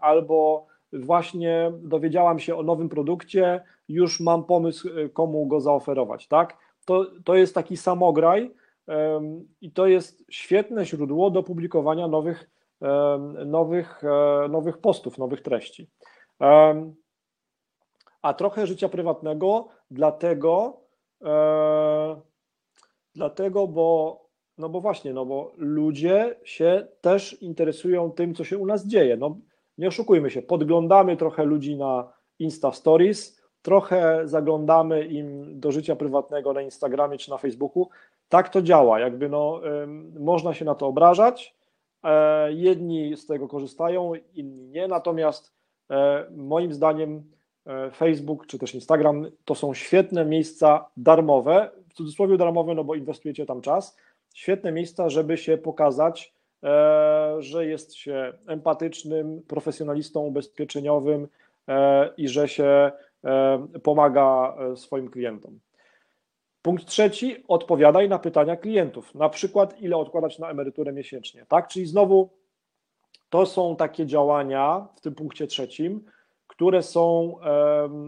albo 0.00 0.66
właśnie 0.92 1.72
dowiedziałam 1.82 2.38
się 2.38 2.56
o 2.56 2.62
nowym 2.62 2.88
produkcie, 2.88 3.60
już 3.88 4.20
mam 4.20 4.44
pomysł, 4.44 4.88
y, 4.88 5.08
komu 5.08 5.46
go 5.46 5.60
zaoferować, 5.60 6.28
tak, 6.28 6.56
to, 6.84 7.06
to 7.24 7.34
jest 7.34 7.54
taki 7.54 7.76
samograj, 7.76 8.54
i 9.60 9.72
to 9.72 9.86
jest 9.86 10.24
świetne 10.30 10.84
źródło 10.84 11.30
do 11.30 11.42
publikowania 11.42 12.08
nowych, 12.08 12.50
nowych, 13.46 14.02
nowych 14.48 14.78
postów, 14.78 15.18
nowych 15.18 15.42
treści. 15.42 15.90
A 18.26 18.34
trochę 18.34 18.66
życia 18.66 18.88
prywatnego, 18.88 19.68
dlatego, 19.90 20.80
e, 21.24 22.16
dlatego, 23.14 23.66
bo, 23.66 24.20
no 24.58 24.68
bo 24.68 24.80
właśnie, 24.80 25.12
no 25.12 25.26
bo 25.26 25.52
ludzie 25.56 26.36
się 26.44 26.86
też 27.00 27.42
interesują 27.42 28.10
tym, 28.10 28.34
co 28.34 28.44
się 28.44 28.58
u 28.58 28.66
nas 28.66 28.86
dzieje. 28.86 29.16
No, 29.16 29.36
nie 29.78 29.88
oszukujmy 29.88 30.30
się, 30.30 30.42
podglądamy 30.42 31.16
trochę 31.16 31.44
ludzi 31.44 31.76
na 31.76 32.12
Insta 32.38 32.72
Stories, 32.72 33.42
trochę 33.62 34.22
zaglądamy 34.24 35.06
im 35.06 35.60
do 35.60 35.72
życia 35.72 35.96
prywatnego 35.96 36.52
na 36.52 36.62
Instagramie 36.62 37.18
czy 37.18 37.30
na 37.30 37.38
Facebooku, 37.38 37.88
tak 38.28 38.48
to 38.48 38.62
działa, 38.62 39.00
jakby 39.00 39.28
no, 39.28 39.60
można 40.18 40.54
się 40.54 40.64
na 40.64 40.74
to 40.74 40.86
obrażać. 40.86 41.56
E, 42.04 42.52
jedni 42.52 43.16
z 43.16 43.26
tego 43.26 43.48
korzystają, 43.48 44.12
inni 44.34 44.68
nie. 44.68 44.88
Natomiast 44.88 45.54
e, 45.90 46.26
moim 46.36 46.72
zdaniem 46.72 47.35
Facebook 47.94 48.46
czy 48.46 48.58
też 48.58 48.74
Instagram 48.74 49.26
to 49.44 49.54
są 49.54 49.74
świetne 49.74 50.24
miejsca 50.24 50.86
darmowe, 50.96 51.70
w 51.88 51.94
cudzysłowie 51.94 52.36
darmowe, 52.36 52.74
no 52.74 52.84
bo 52.84 52.94
inwestujecie 52.94 53.46
tam 53.46 53.60
czas, 53.60 53.96
świetne 54.34 54.72
miejsca, 54.72 55.08
żeby 55.08 55.36
się 55.36 55.58
pokazać, 55.58 56.34
że 57.38 57.66
jest 57.66 57.94
się 57.94 58.32
empatycznym, 58.46 59.42
profesjonalistą 59.48 60.20
ubezpieczeniowym 60.20 61.28
i 62.16 62.28
że 62.28 62.48
się 62.48 62.92
pomaga 63.82 64.56
swoim 64.76 65.10
klientom. 65.10 65.58
Punkt 66.62 66.86
trzeci, 66.86 67.44
odpowiadaj 67.48 68.08
na 68.08 68.18
pytania 68.18 68.56
klientów. 68.56 69.14
Na 69.14 69.28
przykład, 69.28 69.80
ile 69.80 69.96
odkładać 69.96 70.38
na 70.38 70.50
emeryturę 70.50 70.92
miesięcznie, 70.92 71.46
tak? 71.48 71.68
Czyli 71.68 71.86
znowu 71.86 72.30
to 73.30 73.46
są 73.46 73.76
takie 73.76 74.06
działania 74.06 74.86
w 74.96 75.00
tym 75.00 75.14
punkcie 75.14 75.46
trzecim, 75.46 76.04
które 76.56 76.82
są, 76.82 77.34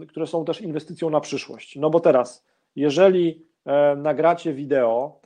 które 0.07 0.27
są 0.27 0.45
też 0.45 0.61
inwestycją 0.61 1.09
na 1.09 1.19
przyszłość. 1.19 1.75
No 1.75 1.89
bo 1.89 1.99
teraz, 1.99 2.45
jeżeli 2.75 3.45
nagracie 3.97 4.53
wideo, 4.53 5.19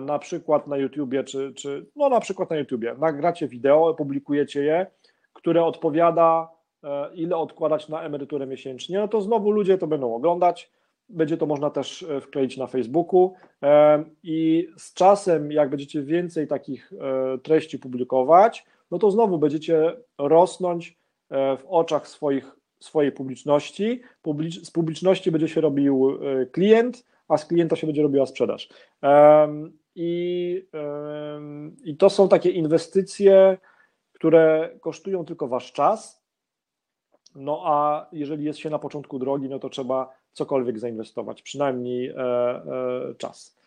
na 0.00 0.18
przykład 0.18 0.66
na 0.66 0.76
YouTubie, 0.76 1.24
czy, 1.24 1.54
czy 1.54 1.86
no 1.96 2.08
na 2.08 2.20
przykład 2.20 2.50
na 2.50 2.56
YouTubie, 2.56 2.94
nagracie 2.98 3.48
wideo, 3.48 3.94
publikujecie 3.94 4.64
je, 4.64 4.86
które 5.32 5.64
odpowiada, 5.64 6.48
e, 6.84 7.14
ile 7.14 7.36
odkładać 7.36 7.88
na 7.88 8.02
emeryturę 8.02 8.46
miesięcznie, 8.46 8.98
no 8.98 9.08
to 9.08 9.20
znowu 9.20 9.50
ludzie 9.50 9.78
to 9.78 9.86
będą 9.86 10.14
oglądać, 10.14 10.70
będzie 11.08 11.36
to 11.36 11.46
można 11.46 11.70
też 11.70 12.02
e, 12.02 12.20
wkleić 12.20 12.56
na 12.56 12.66
Facebooku 12.66 13.34
e, 13.62 14.04
i 14.22 14.68
z 14.76 14.94
czasem, 14.94 15.52
jak 15.52 15.70
będziecie 15.70 16.02
więcej 16.02 16.46
takich 16.46 16.92
e, 16.92 17.38
treści 17.38 17.78
publikować, 17.78 18.66
no 18.90 18.98
to 18.98 19.10
znowu 19.10 19.38
będziecie 19.38 19.96
rosnąć 20.18 20.99
w 21.30 21.62
oczach 21.68 22.08
swoich, 22.08 22.56
swojej 22.80 23.12
publiczności. 23.12 24.02
Publicz, 24.22 24.60
z 24.60 24.70
publiczności 24.70 25.30
będzie 25.30 25.48
się 25.48 25.60
robił 25.60 26.18
klient, 26.52 27.06
a 27.28 27.36
z 27.36 27.46
klienta 27.46 27.76
się 27.76 27.86
będzie 27.86 28.02
robiła 28.02 28.26
sprzedaż. 28.26 28.68
I, 29.94 30.66
I 31.84 31.96
to 31.96 32.10
są 32.10 32.28
takie 32.28 32.50
inwestycje, 32.50 33.58
które 34.12 34.70
kosztują 34.80 35.24
tylko 35.24 35.48
wasz 35.48 35.72
czas. 35.72 36.24
No 37.34 37.62
a 37.64 38.08
jeżeli 38.12 38.44
jest 38.44 38.58
się 38.58 38.70
na 38.70 38.78
początku 38.78 39.18
drogi, 39.18 39.48
no 39.48 39.58
to 39.58 39.68
trzeba 39.68 40.14
cokolwiek 40.32 40.78
zainwestować, 40.78 41.42
przynajmniej 41.42 42.08
e, 42.08 42.14
e, 42.16 43.14
czas. 43.18 43.58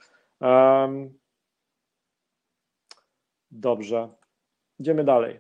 Dobrze, 3.52 4.10
idziemy 4.80 5.04
dalej. 5.04 5.40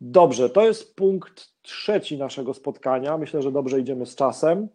Dobrze, 0.00 0.50
to 0.50 0.66
jest 0.66 0.96
punkt 0.96 1.62
trzeci 1.62 2.18
naszego 2.18 2.54
spotkania. 2.54 3.18
Myślę, 3.18 3.42
że 3.42 3.52
dobrze 3.52 3.80
idziemy 3.80 4.06
z 4.06 4.14
czasem. 4.14 4.68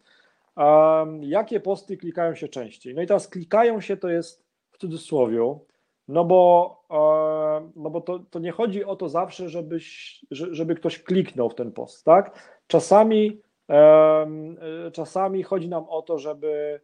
jakie 1.22 1.60
posty 1.60 1.98
klikają 1.98 2.36
się 2.36 2.48
częściej? 2.48 2.96
No 2.96 3.02
i 3.02 3.08
teraz 3.08 3.28
klikają 3.28 3.82
się 3.82 3.98
to 3.98 4.10
jest 4.10 4.46
w 4.72 4.78
cudzysłowie, 4.78 5.60
no 6.08 6.26
bo, 6.26 6.76
e, 6.92 7.72
no 7.76 7.90
bo 7.90 8.02
to, 8.02 8.20
to 8.20 8.40
nie 8.40 8.52
chodzi 8.52 8.84
o 8.84 8.96
to 8.96 9.10
zawsze, 9.10 9.50
żebyś, 9.50 10.20
żeby 10.32 10.76
ktoś 10.76 11.04
kliknął 11.04 11.50
w 11.50 11.56
ten 11.56 11.72
post, 11.72 12.06
tak? 12.06 12.60
Czasami 12.68 13.42
E, 13.70 14.92
czasami 14.94 15.44
chodzi 15.44 15.70
nam 15.70 15.86
o 15.90 16.02
to, 16.02 16.20
żeby, 16.20 16.82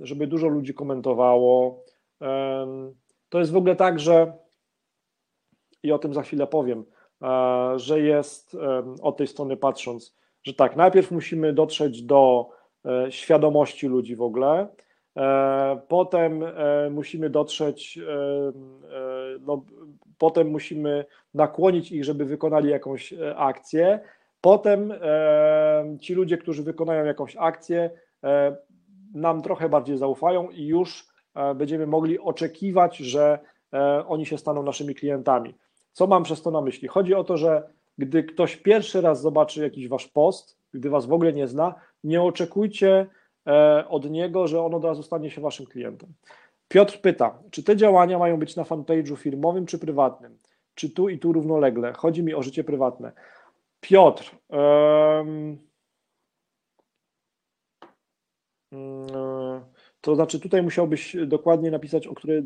żeby 0.00 0.26
dużo 0.26 0.48
ludzi 0.48 0.74
komentowało. 0.74 1.84
To 3.28 3.38
jest 3.38 3.52
w 3.52 3.56
ogóle 3.56 3.76
tak, 3.76 4.00
że 4.00 4.32
i 5.82 5.92
o 5.92 5.98
tym 5.98 6.14
za 6.14 6.22
chwilę 6.22 6.46
powiem. 6.46 6.84
Że 7.76 8.00
jest 8.00 8.56
od 9.02 9.16
tej 9.16 9.26
strony 9.26 9.56
patrząc, 9.56 10.16
że 10.42 10.54
tak, 10.54 10.76
najpierw 10.76 11.10
musimy 11.10 11.52
dotrzeć 11.52 12.02
do 12.02 12.50
świadomości 13.10 13.86
ludzi 13.86 14.16
w 14.16 14.22
ogóle, 14.22 14.68
potem 15.88 16.44
musimy 16.90 17.30
dotrzeć, 17.30 17.98
no, 19.40 19.64
potem 20.18 20.50
musimy 20.50 21.04
nakłonić 21.34 21.92
ich, 21.92 22.04
żeby 22.04 22.24
wykonali 22.24 22.70
jakąś 22.70 23.14
akcję, 23.36 24.00
potem 24.40 24.92
ci 26.00 26.14
ludzie, 26.14 26.38
którzy 26.38 26.62
wykonają 26.62 27.04
jakąś 27.04 27.36
akcję, 27.36 27.90
nam 29.14 29.42
trochę 29.42 29.68
bardziej 29.68 29.98
zaufają 29.98 30.50
i 30.50 30.66
już 30.66 31.06
będziemy 31.54 31.86
mogli 31.86 32.18
oczekiwać, 32.18 32.96
że 32.96 33.38
oni 34.06 34.26
się 34.26 34.38
staną 34.38 34.62
naszymi 34.62 34.94
klientami. 34.94 35.54
Co 35.94 36.06
mam 36.06 36.22
przez 36.22 36.42
to 36.42 36.50
na 36.50 36.60
myśli? 36.60 36.88
Chodzi 36.88 37.14
o 37.14 37.24
to, 37.24 37.36
że 37.36 37.68
gdy 37.98 38.24
ktoś 38.24 38.56
pierwszy 38.56 39.00
raz 39.00 39.20
zobaczy 39.20 39.62
jakiś 39.62 39.88
wasz 39.88 40.08
post, 40.08 40.58
gdy 40.72 40.90
was 40.90 41.06
w 41.06 41.12
ogóle 41.12 41.32
nie 41.32 41.48
zna, 41.48 41.74
nie 42.04 42.22
oczekujcie 42.22 43.06
e, 43.46 43.84
od 43.88 44.10
niego, 44.10 44.46
że 44.46 44.62
on 44.62 44.74
od 44.74 44.84
razu 44.84 45.02
stanie 45.02 45.30
się 45.30 45.40
waszym 45.40 45.66
klientem. 45.66 46.12
Piotr 46.68 47.00
pyta, 47.00 47.38
czy 47.50 47.62
te 47.62 47.76
działania 47.76 48.18
mają 48.18 48.38
być 48.38 48.56
na 48.56 48.62
fanpage'u 48.62 49.16
firmowym 49.16 49.66
czy 49.66 49.78
prywatnym? 49.78 50.38
Czy 50.74 50.90
tu 50.90 51.08
i 51.08 51.18
tu 51.18 51.32
równolegle? 51.32 51.92
Chodzi 51.92 52.22
mi 52.22 52.34
o 52.34 52.42
życie 52.42 52.64
prywatne. 52.64 53.12
Piotr, 53.80 54.36
um, 54.48 55.58
to 60.04 60.14
znaczy, 60.14 60.40
tutaj 60.40 60.62
musiałbyś 60.62 61.16
dokładnie 61.26 61.70
napisać, 61.70 62.06
o 62.06 62.14
które 62.14 62.34
e, 62.34 62.42
e, 62.42 62.44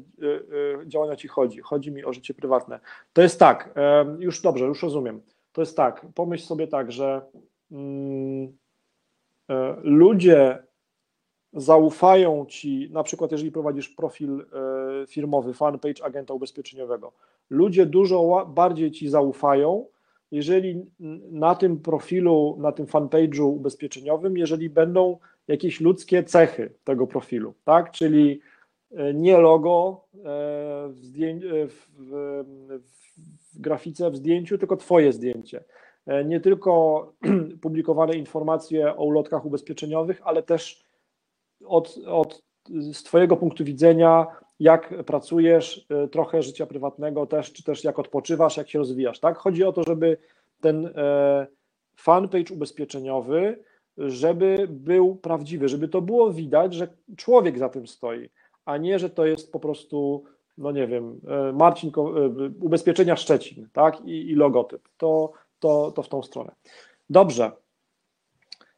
działania 0.86 1.16
ci 1.16 1.28
chodzi. 1.28 1.60
Chodzi 1.60 1.92
mi 1.92 2.04
o 2.04 2.12
życie 2.12 2.34
prywatne. 2.34 2.80
To 3.12 3.22
jest 3.22 3.38
tak, 3.38 3.74
już 4.18 4.42
dobrze, 4.42 4.64
już 4.64 4.82
rozumiem. 4.82 5.20
To 5.52 5.62
jest 5.62 5.76
tak, 5.76 6.06
pomyśl 6.14 6.46
sobie 6.46 6.66
tak, 6.66 6.92
że 6.92 7.22
mm, 7.72 8.56
e, 9.50 9.76
ludzie 9.82 10.62
zaufają 11.52 12.46
ci, 12.48 12.88
na 12.92 13.02
przykład 13.02 13.32
jeżeli 13.32 13.52
prowadzisz 13.52 13.88
profil 13.88 14.46
firmowy, 15.08 15.54
fanpage 15.54 16.04
agenta 16.04 16.34
ubezpieczeniowego, 16.34 17.12
ludzie 17.50 17.86
dużo 17.86 18.46
bardziej 18.54 18.90
ci 18.90 19.08
zaufają, 19.08 19.86
jeżeli 20.30 20.86
na 21.30 21.54
tym 21.54 21.78
profilu, 21.78 22.56
na 22.60 22.72
tym 22.72 22.86
fanpage'u 22.86 23.44
ubezpieczeniowym, 23.44 24.36
jeżeli 24.36 24.70
będą 24.70 25.18
jakieś 25.48 25.80
ludzkie 25.80 26.24
cechy 26.24 26.70
tego 26.84 27.06
profilu, 27.06 27.54
tak? 27.64 27.90
Czyli 27.90 28.40
e, 28.96 29.14
nie 29.14 29.38
logo 29.38 30.04
e, 30.14 30.18
w, 30.88 31.00
zdję- 31.02 31.64
e, 31.64 31.68
w, 31.68 31.88
w, 31.98 33.60
grafice, 33.60 34.10
w 34.10 34.16
zdjęciu, 34.16 34.58
tylko 34.58 34.76
Twoje 34.76 35.12
zdjęcie. 35.12 35.64
Nie 36.24 36.40
tylko 36.40 37.12
publikowane 37.62 38.14
informacje 38.14 38.96
o 38.96 39.04
ulotkach 39.04 39.44
ubezpieczeniowych, 39.44 40.20
ale 40.24 40.42
też 40.42 40.84
od, 41.66 41.98
od, 42.06 42.42
z 42.68 43.02
Twojego 43.02 43.36
punktu 43.36 43.64
widzenia, 43.64 44.26
jak 44.60 45.04
pracujesz, 45.04 45.86
trochę 46.12 46.42
życia 46.42 46.66
prywatnego 46.66 47.26
też, 47.26 47.52
czy 47.52 47.64
też 47.64 47.84
jak 47.84 47.98
odpoczywasz, 47.98 48.56
jak 48.56 48.70
się 48.70 48.78
rozwijasz. 48.78 49.20
Tak? 49.20 49.38
Chodzi 49.38 49.64
o 49.64 49.72
to, 49.72 49.82
żeby 49.82 50.16
ten 50.60 50.94
fanpage 51.96 52.54
ubezpieczeniowy 52.54 53.58
żeby 53.98 54.66
był 54.70 55.16
prawdziwy, 55.16 55.68
żeby 55.68 55.88
to 55.88 56.02
było 56.02 56.32
widać, 56.32 56.74
że 56.74 56.88
człowiek 57.16 57.58
za 57.58 57.68
tym 57.68 57.86
stoi, 57.86 58.30
a 58.64 58.76
nie, 58.76 58.98
że 58.98 59.10
to 59.10 59.26
jest 59.26 59.52
po 59.52 59.60
prostu, 59.60 60.24
no 60.58 60.72
nie 60.72 60.86
wiem, 60.86 61.20
e, 61.28 61.52
Marcin, 61.52 61.90
e, 61.96 62.02
ubezpieczenia 62.60 63.16
Szczecin, 63.16 63.68
tak, 63.72 64.00
i, 64.04 64.30
i 64.30 64.34
logotyp. 64.34 64.88
To, 64.96 65.32
to, 65.58 65.92
to 65.94 66.02
w 66.02 66.08
tą 66.08 66.22
stronę. 66.22 66.54
Dobrze. 67.10 67.52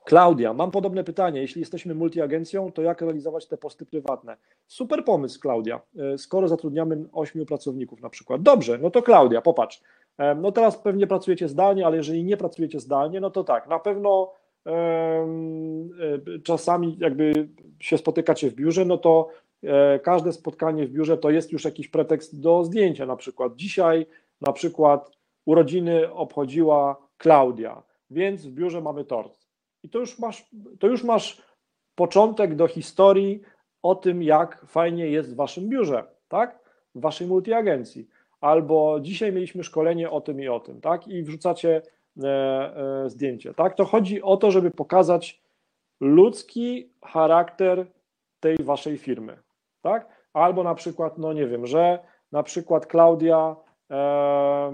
Klaudia, 0.05 0.55
mam 0.55 0.71
podobne 0.71 1.05
pytanie. 1.05 1.41
Jeśli 1.41 1.61
jesteśmy 1.61 1.95
multiagencją, 1.95 2.73
to 2.73 2.83
jak 2.83 3.01
realizować 3.01 3.47
te 3.47 3.57
posty 3.57 3.87
prywatne? 3.87 4.37
Super 4.67 5.05
pomysł, 5.05 5.41
Klaudia. 5.41 5.81
E, 5.99 6.19
skoro 6.19 6.49
zatrudniamy 6.49 7.05
ośmiu 7.13 7.47
pracowników 7.47 8.01
na 8.01 8.11
przykład. 8.11 8.43
Dobrze, 8.43 8.79
no 8.79 8.91
to 8.91 9.03
Klaudia, 9.03 9.43
popatrz. 9.43 9.83
No 10.37 10.53
teraz 10.53 10.79
pewnie 10.79 11.07
pracujecie 11.07 11.49
zdalnie, 11.49 11.87
ale 11.87 11.97
jeżeli 11.97 12.25
nie 12.25 12.37
pracujecie 12.37 12.81
zdalnie, 12.81 13.21
no 13.21 13.31
to 13.31 13.45
tak, 13.45 13.69
na 13.69 13.79
pewno 13.79 14.33
czasami 16.45 16.97
jakby 16.99 17.49
się 17.81 17.99
spotykacie 17.99 18.51
w 18.51 18.55
biurze, 18.55 18.85
no 18.85 18.99
to 18.99 19.29
e, 19.63 19.99
każde 19.99 20.33
spotkanie 20.33 20.87
w 20.87 20.91
biurze 20.91 21.19
to 21.19 21.31
jest 21.31 21.53
już 21.53 21.65
jakiś 21.65 21.89
pretekst 21.89 22.41
do 22.41 22.65
zdjęcia. 22.65 23.07
Na 23.07 23.17
przykład 23.17 23.57
dzisiaj, 23.57 24.07
na 24.41 24.53
przykład 24.53 25.11
urodziny 25.45 26.13
obchodziła 26.13 26.97
Klaudia, 27.19 27.83
więc 28.11 28.47
w 28.47 28.53
biurze 28.53 28.81
mamy 28.81 29.05
tort. 29.05 29.39
I 29.83 29.89
to 29.89 29.99
już 29.99 30.19
masz, 30.19 30.51
to 30.79 30.87
już 30.87 31.05
masz 31.05 31.43
początek 31.95 32.55
do 32.55 32.67
historii 32.67 33.41
o 33.83 33.95
tym, 33.95 34.23
jak 34.23 34.65
fajnie 34.67 35.07
jest 35.07 35.33
w 35.33 35.37
waszym 35.37 35.69
biurze, 35.69 36.05
tak? 36.29 36.59
W 36.95 37.01
waszej 37.01 37.27
multiagencji. 37.27 38.09
Albo 38.41 39.01
dzisiaj 39.01 39.33
mieliśmy 39.33 39.65
szkolenie 39.65 40.11
o 40.11 40.21
tym 40.21 40.41
i 40.41 40.49
o 40.49 40.61
tym, 40.61 40.81
tak? 40.81 41.09
I 41.09 41.23
wrzucacie 41.23 41.83
E, 41.83 41.83
e, 41.83 42.00
zdjęcie. 43.07 43.55
Tak? 43.55 43.75
To 43.75 43.85
chodzi 43.85 44.23
o 44.23 44.37
to, 44.37 44.51
żeby 44.51 44.71
pokazać 44.71 45.43
ludzki 46.01 46.91
charakter 47.05 47.87
tej 48.41 48.57
waszej 48.57 48.99
firmy. 48.99 49.39
Tak? 49.83 50.09
Albo 50.33 50.63
na 50.63 50.75
przykład, 50.75 51.19
no 51.19 51.33
nie 51.33 51.47
wiem, 51.47 51.67
że 51.67 51.99
na 52.33 52.43
przykład 52.43 52.87
Klaudia 52.87 53.57
e, 53.91 54.73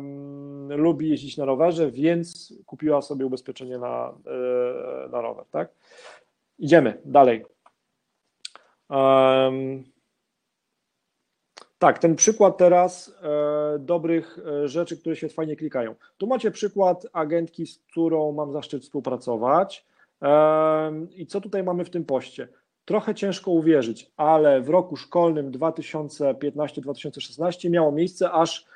lubi 0.69 1.09
jeździć 1.09 1.37
na 1.37 1.45
rowerze, 1.45 1.91
więc 1.91 2.55
kupiła 2.67 3.03
sobie 3.03 3.27
ubezpieczenie 3.27 3.79
na, 3.79 4.15
e, 4.27 5.09
na 5.09 5.21
rower. 5.21 5.45
Tak? 5.51 5.69
Idziemy 6.59 7.01
dalej. 7.05 7.45
Um, 8.91 9.85
tak, 11.79 11.99
ten 11.99 12.17
przykład 12.17 12.57
teraz 12.57 13.15
e, 13.23 13.79
dobrych 13.79 14.39
e, 14.39 14.69
rzeczy, 14.69 14.97
które 14.97 15.17
się 15.17 15.29
fajnie 15.29 15.57
klikają. 15.57 15.95
Tu 16.19 16.27
macie 16.27 16.51
przykład 16.51 17.07
agentki, 17.13 17.67
z 17.67 17.79
którą 17.79 18.33
mam 18.33 18.53
zaszczyt 18.53 18.83
współpracować. 18.83 19.87
E, 20.23 20.93
I 21.17 21.27
co 21.27 21.41
tutaj 21.41 21.63
mamy 21.63 21.85
w 21.85 21.91
tym 21.91 22.05
poście? 22.05 22.49
Trochę 22.85 23.15
ciężko 23.15 23.51
uwierzyć, 23.51 24.11
ale 24.17 24.61
w 24.61 24.69
roku 24.69 24.97
szkolnym 24.97 25.53
2015-2016 25.53 27.71
miało 27.71 27.93
miejsce 27.93 28.31
aż 28.31 28.67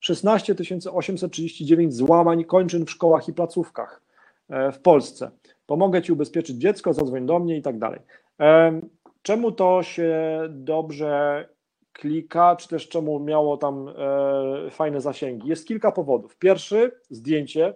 16 0.00 0.54
839 0.92 1.94
złamań 1.94 2.44
kończyn 2.44 2.86
w 2.86 2.90
szkołach 2.90 3.28
i 3.28 3.32
placówkach 3.32 4.02
e, 4.48 4.72
w 4.72 4.78
Polsce. 4.78 5.30
Pomogę 5.66 6.02
Ci 6.02 6.12
ubezpieczyć 6.12 6.56
dziecko, 6.56 6.94
zadzwoń 6.94 7.26
do 7.26 7.38
mnie 7.38 7.56
i 7.56 7.62
tak 7.62 7.78
dalej. 7.78 8.00
E, 8.40 8.80
czemu 9.22 9.52
to 9.52 9.82
się 9.82 10.40
dobrze 10.48 11.48
klika, 11.94 12.56
czy 12.56 12.68
też 12.68 12.88
czemu 12.88 13.20
miało 13.20 13.56
tam 13.56 13.88
e, 13.88 14.70
fajne 14.70 15.00
zasięgi. 15.00 15.48
Jest 15.48 15.68
kilka 15.68 15.92
powodów. 15.92 16.36
Pierwszy, 16.36 16.92
zdjęcie 17.10 17.74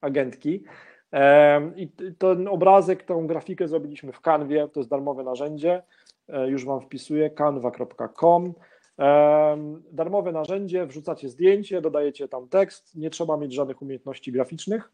agentki. 0.00 0.64
E, 1.12 1.72
I 1.76 1.88
ten 2.18 2.48
obrazek, 2.48 3.02
tą 3.02 3.26
grafikę 3.26 3.68
zrobiliśmy 3.68 4.12
w 4.12 4.20
Canwie, 4.20 4.68
to 4.68 4.80
jest 4.80 4.90
darmowe 4.90 5.24
narzędzie. 5.24 5.82
E, 6.28 6.48
już 6.48 6.64
Wam 6.64 6.80
wpisuję, 6.80 7.30
canva.com. 7.30 8.54
E, 8.98 9.56
darmowe 9.92 10.32
narzędzie, 10.32 10.86
wrzucacie 10.86 11.28
zdjęcie, 11.28 11.80
dodajecie 11.80 12.28
tam 12.28 12.48
tekst, 12.48 12.96
nie 12.96 13.10
trzeba 13.10 13.36
mieć 13.36 13.54
żadnych 13.54 13.82
umiejętności 13.82 14.32
graficznych, 14.32 14.92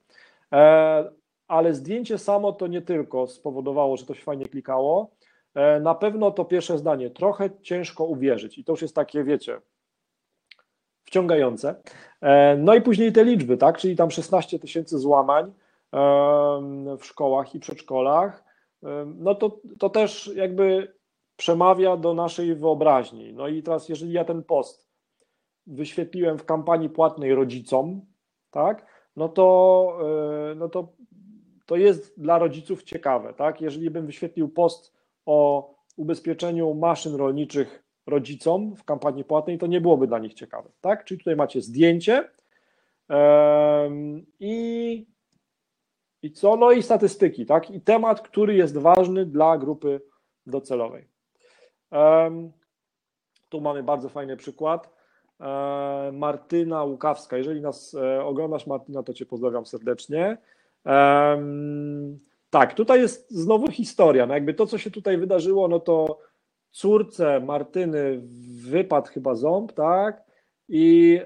e, 0.52 1.10
ale 1.48 1.74
zdjęcie 1.74 2.18
samo 2.18 2.52
to 2.52 2.66
nie 2.66 2.82
tylko 2.82 3.26
spowodowało, 3.26 3.96
że 3.96 4.06
to 4.06 4.14
się 4.14 4.22
fajnie 4.22 4.46
klikało, 4.46 5.10
na 5.80 5.94
pewno 5.94 6.30
to 6.30 6.44
pierwsze 6.44 6.78
zdanie, 6.78 7.10
trochę 7.10 7.50
ciężko 7.62 8.04
uwierzyć. 8.04 8.58
I 8.58 8.64
to 8.64 8.72
już 8.72 8.82
jest 8.82 8.94
takie, 8.94 9.24
wiecie, 9.24 9.60
wciągające. 11.04 11.82
E, 12.20 12.56
no 12.56 12.74
i 12.74 12.82
później 12.82 13.12
te 13.12 13.24
liczby, 13.24 13.56
tak, 13.56 13.78
czyli 13.78 13.96
tam 13.96 14.10
16 14.10 14.58
tysięcy 14.58 14.98
złamań 14.98 15.52
w 16.98 17.00
szkołach 17.02 17.54
i 17.54 17.60
przedszkolach, 17.60 18.44
no 19.06 19.34
to, 19.34 19.60
to 19.78 19.90
też 19.90 20.30
jakby 20.34 20.94
przemawia 21.36 21.96
do 21.96 22.14
naszej 22.14 22.54
wyobraźni. 22.54 23.32
No 23.32 23.48
i 23.48 23.62
teraz, 23.62 23.88
jeżeli 23.88 24.12
ja 24.12 24.24
ten 24.24 24.42
post 24.42 24.88
wyświetliłem 25.66 26.38
w 26.38 26.44
kampanii 26.44 26.90
płatnej 26.90 27.34
rodzicom, 27.34 28.00
tak, 28.50 28.86
no 29.16 29.28
to, 29.28 29.98
e, 30.50 30.54
no 30.54 30.68
to, 30.68 30.88
to 31.66 31.76
jest 31.76 32.20
dla 32.20 32.38
rodziców 32.38 32.82
ciekawe, 32.82 33.34
tak, 33.34 33.60
jeżeli 33.60 33.90
bym 33.90 34.06
wyświetlił 34.06 34.48
post 34.48 34.99
o 35.26 35.70
ubezpieczeniu 35.96 36.74
maszyn 36.74 37.14
rolniczych 37.14 37.84
rodzicom 38.06 38.76
w 38.76 38.84
kampanii 38.84 39.24
płatnej, 39.24 39.58
to 39.58 39.66
nie 39.66 39.80
byłoby 39.80 40.06
dla 40.06 40.18
nich 40.18 40.34
ciekawe. 40.34 40.68
Tak? 40.80 41.04
Czyli 41.04 41.18
tutaj 41.18 41.36
macie 41.36 41.60
zdjęcie 41.60 42.28
i, 44.40 45.06
i 46.22 46.32
co? 46.32 46.56
No 46.56 46.72
i 46.72 46.82
statystyki, 46.82 47.46
tak? 47.46 47.70
I 47.70 47.80
temat, 47.80 48.20
który 48.20 48.54
jest 48.54 48.78
ważny 48.78 49.26
dla 49.26 49.58
grupy 49.58 50.00
docelowej. 50.46 51.08
tu 53.48 53.60
mamy 53.60 53.82
bardzo 53.82 54.08
fajny 54.08 54.36
przykład. 54.36 54.90
e, 55.40 56.10
Martyna 56.12 56.84
Łukawska. 56.84 57.36
Jeżeli 57.36 57.60
nas 57.60 57.94
e, 57.94 58.24
oglądasz, 58.24 58.66
Martyna, 58.66 59.02
to 59.02 59.14
Cię 59.14 59.26
pozdrawiam 59.26 59.66
serdecznie. 59.66 60.36
Tak, 62.50 62.74
tutaj 62.74 63.00
jest 63.00 63.30
znowu 63.30 63.70
historia. 63.70 64.26
No 64.26 64.34
jakby 64.34 64.54
to, 64.54 64.66
co 64.66 64.78
się 64.78 64.90
tutaj 64.90 65.18
wydarzyło, 65.18 65.68
no 65.68 65.80
to 65.80 66.18
córce 66.70 67.40
Martyny 67.40 68.20
wypadł 68.70 69.08
chyba 69.08 69.34
ząb, 69.34 69.72
tak? 69.72 70.22
I 70.68 71.20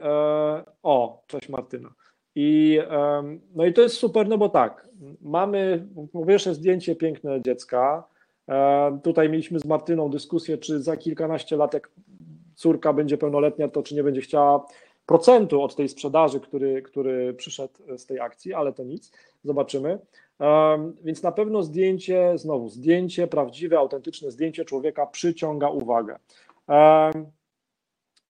o, 0.83 1.23
cześć 1.27 1.49
Martyna. 1.49 1.95
I, 2.35 2.81
no 3.55 3.67
i 3.67 3.73
to 3.73 3.83
jest 3.83 3.97
super, 3.97 4.29
no 4.29 4.39
bo 4.39 4.49
tak, 4.49 4.89
mamy 5.21 5.87
po 6.13 6.27
pierwsze 6.27 6.55
zdjęcie 6.55 6.97
piękne 6.97 7.43
dziecka. 7.43 8.05
Tutaj 9.03 9.29
mieliśmy 9.29 9.61
z 9.61 9.65
Martyną 9.65 10.11
dyskusję, 10.11 10.59
czy 10.59 10.83
za 10.83 10.97
kilkanaście 10.97 11.57
lat, 11.57 11.75
jak 11.75 11.91
córka 12.55 12.93
będzie 12.93 13.19
pełnoletnia, 13.19 13.69
to 13.69 13.83
czy 13.83 13.95
nie 13.95 14.03
będzie 14.03 14.21
chciała 14.21 14.67
procentu 15.07 15.63
od 15.63 15.77
tej 15.77 15.89
sprzedaży, 15.89 16.41
który, 16.41 16.83
który 16.83 17.35
przyszedł 17.35 17.75
z 17.97 18.07
tej 18.07 18.21
akcji, 18.21 18.55
ale 18.55 18.73
to 18.73 18.85
nic, 18.85 19.13
zobaczymy. 19.45 19.99
Więc 21.05 21.23
na 21.23 21.33
pewno 21.33 21.63
zdjęcie, 21.63 22.39
znowu 22.39 22.69
zdjęcie, 22.69 23.27
prawdziwe, 23.27 23.79
autentyczne 23.79 24.31
zdjęcie 24.31 24.65
człowieka 24.65 25.07
przyciąga 25.07 25.69
uwagę. 25.69 26.19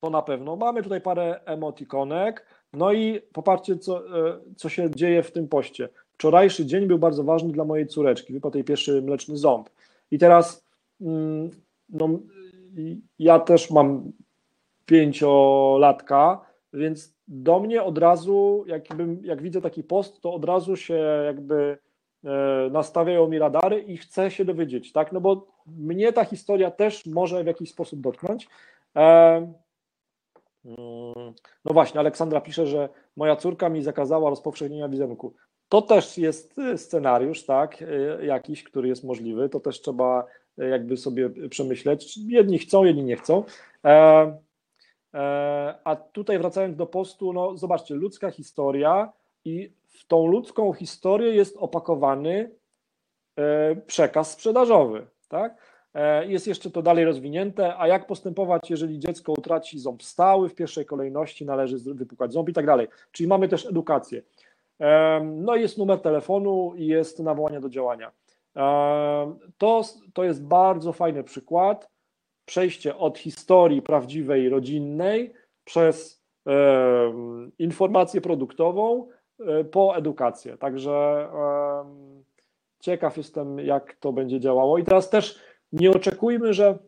To 0.01 0.11
na 0.11 0.23
pewno. 0.23 0.57
Mamy 0.57 0.83
tutaj 0.83 1.01
parę 1.01 1.41
emotikonek. 1.45 2.47
No 2.73 2.93
i 2.93 3.21
popatrzcie, 3.33 3.77
co, 3.79 4.19
e, 4.29 4.39
co 4.57 4.69
się 4.69 4.91
dzieje 4.91 5.23
w 5.23 5.33
tym 5.33 5.49
poście. 5.49 5.89
Wczorajszy 6.13 6.67
dzień 6.67 6.87
był 6.87 6.99
bardzo 6.99 7.25
ważny 7.25 7.53
dla 7.53 7.65
mojej 7.65 7.87
córeczki. 7.87 8.33
Wypadł 8.33 8.57
jej 8.57 8.65
pierwszy 8.65 9.03
mleczny 9.03 9.37
ząb. 9.37 9.71
I 10.11 10.19
teraz 10.19 10.65
mm, 11.01 11.51
no, 11.89 12.09
ja 13.19 13.39
też 13.39 13.71
mam 13.71 14.13
pięciolatka, 14.87 16.41
więc 16.73 17.15
do 17.29 17.61
mnie 17.61 17.83
od 17.83 17.99
razu, 17.99 18.65
jakbym, 18.67 19.25
jak 19.25 19.43
widzę 19.43 19.61
taki 19.61 19.83
post, 19.83 20.21
to 20.21 20.35
od 20.35 20.45
razu 20.45 20.77
się 20.77 20.95
jakby 21.25 21.79
nastawiają 22.71 23.29
mi 23.29 23.39
radary 23.39 23.81
i 23.81 23.97
chcę 23.97 24.31
się 24.31 24.45
dowiedzieć, 24.45 24.93
tak? 24.93 25.13
No 25.13 25.21
bo 25.21 25.47
mnie 25.67 26.13
ta 26.13 26.25
historia 26.25 26.71
też 26.71 27.07
może 27.07 27.45
w 27.45 27.47
jakiś 27.47 27.71
sposób 27.71 28.01
dotknąć. 28.01 28.49
E, 28.97 29.53
no 31.65 31.73
właśnie, 31.73 32.01
Aleksandra 32.01 32.41
pisze, 32.41 32.67
że 32.67 32.89
moja 33.17 33.37
córka 33.37 33.69
mi 33.69 33.83
zakazała 33.83 34.31
rozpowszechnienia 34.31 34.89
wizerunku. 34.89 35.35
To 35.69 35.83
też 35.83 36.19
jest 36.19 36.59
y, 36.59 36.79
scenariusz, 36.79 37.45
tak, 37.45 37.85
jakiś, 38.23 38.65
który 38.65 38.89
jest 38.89 39.05
możliwy. 39.05 39.49
To 39.49 39.61
też 39.61 39.81
trzeba 39.81 40.27
jakby 40.57 40.97
sobie 40.97 41.31
przemyśleć. 41.49 42.17
Jedni 42.17 42.59
chcą, 42.59 42.85
jedni 42.85 43.05
nie 43.05 43.17
chcą. 43.17 43.45
E, 43.85 43.91
e, 45.15 45.75
a 45.85 45.97
tutaj 45.97 46.39
wracając 46.39 46.77
do 46.77 46.87
postu, 46.87 47.33
no 47.33 47.57
zobaczcie, 47.57 47.95
ludzka 47.95 48.31
historia 48.31 49.13
i 49.45 49.73
w 49.95 50.07
tą 50.07 50.27
ludzką 50.27 50.73
historię 50.73 51.35
jest 51.35 51.57
opakowany 51.57 52.51
e, 53.37 53.77
przekaz 53.77 54.31
sprzedażowy, 54.31 55.07
tak? 55.29 55.57
E, 55.95 56.27
jest 56.27 56.47
jeszcze 56.47 56.71
to 56.71 56.83
dalej 56.83 57.05
rozwinięte, 57.05 57.79
a 57.79 57.89
jak 57.89 58.07
postępować, 58.07 58.71
jeżeli 58.71 58.99
dziecko 58.99 59.33
utraci 59.33 59.79
ząb 59.79 60.03
stały, 60.03 60.49
w 60.49 60.55
pierwszej 60.55 60.87
kolejności 60.87 61.45
należy 61.45 61.95
wypukać 61.95 62.33
ząb 62.33 62.49
i 62.49 62.53
tak 62.53 62.67
dalej. 62.67 62.89
Czyli 63.13 63.27
mamy 63.27 63.49
też 63.49 63.67
edukację. 63.67 64.23
E, 64.81 65.21
no 65.25 65.57
jest 65.57 65.79
numer 65.79 66.01
telefonu 66.01 66.75
i 66.77 66.87
jest 66.87 67.19
nawołanie 67.19 67.61
do 67.61 67.69
działania. 67.69 68.13
To, 69.59 69.83
to 70.13 70.25
jest 70.25 70.45
bardzo 70.45 70.93
fajny 70.93 71.25
przykład. 71.25 71.91
Przejście 72.45 72.97
od 72.97 73.19
historii 73.19 73.83
prawdziwej, 73.83 74.49
rodzinnej 74.49 75.33
przez 75.65 76.25
informację 77.59 78.21
produktową 78.21 79.09
po 79.71 79.97
edukację. 79.97 80.57
Także 80.59 81.29
ciekaw 82.81 83.17
jestem, 83.17 83.59
jak 83.59 83.95
to 83.95 84.13
będzie 84.13 84.41
działało. 84.41 84.79
I 84.79 84.85
teraz 84.85 85.11
też 85.11 85.39
nie 85.73 85.91
oczekujmy, 85.91 86.55
że 86.55 86.79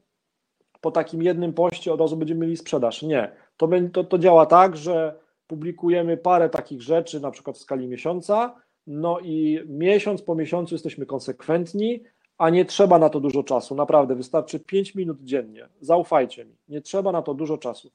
po 0.81 0.91
takim 0.91 1.23
jednym 1.23 1.53
poście 1.53 1.93
od 1.93 2.01
razu 2.01 2.17
będziemy 2.17 2.41
mieli 2.41 2.57
sprzedaż. 2.57 3.03
Nie. 3.03 3.33
To, 3.57 3.69
to, 3.93 4.05
to 4.05 4.19
działa 4.19 4.47
tak, 4.47 4.77
że 4.77 5.19
publikujemy 5.47 6.17
parę 6.17 6.49
takich 6.49 6.83
rzeczy, 6.83 7.21
na 7.21 7.31
przykład 7.31 7.57
w 7.57 7.61
skali 7.61 7.89
miesiąca, 7.89 8.55
no 8.87 9.21
i 9.21 9.61
miesiąc 9.67 10.23
po 10.23 10.35
miesiącu 10.35 10.75
jesteśmy 10.75 11.07
konsekwentni, 11.07 12.03
a 12.39 12.51
nie 12.51 12.65
trzeba 12.65 12.99
na 12.99 13.09
to 13.09 13.21
dużo 13.21 13.43
czasu. 13.43 13.75
Naprawdę, 13.75 14.15
wystarczy 14.15 14.61
5 14.61 14.95
minut 14.95 15.19
dziennie. 15.23 15.69
Zaufajcie 15.81 16.45
mi, 16.45 16.57
nie 16.69 16.81
trzeba 16.81 17.13
na 17.13 17.23
to 17.23 17.35
dużo 17.35 17.59
czasu. 17.59 17.91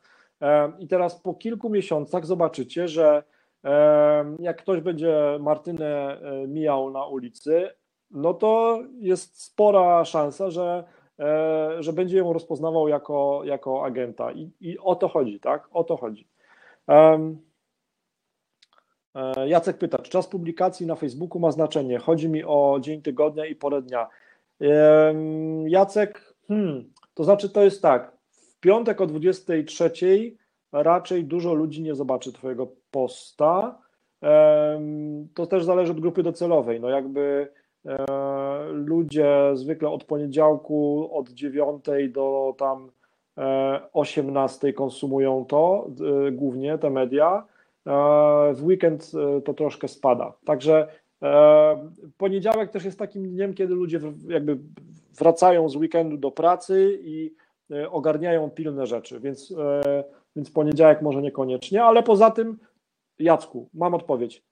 I 0.80 0.88
teraz 0.88 1.22
po 1.22 1.34
kilku 1.34 1.70
miesiącach 1.70 2.26
zobaczycie, 2.26 2.88
że 2.88 3.24
jak 4.40 4.62
ktoś 4.62 4.82
będzie 4.82 5.38
Martynę 5.40 6.22
e, 6.22 6.48
mijał 6.48 6.92
na 6.92 7.06
ulicy, 7.06 7.70
no 8.12 8.34
to 8.34 8.80
jest 9.00 9.44
spora 9.44 10.06
szansa, 10.06 10.50
że, 10.50 10.84
e, 11.20 11.76
że 11.80 11.94
będzie 11.94 12.18
ją 12.18 12.34
rozpoznawał 12.34 12.88
jako, 12.88 13.42
jako 13.44 13.86
agenta. 13.86 14.32
I, 14.32 14.52
I 14.60 14.80
o 14.80 14.96
to 14.96 15.08
chodzi, 15.08 15.40
tak? 15.40 15.68
O 15.72 15.84
to 15.84 15.98
chodzi. 15.98 16.28
Um, 16.88 17.52
Jacek 19.46 19.78
pyta, 19.78 19.98
czy 19.98 20.12
czas 20.12 20.28
publikacji 20.28 20.88
na 20.88 20.96
Facebooku 20.96 21.40
ma 21.40 21.52
znaczenie? 21.52 22.00
Chodzi 22.00 22.30
mi 22.30 22.44
o 22.44 22.78
dzień 22.82 23.02
tygodnia 23.02 23.46
i 23.46 23.56
porę 23.56 23.82
dnia. 23.82 24.08
Jacek, 25.66 26.36
hmm, 26.48 26.94
to 27.14 27.24
znaczy 27.24 27.50
to 27.50 27.64
jest 27.64 27.82
tak, 27.82 28.18
w 28.30 28.60
piątek 28.60 29.02
o 29.02 29.06
23 29.06 29.92
raczej 30.72 31.26
dużo 31.26 31.54
ludzi 31.54 31.82
nie 31.82 31.96
zobaczy 31.96 32.34
Twojego 32.34 32.68
posta. 32.92 33.80
To 35.34 35.46
też 35.48 35.64
zależy 35.64 35.92
od 35.92 36.00
grupy 36.00 36.24
docelowej. 36.24 36.80
No 36.80 36.90
jakby 36.90 37.48
E, 37.86 38.06
ludzie 38.72 39.52
zwykle 39.54 39.90
od 39.90 40.04
poniedziałku 40.04 41.10
od 41.14 41.30
9 41.30 41.86
do 42.10 42.56
tam 42.58 42.92
18 43.94 44.68
e, 44.68 44.74
konsumują 44.74 45.46
to, 45.46 45.88
e, 46.28 46.32
głównie 46.32 46.78
te 46.78 46.90
media. 46.90 47.46
W 48.54 48.60
weekend 48.64 49.12
to 49.46 49.54
troszkę 49.54 49.88
spada. 49.88 50.34
Także 50.46 50.88
poniedziałek 52.18 52.72
też 52.72 52.86
jest 52.86 53.00
takim 53.00 53.30
dniem, 53.30 53.54
kiedy 53.54 53.76
ludzie 53.76 54.00
jakby 54.28 54.58
wracają 55.20 55.70
z 55.70 55.76
weekendu 55.76 56.18
do 56.18 56.32
pracy 56.32 57.00
i 57.04 57.34
ogarniają 57.90 58.50
pilne 58.50 58.88
rzeczy, 58.88 59.20
więc, 59.20 59.54
więc 60.36 60.52
poniedziałek 60.52 61.02
może 61.02 61.22
niekoniecznie, 61.22 61.84
ale 61.84 62.04
poza 62.04 62.32
tym, 62.32 62.60
Jacku, 63.20 63.70
mam 63.74 63.94
odpowiedź. 63.94 64.44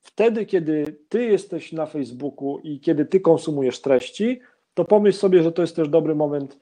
Wtedy, 0.00 0.46
kiedy 0.46 0.96
ty 1.08 1.24
jesteś 1.24 1.72
na 1.72 1.86
Facebooku 1.86 2.58
i 2.58 2.80
kiedy 2.80 3.04
ty 3.04 3.20
konsumujesz 3.20 3.80
treści, 3.80 4.40
to 4.74 4.84
pomyśl 4.84 5.18
sobie, 5.18 5.42
że 5.42 5.52
to 5.52 5.62
jest 5.62 5.76
też 5.76 5.88
dobry 5.88 6.14
moment 6.14 6.60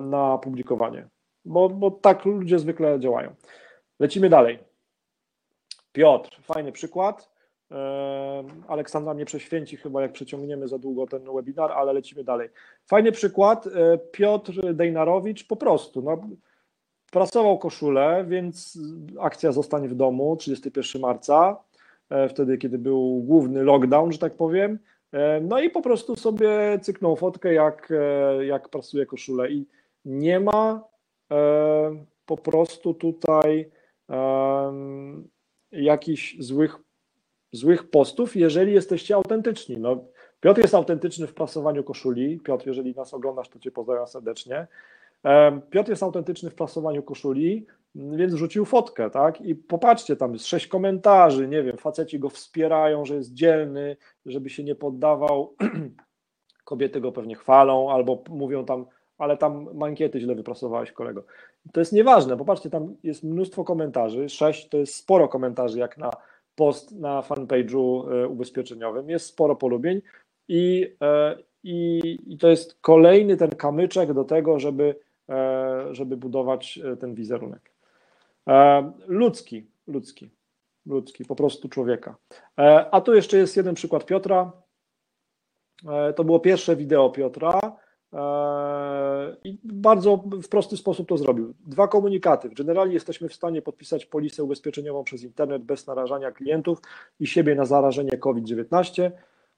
na 0.00 0.38
publikowanie, 0.38 1.08
bo, 1.44 1.68
bo 1.68 1.90
tak 1.90 2.24
ludzie 2.24 2.58
zwykle 2.58 3.00
działają. 3.00 3.34
Lecimy 4.00 4.28
dalej. 4.28 4.58
Piotr, 5.92 6.42
fajny 6.42 6.72
przykład. 6.72 7.33
Aleksandra 8.68 9.14
mnie 9.14 9.24
prześwięci 9.24 9.76
chyba, 9.76 10.02
jak 10.02 10.12
przeciągniemy 10.12 10.68
za 10.68 10.78
długo 10.78 11.06
ten 11.06 11.34
webinar, 11.34 11.72
ale 11.72 11.92
lecimy 11.92 12.24
dalej. 12.24 12.48
Fajny 12.86 13.12
przykład. 13.12 13.66
E, 13.66 13.98
Piotr 13.98 14.74
Dejnarowicz 14.74 15.46
po 15.46 15.56
prostu 15.56 16.02
no, 16.02 16.28
prasował 17.10 17.58
koszulę, 17.58 18.24
więc 18.28 18.78
akcja 19.20 19.52
Zostań 19.52 19.88
w 19.88 19.94
domu 19.94 20.36
31 20.36 21.02
marca. 21.02 21.56
E, 22.10 22.28
wtedy, 22.28 22.58
kiedy 22.58 22.78
był 22.78 23.22
główny 23.22 23.62
lockdown, 23.62 24.12
że 24.12 24.18
tak 24.18 24.34
powiem. 24.34 24.78
E, 25.12 25.40
no 25.40 25.60
i 25.60 25.70
po 25.70 25.82
prostu 25.82 26.16
sobie 26.16 26.78
cyknął 26.82 27.16
fotkę, 27.16 27.54
jak, 27.54 27.92
jak 28.40 28.68
prasuje 28.68 29.06
koszulę 29.06 29.50
i 29.50 29.66
nie 30.04 30.40
ma 30.40 30.84
po 32.26 32.36
prostu 32.36 32.94
tutaj 32.94 33.70
jakichś 35.72 36.36
złych, 36.38 36.78
złych 37.56 37.90
postów, 37.90 38.36
jeżeli 38.36 38.72
jesteście 38.72 39.14
autentyczni. 39.14 39.76
No, 39.78 40.04
Piotr 40.40 40.60
jest 40.60 40.74
autentyczny 40.74 41.26
w 41.26 41.34
prasowaniu 41.34 41.84
koszuli. 41.84 42.40
Piotr, 42.40 42.66
jeżeli 42.66 42.94
nas 42.94 43.14
oglądasz, 43.14 43.48
to 43.48 43.58
Cię 43.58 43.70
pozdrawiam 43.70 44.06
serdecznie. 44.06 44.66
Piotr 45.70 45.90
jest 45.90 46.02
autentyczny 46.02 46.50
w 46.50 46.54
prasowaniu 46.54 47.02
koszuli, 47.02 47.66
więc 47.94 48.34
rzucił 48.34 48.64
fotkę, 48.64 49.10
tak? 49.10 49.40
I 49.40 49.54
popatrzcie, 49.54 50.16
tam 50.16 50.32
jest 50.32 50.46
sześć 50.46 50.66
komentarzy, 50.66 51.48
nie 51.48 51.62
wiem, 51.62 51.76
faceci 51.76 52.18
go 52.18 52.30
wspierają, 52.30 53.04
że 53.04 53.14
jest 53.14 53.34
dzielny, 53.34 53.96
żeby 54.26 54.50
się 54.50 54.64
nie 54.64 54.74
poddawał. 54.74 55.54
Kobiety 56.64 57.00
go 57.00 57.12
pewnie 57.12 57.34
chwalą 57.34 57.90
albo 57.90 58.22
mówią 58.28 58.64
tam, 58.64 58.86
ale 59.18 59.36
tam 59.36 59.68
mankiety 59.74 60.20
źle 60.20 60.34
wyprasowałeś, 60.34 60.92
kolego. 60.92 61.24
To 61.72 61.80
jest 61.80 61.92
nieważne, 61.92 62.36
popatrzcie, 62.36 62.70
tam 62.70 62.96
jest 63.02 63.22
mnóstwo 63.22 63.64
komentarzy, 63.64 64.28
sześć 64.28 64.68
to 64.68 64.78
jest 64.78 64.94
sporo 64.94 65.28
komentarzy, 65.28 65.78
jak 65.78 65.98
na 65.98 66.10
post 66.56 66.92
na 66.92 67.22
fanpage'u 67.22 68.12
e, 68.12 68.28
ubezpieczeniowym, 68.28 69.10
jest 69.10 69.26
sporo 69.26 69.56
polubień 69.56 70.02
i, 70.48 70.94
e, 71.00 71.38
i, 71.62 72.00
i 72.26 72.38
to 72.38 72.48
jest 72.48 72.78
kolejny 72.80 73.36
ten 73.36 73.50
kamyczek 73.50 74.12
do 74.12 74.24
tego, 74.24 74.60
żeby, 74.60 74.96
e, 75.28 75.94
żeby 75.94 76.16
budować 76.16 76.80
ten 77.00 77.14
wizerunek. 77.14 77.74
Ludzki, 79.06 79.66
ludzki, 79.86 80.30
ludzki, 80.86 81.24
po 81.24 81.36
prostu 81.36 81.68
człowieka. 81.68 82.16
A 82.90 83.00
tu 83.00 83.14
jeszcze 83.14 83.36
jest 83.36 83.56
jeden 83.56 83.74
przykład 83.74 84.06
Piotra. 84.06 84.52
To 86.16 86.24
było 86.24 86.40
pierwsze 86.40 86.76
wideo 86.76 87.10
Piotra 87.10 87.60
i 89.44 89.58
bardzo 89.64 90.16
w 90.42 90.48
prosty 90.48 90.76
sposób 90.76 91.08
to 91.08 91.16
zrobił. 91.16 91.54
Dwa 91.66 91.88
komunikaty. 91.88 92.48
Generalnie 92.48 92.94
jesteśmy 92.94 93.28
w 93.28 93.34
stanie 93.34 93.62
podpisać 93.62 94.06
polisę 94.06 94.44
ubezpieczeniową 94.44 95.04
przez 95.04 95.22
internet 95.22 95.62
bez 95.62 95.86
narażania 95.86 96.32
klientów 96.32 96.78
i 97.20 97.26
siebie 97.26 97.54
na 97.54 97.64
zarażenie 97.64 98.18
COVID-19. 98.18 99.10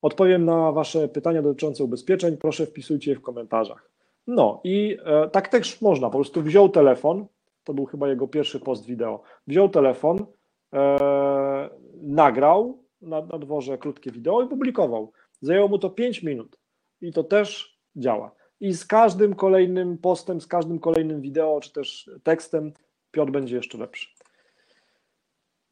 Odpowiem 0.02 0.44
na 0.44 0.72
Wasze 0.72 1.08
pytania 1.08 1.42
dotyczące 1.42 1.84
ubezpieczeń. 1.84 2.36
Proszę 2.36 2.66
wpisujcie 2.66 3.10
je 3.10 3.16
w 3.16 3.22
komentarzach. 3.22 3.90
No 4.26 4.60
i 4.64 4.98
e, 5.04 5.28
tak 5.28 5.48
też 5.48 5.82
można. 5.82 6.10
Po 6.10 6.18
prostu 6.18 6.42
wziął 6.42 6.68
telefon, 6.68 7.26
to 7.64 7.74
był 7.74 7.84
chyba 7.84 8.08
jego 8.08 8.28
pierwszy 8.28 8.60
post 8.60 8.86
wideo. 8.86 9.22
Wziął 9.46 9.68
telefon, 9.68 10.26
e, 10.72 11.70
nagrał 12.02 12.78
na, 13.02 13.20
na 13.20 13.38
dworze 13.38 13.78
krótkie 13.78 14.10
wideo 14.10 14.42
i 14.42 14.48
publikował. 14.48 15.12
Zajęło 15.40 15.68
mu 15.68 15.78
to 15.78 15.90
5 15.90 16.22
minut 16.22 16.58
i 17.00 17.12
to 17.12 17.24
też 17.24 17.78
działa. 17.96 18.35
I 18.60 18.74
z 18.74 18.86
każdym 18.86 19.34
kolejnym 19.34 19.98
postem, 19.98 20.40
z 20.40 20.46
każdym 20.46 20.78
kolejnym 20.78 21.20
wideo, 21.20 21.60
czy 21.60 21.72
też 21.72 22.10
tekstem, 22.22 22.72
Piotr 23.10 23.32
będzie 23.32 23.56
jeszcze 23.56 23.78
lepszy. 23.78 24.08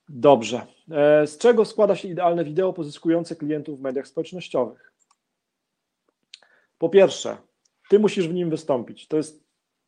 Dobrze. 0.09 0.67
E, 0.91 1.27
z 1.27 1.39
czego 1.39 1.65
składa 1.65 1.97
się 1.97 2.09
idealne 2.09 2.45
wideo 2.45 2.73
pozyskujące 2.73 3.37
klientów 3.37 3.79
w 3.79 3.83
mediach 3.83 4.09
społecznościowych? 4.09 4.93
Po 6.79 6.89
pierwsze, 6.89 7.37
ty 7.91 7.99
musisz 7.99 8.29
w 8.29 8.35
nim 8.35 8.51
wystąpić. 8.51 9.09
To 9.09 9.17
jest 9.17 9.45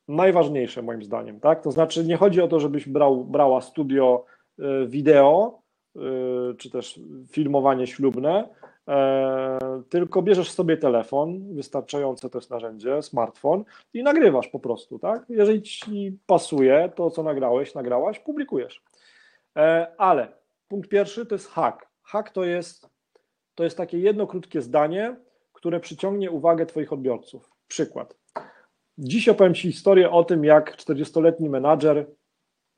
najważniejsze 0.08 0.82
moim 0.82 1.02
zdaniem, 1.02 1.40
tak? 1.40 1.62
To 1.62 1.72
znaczy 1.72 2.04
nie 2.04 2.16
chodzi 2.16 2.40
o 2.40 2.48
to, 2.48 2.60
żebyś 2.60 2.88
brał, 2.88 3.24
brała 3.24 3.60
studio 3.60 4.24
e, 4.58 4.86
wideo, 4.86 5.62
czy 6.58 6.70
też 6.70 7.00
filmowanie 7.30 7.86
ślubne, 7.86 8.48
tylko 9.88 10.22
bierzesz 10.22 10.50
sobie 10.50 10.76
telefon, 10.76 11.54
wystarczające 11.54 12.30
to 12.30 12.38
jest 12.38 12.50
narzędzie, 12.50 13.02
smartfon 13.02 13.64
i 13.94 14.02
nagrywasz 14.02 14.48
po 14.48 14.58
prostu, 14.58 14.98
tak? 14.98 15.24
Jeżeli 15.28 15.62
ci 15.62 16.18
pasuje 16.26 16.92
to, 16.94 17.10
co 17.10 17.22
nagrałeś, 17.22 17.74
nagrałaś, 17.74 18.18
publikujesz. 18.18 18.82
E, 19.56 19.86
ale 19.98 20.28
punkt 20.68 20.88
pierwszy 20.88 21.26
to 21.26 21.34
jest 21.34 21.48
hack. 21.48 21.86
Hack 22.02 22.30
to 22.30 22.44
jest, 22.44 22.90
to 23.54 23.64
jest 23.64 23.76
takie 23.76 23.98
jedno 23.98 24.26
krótkie 24.26 24.62
zdanie, 24.62 25.16
które 25.52 25.80
przyciągnie 25.80 26.30
uwagę 26.30 26.66
Twoich 26.66 26.92
odbiorców. 26.92 27.50
Przykład. 27.68 28.16
Dziś 28.98 29.28
opowiem 29.28 29.54
Ci 29.54 29.72
historię 29.72 30.10
o 30.10 30.24
tym, 30.24 30.44
jak 30.44 30.76
40-letni 30.76 31.48
menadżer 31.48 32.06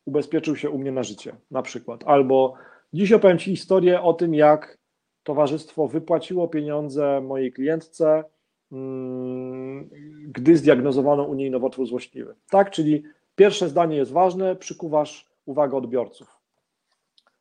ubezpieczył 0.04 0.56
się 0.56 0.70
u 0.70 0.78
mnie 0.78 0.92
na 0.92 1.02
życie, 1.02 1.36
na 1.50 1.62
przykład. 1.62 2.04
Albo 2.06 2.54
dziś 2.92 3.12
opowiem 3.12 3.38
Ci 3.38 3.50
historię 3.50 4.02
o 4.02 4.12
tym, 4.12 4.34
jak 4.34 4.78
towarzystwo 5.22 5.88
wypłaciło 5.88 6.48
pieniądze 6.48 7.20
mojej 7.20 7.52
klientce, 7.52 8.24
mm, 8.72 9.90
gdy 10.28 10.56
zdiagnozowano 10.56 11.24
u 11.24 11.34
niej 11.34 11.50
nowotwór 11.50 11.86
złośliwy. 11.86 12.34
Tak, 12.50 12.70
czyli 12.70 13.02
pierwsze 13.36 13.68
zdanie 13.68 13.96
jest 13.96 14.12
ważne, 14.12 14.56
przykuwasz 14.56 15.28
uwagę 15.44 15.76
odbiorców. 15.76 16.38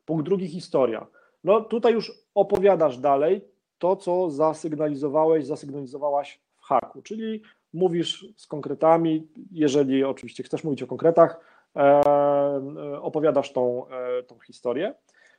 Punkt 0.06 0.26
drugi, 0.26 0.48
historia. 0.48 1.08
No 1.44 1.62
tutaj 1.62 1.94
już 1.94 2.12
opowiadasz 2.36 2.98
dalej 2.98 3.42
to, 3.78 3.96
co 3.96 4.30
zasygnalizowałeś, 4.30 5.46
zasygnalizowałaś 5.46 6.40
w 6.58 6.62
haku, 6.62 7.02
czyli 7.02 7.42
mówisz 7.74 8.26
z 8.36 8.48
konkretami, 8.48 9.28
jeżeli 9.52 10.04
oczywiście 10.04 10.44
chcesz 10.44 10.64
mówić 10.64 10.84
o 10.84 10.88
konkretach, 10.88 11.40
e, 11.76 11.80
e, 11.80 13.02
opowiadasz 13.02 13.54
tą, 13.54 13.88
e, 13.88 14.24
tą 14.24 14.40
historię. 14.40 14.94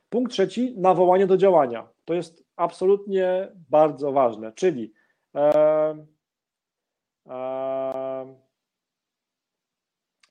Punkt 0.09 0.31
trzeci, 0.31 0.73
nawołanie 0.77 1.27
do 1.27 1.37
działania. 1.37 1.87
To 2.05 2.13
jest 2.13 2.43
absolutnie 2.55 3.51
bardzo 3.69 4.11
ważne, 4.11 4.51
czyli 4.51 4.93
e, 5.35 6.05
e, 7.27 8.35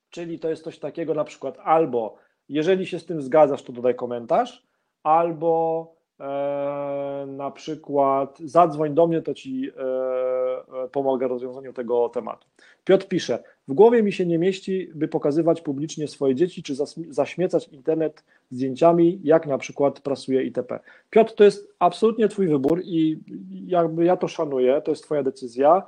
czyli 0.09 0.39
to 0.39 0.49
jest 0.49 0.63
coś 0.63 0.79
takiego 0.79 1.13
na 1.13 1.23
przykład 1.23 1.57
albo 1.63 2.17
jeżeli 2.49 2.85
się 2.85 2.99
z 2.99 3.05
tym 3.05 3.21
zgadzasz, 3.21 3.63
to 3.63 3.73
dodaj 3.73 3.95
komentarz, 3.95 4.67
albo 5.03 5.95
e, 6.19 7.25
na 7.27 7.51
przykład 7.51 8.39
zadzwoń 8.39 8.93
do 8.93 9.07
mnie, 9.07 9.21
to 9.21 9.33
ci 9.33 9.71
e, 9.77 10.83
e 10.83 10.87
pomogę 10.87 11.27
rozwiązaniu 11.27 11.73
tego 11.73 12.09
tematu. 12.09 12.47
Piotr 12.83 13.07
pisze, 13.07 13.43
w 13.69 13.73
głowie 13.73 14.03
mi 14.03 14.11
się 14.11 14.25
nie 14.25 14.37
mieści, 14.37 14.89
by 14.95 15.07
pokazywać 15.07 15.61
publicznie 15.61 16.07
swoje 16.07 16.35
dzieci, 16.35 16.63
czy 16.63 16.75
zaśmiecać 17.09 17.67
internet 17.67 18.23
zdjęciami, 18.51 19.19
jak 19.23 19.47
na 19.47 19.57
przykład 19.57 19.99
prasuje 19.99 20.43
itp. 20.43 20.79
Piotr, 21.09 21.33
to 21.35 21.43
jest 21.43 21.75
absolutnie 21.79 22.27
twój 22.27 22.47
wybór 22.47 22.81
i 22.83 23.19
jakby 23.65 24.05
ja 24.05 24.17
to 24.17 24.27
szanuję, 24.27 24.81
to 24.81 24.91
jest 24.91 25.03
twoja 25.03 25.23
decyzja. 25.23 25.83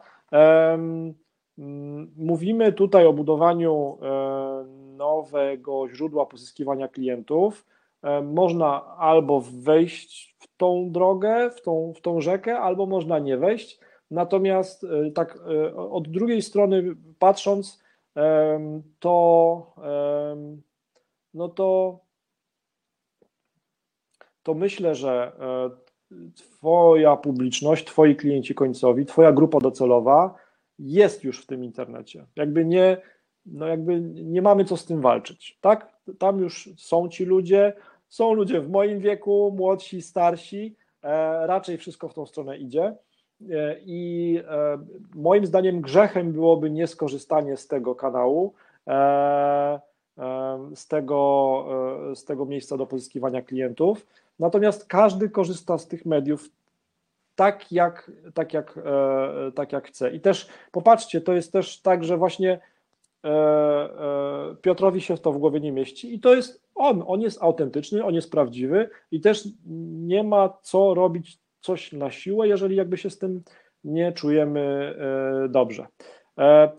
Mówimy 2.17 2.73
tutaj 2.73 3.05
o 3.05 3.13
budowaniu 3.13 3.97
nowego 4.97 5.89
źródła 5.89 6.25
pozyskiwania 6.25 6.87
klientów, 6.87 7.65
e, 8.03 8.21
można 8.21 8.97
albo 8.97 9.41
wejść 9.41 10.35
w 10.39 10.57
tą 10.57 10.91
drogę, 10.91 11.49
w 11.49 11.61
tą, 11.61 11.93
w 11.95 12.01
tą 12.01 12.21
rzekę, 12.21 12.59
albo 12.59 12.85
można 12.85 13.19
nie 13.19 13.37
wejść. 13.37 13.79
Natomiast 14.11 14.83
e, 14.83 15.11
tak 15.11 15.37
e, 15.37 15.75
od 15.75 16.07
drugiej 16.07 16.41
strony 16.41 16.95
patrząc, 17.19 17.81
to 18.99 19.75
no 21.33 21.49
to, 21.49 21.99
to 24.43 24.53
myślę, 24.53 24.95
że 24.95 25.31
Twoja 26.35 27.15
publiczność, 27.15 27.85
Twoi 27.85 28.15
klienci 28.15 28.55
końcowi, 28.55 29.05
Twoja 29.05 29.31
grupa 29.31 29.59
docelowa 29.59 30.35
jest 30.79 31.23
już 31.23 31.41
w 31.41 31.45
tym 31.45 31.63
internecie. 31.63 32.25
Jakby 32.35 32.65
nie, 32.65 32.97
no 33.45 33.67
jakby 33.67 34.01
nie 34.01 34.41
mamy 34.41 34.65
co 34.65 34.77
z 34.77 34.85
tym 34.85 35.01
walczyć, 35.01 35.57
tak? 35.61 35.95
Tam 36.19 36.39
już 36.39 36.69
są 36.77 37.09
ci 37.09 37.25
ludzie, 37.25 37.73
są 38.07 38.33
ludzie 38.33 38.61
w 38.61 38.69
moim 38.69 38.99
wieku, 38.99 39.53
młodsi, 39.57 40.01
starsi, 40.01 40.75
e, 41.03 41.47
raczej 41.47 41.77
wszystko 41.77 42.09
w 42.09 42.13
tą 42.13 42.25
stronę 42.25 42.57
idzie. 42.57 42.95
E, 43.49 43.75
I 43.85 44.41
e, 44.47 44.77
moim 45.15 45.45
zdaniem 45.45 45.81
grzechem 45.81 46.31
byłoby 46.31 46.71
nieskorzystanie 46.71 47.57
z 47.57 47.67
tego 47.67 47.95
kanału, 47.95 48.53
z 50.75 50.87
tego, 50.87 51.65
z 52.15 52.25
tego 52.25 52.45
miejsca 52.45 52.77
do 52.77 52.85
pozyskiwania 52.85 53.41
klientów. 53.41 54.07
Natomiast 54.39 54.87
każdy 54.87 55.29
korzysta 55.29 55.77
z 55.77 55.87
tych 55.87 56.05
mediów 56.05 56.49
tak 57.35 57.71
jak, 57.71 58.11
tak 58.33 58.53
jak, 58.53 58.79
tak 59.55 59.71
jak 59.71 59.87
chce. 59.87 60.11
I 60.11 60.19
też 60.19 60.47
popatrzcie, 60.71 61.21
to 61.21 61.33
jest 61.33 61.51
też 61.51 61.81
tak, 61.81 62.03
że 62.03 62.17
właśnie 62.17 62.59
E, 63.23 63.29
e, 63.29 64.55
Piotrowi 64.61 65.01
się 65.01 65.17
to 65.17 65.31
w 65.31 65.37
głowie 65.37 65.59
nie 65.59 65.71
mieści 65.71 66.15
i 66.15 66.19
to 66.19 66.35
jest 66.35 66.61
on, 66.75 67.03
on 67.07 67.21
jest 67.21 67.43
autentyczny, 67.43 68.05
on 68.05 68.13
jest 68.15 68.31
prawdziwy 68.31 68.89
i 69.11 69.21
też 69.21 69.47
nie 70.05 70.23
ma 70.23 70.57
co 70.61 70.93
robić 70.93 71.39
coś 71.61 71.93
na 71.93 72.11
siłę, 72.11 72.47
jeżeli 72.47 72.75
jakby 72.75 72.97
się 72.97 73.09
z 73.09 73.17
tym 73.17 73.43
nie 73.83 74.11
czujemy 74.11 74.95
e, 75.45 75.49
dobrze. 75.49 75.87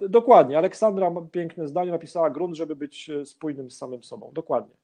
Dokładnie, 0.09 0.59
Aleksandra 0.59 1.13
piękne 1.33 1.69
zdanie 1.69 1.91
napisała, 1.91 2.31
grunt, 2.31 2.57
żeby 2.57 2.77
być 2.77 3.11
spójnym 3.25 3.71
z 3.71 3.79
samym 3.79 4.03
sobą. 4.03 4.31
Dokładnie. 4.35 4.75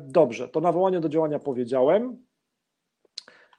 Dobrze, 0.00 0.48
to 0.48 0.60
nawołanie 0.60 1.00
do 1.00 1.08
działania 1.08 1.38
powiedziałem. 1.38 2.16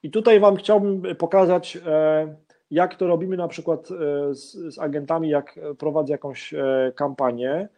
I 0.04 0.12
tutaj 0.12 0.40
Wam 0.40 0.56
chciałbym 0.56 1.16
pokazać 1.16 1.78
jak 2.72 2.96
to 2.96 3.08
robimy 3.08 3.38
na 3.38 3.48
przykład 3.48 3.90
e, 3.92 4.36
z, 4.36 4.76
z 4.76 4.80
agentami, 4.80 5.30
jak 5.30 5.60
prowadzę 5.78 6.12
jakąś 6.12 6.54
e, 6.54 6.92
kampanię. 6.96 7.70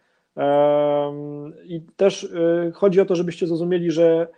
I 1.64 1.80
też 1.96 2.24
e, 2.24 2.70
chodzi 2.72 3.00
o 3.00 3.04
to, 3.04 3.16
żebyście 3.16 3.46
zrozumieli, 3.46 3.90
że, 3.90 4.28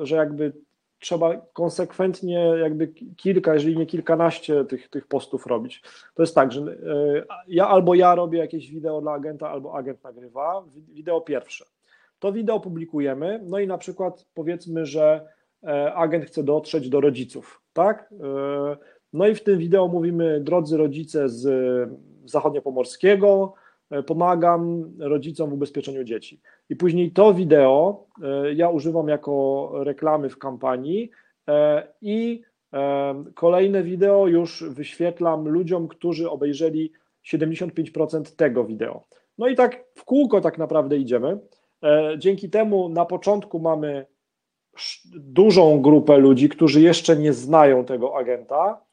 że 0.00 0.16
jakby 0.16 0.52
trzeba 0.98 1.36
konsekwentnie 1.52 2.38
jakby 2.60 2.88
kilka, 3.16 3.54
jeżeli 3.54 3.76
nie 3.76 3.86
kilkanaście 3.86 4.64
tych, 4.64 4.88
tych 4.88 5.06
postów 5.06 5.46
robić. 5.46 5.82
To 6.14 6.22
jest 6.22 6.34
tak, 6.34 6.52
że 6.52 6.76
ja 7.48 7.68
albo 7.68 7.94
ja 7.94 8.14
robię 8.14 8.38
jakieś 8.38 8.70
wideo 8.70 9.00
dla 9.00 9.12
agenta, 9.12 9.50
albo 9.50 9.74
agent 9.74 10.04
nagrywa, 10.04 10.64
wideo 10.88 11.20
pierwsze. 11.20 11.64
To 12.18 12.32
wideo 12.32 12.60
publikujemy, 12.60 13.40
no 13.44 13.58
i 13.58 13.66
na 13.66 13.78
przykład 13.78 14.26
powiedzmy, 14.34 14.86
że 14.86 15.28
agent 15.94 16.24
chce 16.24 16.42
dotrzeć 16.42 16.88
do 16.88 17.00
rodziców, 17.00 17.62
tak? 17.72 18.14
No 19.12 19.26
i 19.26 19.34
w 19.34 19.42
tym 19.42 19.58
wideo 19.58 19.88
mówimy, 19.88 20.40
drodzy 20.40 20.76
rodzice 20.76 21.28
z 21.28 21.48
zachodniopomorskiego, 22.24 23.54
e, 23.54 23.65
pomagam 24.06 24.92
rodzicom 24.98 25.50
w 25.50 25.52
ubezpieczeniu 25.52 26.04
dzieci. 26.04 26.40
I 26.68 26.76
później 26.76 27.10
to 27.10 27.34
wideo 27.34 28.06
e, 28.22 28.54
ja 28.54 28.68
używam 28.68 29.08
jako 29.08 29.70
reklamy 29.74 30.28
w 30.28 30.38
kampanii 30.38 31.10
e, 31.48 31.88
i 32.02 32.42
kolejne 33.34 33.82
wideo 33.82 34.26
już 34.26 34.64
wyświetlam 34.68 35.48
ludziom, 35.48 35.88
którzy 35.88 36.30
obejrzeli 36.30 36.92
75% 37.26 38.36
tego 38.36 38.64
wideo. 38.64 39.04
No 39.38 39.48
i 39.48 39.54
tak 39.54 39.84
w 39.94 40.04
kółko 40.04 40.40
tak 40.40 40.58
naprawdę 40.58 40.96
idziemy. 40.96 41.38
Dzięki 42.18 42.50
temu 42.50 42.88
na 42.88 43.04
początku 43.04 43.58
mamy 43.58 44.06
dużą 45.14 45.82
grupę 45.82 46.18
ludzi, 46.18 46.48
którzy 46.48 46.80
jeszcze 46.80 47.16
nie 47.16 47.32
znają 47.32 47.84
tego 47.84 48.16
agenta 48.16 48.85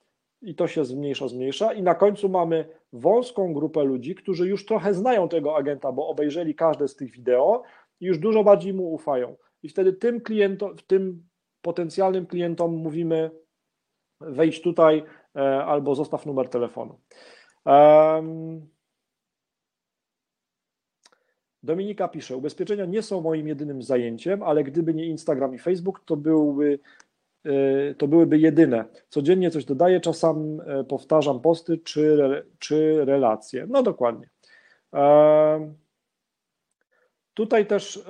i 0.43 0.55
to 0.55 0.67
się 0.67 0.85
zmniejsza, 0.85 1.27
zmniejsza 1.27 1.73
i 1.73 1.83
na 1.83 1.95
końcu 1.95 2.29
mamy 2.29 2.65
wąską 2.93 3.53
grupę 3.53 3.83
ludzi, 3.83 4.15
którzy 4.15 4.47
już 4.47 4.65
trochę 4.65 4.93
znają 4.93 5.29
tego 5.29 5.55
agenta, 5.55 5.91
bo 5.91 6.07
obejrzeli 6.07 6.55
każde 6.55 6.87
z 6.87 6.95
tych 6.95 7.11
wideo 7.11 7.63
i 7.99 8.05
już 8.05 8.17
dużo 8.17 8.43
bardziej 8.43 8.73
mu 8.73 8.93
ufają. 8.93 9.35
I 9.63 9.69
wtedy 9.69 9.93
tym 9.93 10.21
klientom, 10.21 10.75
tym 10.87 11.23
potencjalnym 11.61 12.25
klientom 12.25 12.75
mówimy 12.75 13.31
wejdź 14.21 14.61
tutaj 14.61 15.03
e, 15.35 15.65
albo 15.65 15.95
zostaw 15.95 16.25
numer 16.25 16.49
telefonu. 16.49 16.99
Dominika 21.63 22.07
pisze, 22.07 22.37
ubezpieczenia 22.37 22.85
nie 22.85 23.01
są 23.01 23.21
moim 23.21 23.47
jedynym 23.47 23.81
zajęciem, 23.81 24.43
ale 24.43 24.63
gdyby 24.63 24.93
nie 24.93 25.05
Instagram 25.05 25.55
i 25.55 25.57
Facebook, 25.57 26.05
to 26.05 26.17
byłby 26.17 26.79
to 27.97 28.07
byłyby 28.07 28.37
jedyne. 28.37 28.85
Codziennie 29.09 29.51
coś 29.51 29.65
dodaję, 29.65 29.99
czasem 29.99 30.61
e, 30.61 30.83
powtarzam 30.83 31.39
posty 31.39 31.77
czy, 31.77 32.17
czy 32.59 33.05
relacje. 33.05 33.65
No 33.69 33.83
dokładnie. 33.83 34.29
Tutaj 37.33 37.65
też 37.65 38.03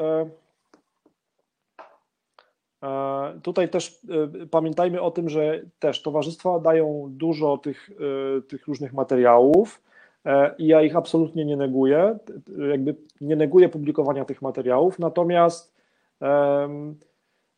Tutaj 3.44 3.70
też 3.70 4.00
pamiętajmy 4.52 5.02
o 5.02 5.12
tym, 5.12 5.30
że 5.30 5.62
też 5.80 6.02
towarzystwa 6.02 6.60
dają 6.60 7.08
dużo 7.10 7.58
tych, 7.58 7.90
tych 8.48 8.68
różnych 8.68 8.94
materiałów. 8.94 9.82
E, 10.26 10.56
i 10.58 10.68
ja 10.68 10.82
ich 10.82 10.96
absolutnie 10.96 11.46
nie 11.46 11.58
neguję, 11.58 12.18
jakby 12.70 12.96
nie 13.22 13.36
neguję 13.36 13.70
publikowania 13.70 14.26
tych 14.26 14.42
materiałów, 14.42 15.00
natomiast 15.00 15.74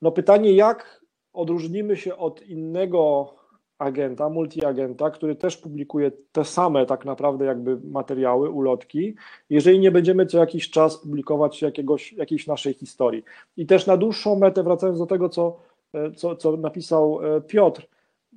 no 0.02 0.12
pytanie, 0.12 0.54
jak 0.54 1.05
odróżnimy 1.36 1.98
się 1.98 2.18
od 2.18 2.48
innego 2.48 3.34
agenta, 3.78 4.30
multiagenta, 4.30 5.10
który 5.10 5.36
też 5.36 5.58
publikuje 5.58 6.12
te 6.32 6.46
same 6.46 6.86
tak 6.86 7.06
naprawdę 7.06 7.46
jakby 7.46 7.78
materiały, 7.78 8.50
ulotki, 8.50 9.16
jeżeli 9.50 9.80
nie 9.80 9.92
będziemy 9.92 10.26
co 10.26 10.38
jakiś 10.38 10.70
czas 10.70 10.98
publikować 10.98 11.62
jakiegoś, 11.62 12.14
jakiejś 12.14 12.48
naszej 12.48 12.74
historii. 12.74 13.24
I 13.58 13.66
też 13.66 13.88
na 13.88 13.98
dłuższą 13.98 14.36
metę, 14.36 14.64
wracając 14.64 15.00
do 15.00 15.06
tego, 15.06 15.30
co, 15.30 15.58
e, 15.94 16.12
co, 16.12 16.36
co 16.36 16.58
napisał 16.58 17.20
e, 17.38 17.42
Piotr, 17.42 17.88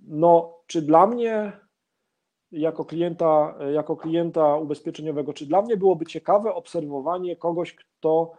no 0.06 0.58
czy 0.66 0.82
dla 0.82 1.06
mnie 1.06 1.52
jako 2.52 2.84
klienta, 2.84 3.54
jako 3.72 3.96
klienta 3.96 4.56
ubezpieczeniowego, 4.56 5.32
czy 5.32 5.46
dla 5.46 5.62
mnie 5.62 5.76
byłoby 5.76 6.06
ciekawe 6.06 6.54
obserwowanie 6.54 7.36
kogoś, 7.36 7.74
kto 7.74 8.32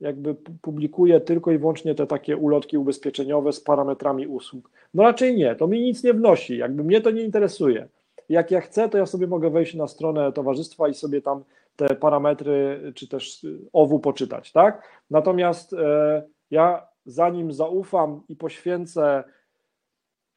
jakby 0.00 0.34
publikuje 0.62 1.20
tylko 1.20 1.50
i 1.52 1.58
wyłącznie 1.58 1.94
te 1.94 2.06
takie 2.06 2.36
ulotki 2.36 2.78
ubezpieczeniowe 2.78 3.52
z 3.52 3.60
parametrami 3.60 4.26
usług? 4.26 4.70
No 4.94 5.02
raczej 5.02 5.36
nie, 5.36 5.54
to 5.54 5.66
mi 5.66 5.80
nic 5.80 6.04
nie 6.04 6.14
wnosi, 6.14 6.56
jakby 6.56 6.84
mnie 6.84 7.00
to 7.00 7.10
nie 7.10 7.22
interesuje. 7.22 7.88
Jak 8.28 8.50
ja 8.50 8.60
chcę, 8.60 8.88
to 8.88 8.98
ja 8.98 9.06
sobie 9.06 9.26
mogę 9.26 9.50
wejść 9.50 9.74
na 9.74 9.88
stronę 9.88 10.32
towarzystwa 10.32 10.88
i 10.88 10.94
sobie 10.94 11.22
tam 11.22 11.44
te 11.76 11.94
parametry, 11.94 12.80
czy 12.94 13.08
też 13.08 13.46
owu 13.72 14.00
poczytać, 14.00 14.52
tak? 14.52 15.02
Natomiast 15.10 15.72
e, 15.72 16.22
ja 16.50 16.86
zanim 17.06 17.52
zaufam 17.52 18.20
i 18.28 18.36
poświęcę 18.36 19.24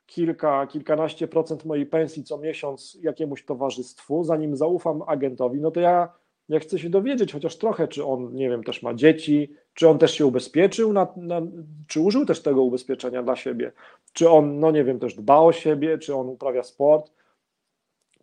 kilka, 0.06 0.68
kilkanaście 0.68 1.28
procent 1.28 1.66
mojej 1.66 1.86
pensji 1.86 2.24
co 2.24 2.38
miesiąc 2.38 2.98
jakiemuś 3.02 3.46
towarzystwu, 3.46 4.24
zanim 4.24 4.56
zaufam 4.56 5.04
agentowi, 5.08 5.62
no 5.62 5.72
to 5.72 5.80
ja, 5.80 6.14
ja 6.50 6.60
chcę 6.60 6.80
się 6.80 6.90
dowiedzieć 6.90 7.34
chociaż 7.34 7.56
trochę, 7.56 7.88
czy 7.88 8.06
on, 8.06 8.34
nie 8.34 8.50
wiem, 8.50 8.64
też 8.64 8.84
ma 8.84 8.94
dzieci, 8.94 9.54
czy 9.74 9.90
on 9.90 9.98
też 9.98 10.14
się 10.14 10.26
ubezpieczył, 10.26 10.94
na, 10.94 11.08
na, 11.16 11.42
czy 11.88 12.02
użył 12.02 12.26
też 12.26 12.42
tego 12.42 12.64
ubezpieczenia 12.64 13.24
dla 13.24 13.36
siebie, 13.36 13.72
czy 14.14 14.30
on, 14.30 14.60
no 14.60 14.72
nie 14.72 14.84
wiem, 14.84 15.00
też 15.00 15.16
dba 15.16 15.40
o 15.40 15.52
siebie, 15.52 15.98
czy 15.98 16.16
on 16.16 16.30
uprawia 16.30 16.64
sport, 16.64 17.12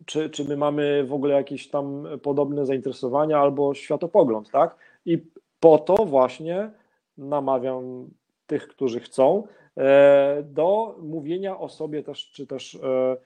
czy, 0.05 0.29
czy 0.29 0.45
my 0.45 0.57
mamy 0.57 1.03
w 1.03 1.13
ogóle 1.13 1.33
jakieś 1.33 1.67
tam 1.69 2.07
podobne 2.21 2.65
zainteresowania 2.65 3.39
albo 3.39 3.73
światopogląd, 3.73 4.51
tak? 4.51 4.75
I 5.05 5.25
po 5.59 5.77
to 5.77 5.95
właśnie 5.95 6.71
namawiam 7.17 8.09
tych, 8.47 8.67
którzy 8.67 8.99
chcą, 8.99 9.47
E, 9.77 10.43
do 10.43 10.95
mówienia 11.01 11.59
o 11.59 11.69
sobie 11.69 12.03
też, 12.03 12.29
czy 12.31 12.47
też 12.47 12.75
e, 12.75 13.17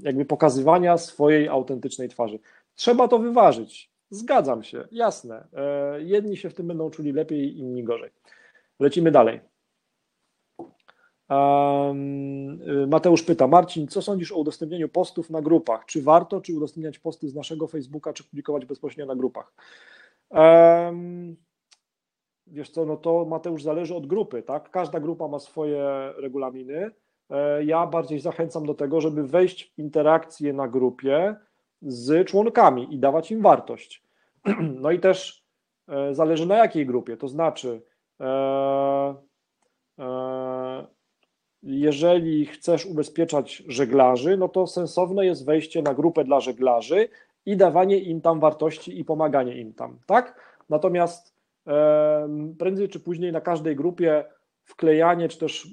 jakby 0.00 0.24
pokazywania 0.24 0.98
swojej 0.98 1.48
autentycznej 1.48 2.08
twarzy. 2.08 2.38
Trzeba 2.74 3.08
to 3.08 3.18
wyważyć. 3.18 3.89
Zgadzam 4.10 4.62
się, 4.62 4.88
jasne. 4.90 5.46
E, 5.52 6.02
jedni 6.02 6.36
się 6.36 6.50
w 6.50 6.54
tym 6.54 6.66
będą 6.66 6.90
czuli 6.90 7.12
lepiej, 7.12 7.58
inni 7.58 7.84
gorzej. 7.84 8.10
Lecimy 8.80 9.10
dalej. 9.10 9.40
Mateusz 12.88 13.22
pyta, 13.22 13.46
Marcin, 13.46 13.88
co 13.88 14.02
sądzisz 14.02 14.32
o 14.32 14.36
udostępnieniu 14.36 14.88
postów 14.88 15.30
na 15.30 15.42
grupach? 15.42 15.84
Czy 15.86 16.02
warto, 16.02 16.40
czy 16.40 16.56
udostępniać 16.56 16.98
posty 16.98 17.28
z 17.28 17.34
naszego 17.34 17.66
Facebooka, 17.66 18.12
czy 18.12 18.24
publikować 18.24 18.64
bezpośrednio 18.64 19.06
na 19.06 19.16
grupach? 19.16 19.52
wiesz 22.46 22.70
co, 22.70 22.84
no 22.84 22.96
to 22.96 23.24
Mateusz 23.24 23.62
zależy 23.62 23.94
od 23.94 24.06
grupy, 24.06 24.42
tak? 24.42 24.70
Każda 24.70 25.00
grupa 25.00 25.28
ma 25.28 25.38
swoje 25.38 26.12
regulaminy. 26.16 26.90
E, 27.30 27.64
ja 27.64 27.86
bardziej 27.86 28.20
zachęcam 28.20 28.66
do 28.66 28.74
tego, 28.74 29.00
żeby 29.00 29.26
wejść 29.26 29.72
w 29.74 29.78
interakcję 29.78 30.52
na 30.52 30.68
grupie 30.68 31.36
z 31.82 32.28
członkami 32.28 32.94
i 32.94 32.98
dawać 32.98 33.30
im 33.30 33.42
wartość. 33.42 34.02
No 34.82 34.90
i 34.90 35.00
też 35.00 35.44
e, 35.88 36.14
zależy 36.14 36.46
na 36.46 36.56
jakiej 36.56 36.86
grupie, 36.86 37.16
to 37.16 37.28
znaczy 37.28 37.82
e, 38.20 39.14
jeżeli 41.62 42.46
chcesz 42.46 42.86
ubezpieczać 42.86 43.62
żeglarzy, 43.68 44.36
no 44.36 44.48
to 44.48 44.66
sensowne 44.66 45.26
jest 45.26 45.46
wejście 45.46 45.82
na 45.82 45.94
grupę 45.94 46.24
dla 46.24 46.40
żeglarzy 46.40 47.08
i 47.46 47.56
dawanie 47.56 47.98
im 47.98 48.20
tam 48.20 48.40
wartości 48.40 49.00
i 49.00 49.04
pomaganie 49.04 49.60
im 49.60 49.74
tam, 49.74 49.98
tak? 50.06 50.40
Natomiast 50.68 51.40
prędzej 52.58 52.88
czy 52.88 53.00
później 53.00 53.32
na 53.32 53.40
każdej 53.40 53.76
grupie 53.76 54.24
wklejanie 54.70 55.28
czy 55.28 55.38
też 55.38 55.64
y, 55.64 55.68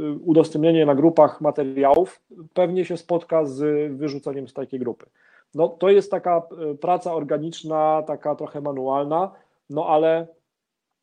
y, 0.00 0.12
udostępnienie 0.12 0.86
na 0.86 0.94
grupach 0.94 1.40
materiałów 1.40 2.20
pewnie 2.54 2.84
się 2.84 2.96
spotka 2.96 3.44
z 3.44 3.92
wyrzuceniem 3.92 4.48
z 4.48 4.52
takiej 4.52 4.80
grupy. 4.80 5.06
No, 5.54 5.68
to 5.68 5.90
jest 5.90 6.10
taka 6.10 6.42
y, 6.72 6.74
praca 6.74 7.14
organiczna, 7.14 8.02
taka 8.06 8.34
trochę 8.34 8.60
manualna, 8.60 9.32
no 9.70 9.86
ale 9.86 10.26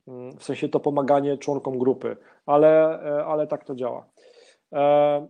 mm, 0.07 0.37
w 0.37 0.43
sensie 0.43 0.69
to 0.69 0.79
pomaganie 0.79 1.37
członkom 1.37 1.79
grupy, 1.79 2.17
ale, 2.45 3.03
e, 3.03 3.25
ale 3.25 3.47
tak 3.47 3.63
to 3.63 3.75
działa. 3.75 4.05
E, 4.73 5.27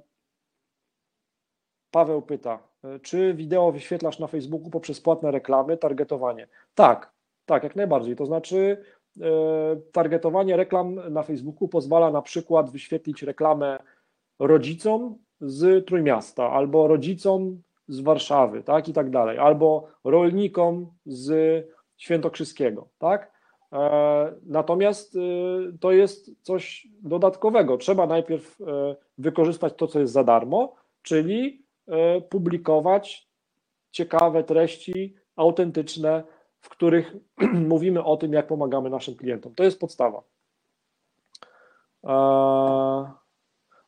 Paweł 1.91 2.22
pyta, 2.22 2.59
e, 2.84 2.99
czy 2.99 3.34
wideo 3.34 3.72
wyświetlasz 3.72 4.20
na 4.20 4.28
Facebooku 4.28 4.70
poprzez 4.70 5.01
płatne 5.01 5.32
reklamy, 5.32 5.78
targetowanie? 5.78 6.47
Tak, 6.76 7.11
tak, 7.45 7.63
jak 7.63 7.76
najbardziej. 7.76 8.15
To 8.15 8.26
znaczy, 8.26 8.84
targetowanie 9.91 10.57
reklam 10.57 10.99
na 11.09 11.24
Facebooku 11.24 11.67
pozwala 11.67 12.11
na 12.11 12.22
przykład 12.22 12.72
wyświetlić 12.72 13.24
reklamę 13.24 13.80
rodzicom 14.39 15.17
z 15.41 15.88
Trójmiasta 15.88 16.51
albo 16.51 16.88
rodzicom 16.88 17.61
z 17.88 17.99
Warszawy, 17.99 18.63
tak 18.63 18.88
i 18.88 18.93
tak 18.93 19.09
dalej, 19.09 19.38
albo 19.38 19.88
rolnikom 20.03 20.91
z 21.05 21.65
Świętokrzyskiego, 21.97 22.88
tak? 22.97 23.32
E, 23.74 24.34
natomiast 24.45 25.15
e, 25.15 25.20
to 25.80 25.91
jest 25.91 26.32
coś 26.41 26.88
dodatkowego. 27.01 27.78
Trzeba 27.78 28.07
najpierw 28.07 28.57
wykorzystać 29.17 29.74
to, 29.78 29.88
co 29.88 29.99
jest 29.99 30.13
za 30.13 30.24
darmo, 30.24 30.76
czyli 31.01 31.63
publikować 32.30 33.30
ciekawe 33.91 34.43
treści, 34.43 35.15
autentyczne, 35.36 36.24
w 36.60 36.70
których 36.70 37.16
mówimy 37.74 38.03
o 38.03 38.18
tym, 38.18 38.34
jak 38.34 38.47
pomagamy 38.47 38.89
naszym 38.89 39.16
klientom. 39.16 39.55
To 39.55 39.64
jest 39.64 39.80
podstawa. 39.80 40.24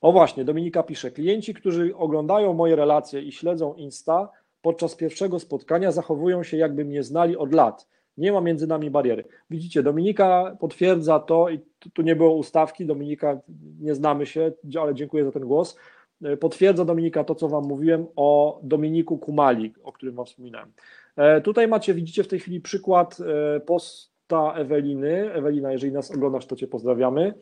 O 0.02 0.12
właśnie, 0.12 0.46
Dominika 0.46 0.84
pisze, 0.84 1.12
klienci, 1.12 1.54
którzy 1.54 1.96
oglądają 1.96 2.54
moje 2.54 2.76
relacje 2.76 3.22
i 3.22 3.32
śledzą 3.32 3.74
Insta, 3.74 4.30
podczas 4.62 4.96
pierwszego 4.96 5.40
spotkania 5.40 5.92
zachowują 5.92 6.44
się 6.44 6.58
jakby 6.58 6.86
mnie 6.86 7.04
znali 7.04 7.38
od 7.38 7.54
lat. 7.54 7.88
Nie 8.18 8.32
ma 8.32 8.42
między 8.42 8.68
nami 8.68 8.90
bariery. 8.90 9.24
Widzicie, 9.50 9.84
Dominika 9.84 10.58
potwierdza 10.60 11.20
to 11.20 11.50
i 11.50 11.60
tu 11.94 12.02
nie 12.02 12.16
było 12.16 12.36
ustawki, 12.36 12.86
Dominika, 12.86 13.40
nie 13.80 13.96
znamy 13.96 14.26
się, 14.26 14.52
ale 14.82 14.96
dziękuję 14.96 15.26
za 15.26 15.32
ten 15.32 15.46
głos. 15.46 15.78
E, 16.24 16.38
potwierdza 16.38 16.86
Dominika 16.86 17.24
to, 17.24 17.36
co 17.36 17.50
Wam 17.50 17.64
mówiłem 17.68 18.08
o 18.16 18.60
Dominiku 18.64 19.18
Kumali, 19.18 19.74
o 19.84 19.92
którym 19.92 20.16
Wam 20.16 20.26
wspominałem. 20.26 20.72
E, 21.16 21.42
tutaj 21.42 21.68
macie, 21.68 21.94
widzicie 21.94 22.24
w 22.24 22.28
tej 22.28 22.40
chwili 22.40 22.62
przykład 22.62 23.18
e, 23.56 23.60
posta 23.60 24.54
Eweliny. 24.54 25.34
Ewelina, 25.34 25.72
jeżeli 25.72 25.94
nas 25.94 26.12
oglądasz, 26.12 26.46
to 26.46 26.56
Cię 26.56 26.68
pozdrawiamy. 26.68 27.34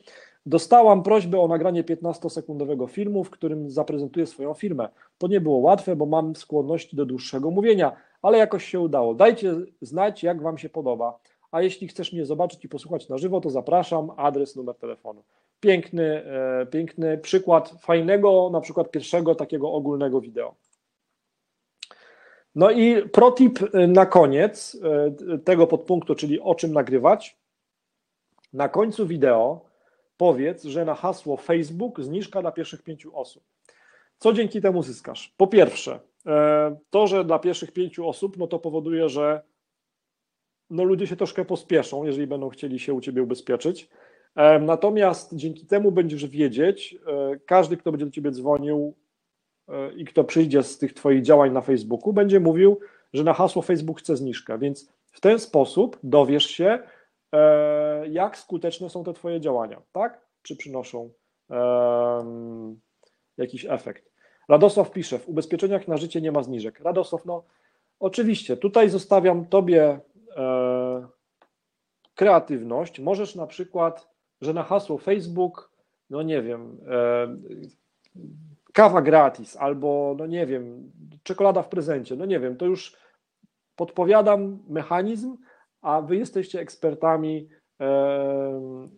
Dostałam 0.46 1.04
prośbę 1.04 1.40
o 1.40 1.48
nagranie 1.48 1.84
15-sekundowego 1.84 2.90
filmu, 2.90 3.24
w 3.24 3.30
którym 3.30 3.70
zaprezentuję 3.70 4.26
swoją 4.26 4.54
firmę. 4.54 4.90
To 5.18 5.28
nie 5.28 5.42
było 5.42 5.58
łatwe, 5.58 5.96
bo 5.96 6.06
mam 6.06 6.36
skłonności 6.36 6.96
do 6.96 7.06
dłuższego 7.06 7.52
mówienia, 7.52 7.92
ale 8.22 8.38
jakoś 8.38 8.66
się 8.66 8.80
udało. 8.80 9.14
Dajcie 9.14 9.56
znać, 9.82 10.24
jak 10.24 10.42
Wam 10.42 10.58
się 10.58 10.70
podoba. 10.70 11.20
a 11.52 11.62
jeśli 11.62 11.88
chcesz 11.88 12.14
mnie 12.14 12.26
zobaczyć 12.26 12.66
i 12.66 12.70
posłuchać 12.70 13.10
na 13.10 13.18
żywo, 13.18 13.42
to 13.42 13.50
zapraszam, 13.50 14.12
adres, 14.18 14.56
numer 14.56 14.76
telefonu. 14.76 15.24
Piękny, 15.60 16.24
e, 16.26 16.66
piękny 16.66 17.18
przykład 17.18 17.70
fajnego, 17.82 18.50
na 18.54 18.62
przykład 18.62 18.92
pierwszego 18.92 19.36
takiego 19.36 19.72
ogólnego 19.72 20.22
wideo. 20.22 20.56
No 22.60 22.72
i 22.72 23.10
protip 23.10 23.60
na 23.88 24.06
koniec 24.06 24.78
e, 25.34 25.38
tego 25.38 25.68
podpunktu, 25.68 26.16
czyli 26.16 26.40
o 26.40 26.56
czym 26.56 26.74
nagrywać. 26.74 27.38
Na 28.54 28.70
końcu 28.70 29.08
wideo 29.08 29.66
powiedz, 30.18 30.64
że 30.64 30.86
na 30.86 30.96
hasło 30.96 31.38
Facebook 31.38 32.02
zniżka 32.02 32.42
dla 32.42 32.52
pierwszych 32.52 32.84
pięciu 32.84 33.18
osób. 33.18 33.44
Co 34.18 34.34
dzięki 34.34 34.62
temu 34.62 34.84
zyskasz? 34.84 35.34
Po 35.38 35.48
pierwsze, 35.48 36.00
e, 36.26 36.78
to, 36.90 37.08
że 37.08 37.26
dla 37.26 37.40
pierwszych 37.40 37.72
pięciu 37.72 38.10
osób, 38.10 38.38
no 38.38 38.48
to 38.48 38.60
powoduje, 38.60 39.10
że 39.10 39.42
no 40.70 40.84
ludzie 40.84 41.08
się 41.08 41.16
troszkę 41.16 41.46
pospieszą, 41.46 42.04
jeżeli 42.04 42.28
będą 42.28 42.50
chcieli 42.50 42.80
się 42.80 42.94
u 42.94 43.02
Ciebie 43.02 43.24
ubezpieczyć. 43.24 43.90
E, 44.36 44.60
natomiast 44.60 45.36
dzięki 45.36 45.66
temu 45.66 45.92
będziesz 45.92 46.26
wiedzieć, 46.26 46.98
każdy, 47.46 47.78
kto 47.78 47.92
będzie 47.92 48.06
do 48.06 48.12
Ciebie 48.12 48.32
dzwonił 48.32 48.94
i 49.96 50.06
kto 50.06 50.24
przyjdzie 50.24 50.64
z 50.64 50.78
tych 50.78 50.94
Twoich 50.94 51.22
działań 51.22 51.52
na 51.52 51.62
Facebooku, 51.62 52.14
będzie 52.14 52.40
mówił, 52.40 52.80
że 53.14 53.24
na 53.24 53.34
hasło 53.34 53.62
Facebook 53.62 54.00
chce 54.00 54.18
zniżkę, 54.18 54.60
więc 54.60 54.94
w 55.06 55.22
ten 55.22 55.40
sposób 55.40 56.00
dowiesz 56.04 56.46
się, 56.46 56.80
jak 58.10 58.38
skuteczne 58.38 58.90
są 58.90 59.04
te 59.04 59.14
Twoje 59.14 59.42
działania, 59.42 59.82
tak? 59.92 60.22
Czy 60.42 60.56
przynoszą 60.56 61.10
um, 61.50 62.80
jakiś 63.38 63.66
efekt. 63.66 64.10
Radosław 64.50 64.92
pisze, 64.92 65.20
w 65.20 65.30
ubezpieczeniach 65.30 65.88
na 65.88 65.98
życie 65.98 66.22
nie 66.22 66.32
ma 66.32 66.44
zniżek. 66.44 66.80
Radosław, 66.80 67.26
no 67.26 67.44
oczywiście, 68.00 68.58
tutaj 68.58 68.90
zostawiam 68.90 69.46
Tobie 69.46 70.00
e, 70.36 71.08
kreatywność. 72.16 73.00
Możesz 73.00 73.36
na 73.36 73.48
przykład, 73.48 74.10
że 74.42 74.54
na 74.54 74.64
hasło 74.64 74.98
Facebook, 74.98 75.72
no 76.10 76.22
nie 76.22 76.42
wiem, 76.42 76.78
e, 76.88 77.38
kawa 78.80 79.02
gratis 79.02 79.58
albo, 79.58 80.16
no 80.18 80.26
nie 80.26 80.46
wiem, 80.46 80.92
czekolada 81.24 81.62
w 81.62 81.70
prezencie, 81.70 82.16
no 82.16 82.26
nie 82.26 82.40
wiem, 82.40 82.58
to 82.58 82.66
już 82.66 82.98
podpowiadam 83.76 84.60
mechanizm, 84.68 85.38
a 85.82 86.02
Wy 86.02 86.16
jesteście 86.16 86.60
ekspertami 86.60 87.50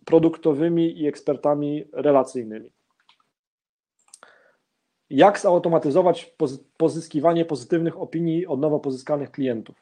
produktowymi 0.04 1.00
i 1.00 1.06
ekspertami 1.06 1.84
relacyjnymi. 1.92 2.72
Jak 5.10 5.38
zautomatyzować 5.38 6.36
pozyskiwanie 6.76 7.44
pozytywnych 7.44 8.00
opinii 8.00 8.46
od 8.46 8.60
nowo 8.60 8.80
pozyskanych 8.80 9.30
klientów? 9.30 9.76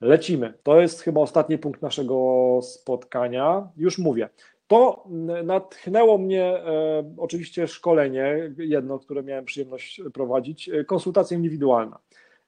Lecimy. 0.00 0.54
To 0.62 0.80
jest 0.80 1.00
chyba 1.00 1.20
ostatni 1.20 1.58
punkt 1.58 1.82
naszego 1.82 2.58
spotkania. 2.62 3.68
Już 3.76 3.98
mówię. 3.98 4.28
To 4.66 5.04
natchnęło 5.44 6.18
mnie 6.18 6.44
e, 6.44 7.14
oczywiście 7.18 7.68
szkolenie, 7.68 8.54
jedno, 8.58 8.98
które 8.98 9.22
miałem 9.22 9.44
przyjemność 9.44 10.02
prowadzić, 10.14 10.68
e, 10.68 10.84
konsultacja 10.84 11.36
indywidualna. 11.36 11.98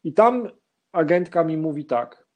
I 0.05 0.13
tam 0.13 0.49
agentka 0.93 1.45
mi 1.45 1.57
mówi 1.57 1.85
tak. 1.85 2.27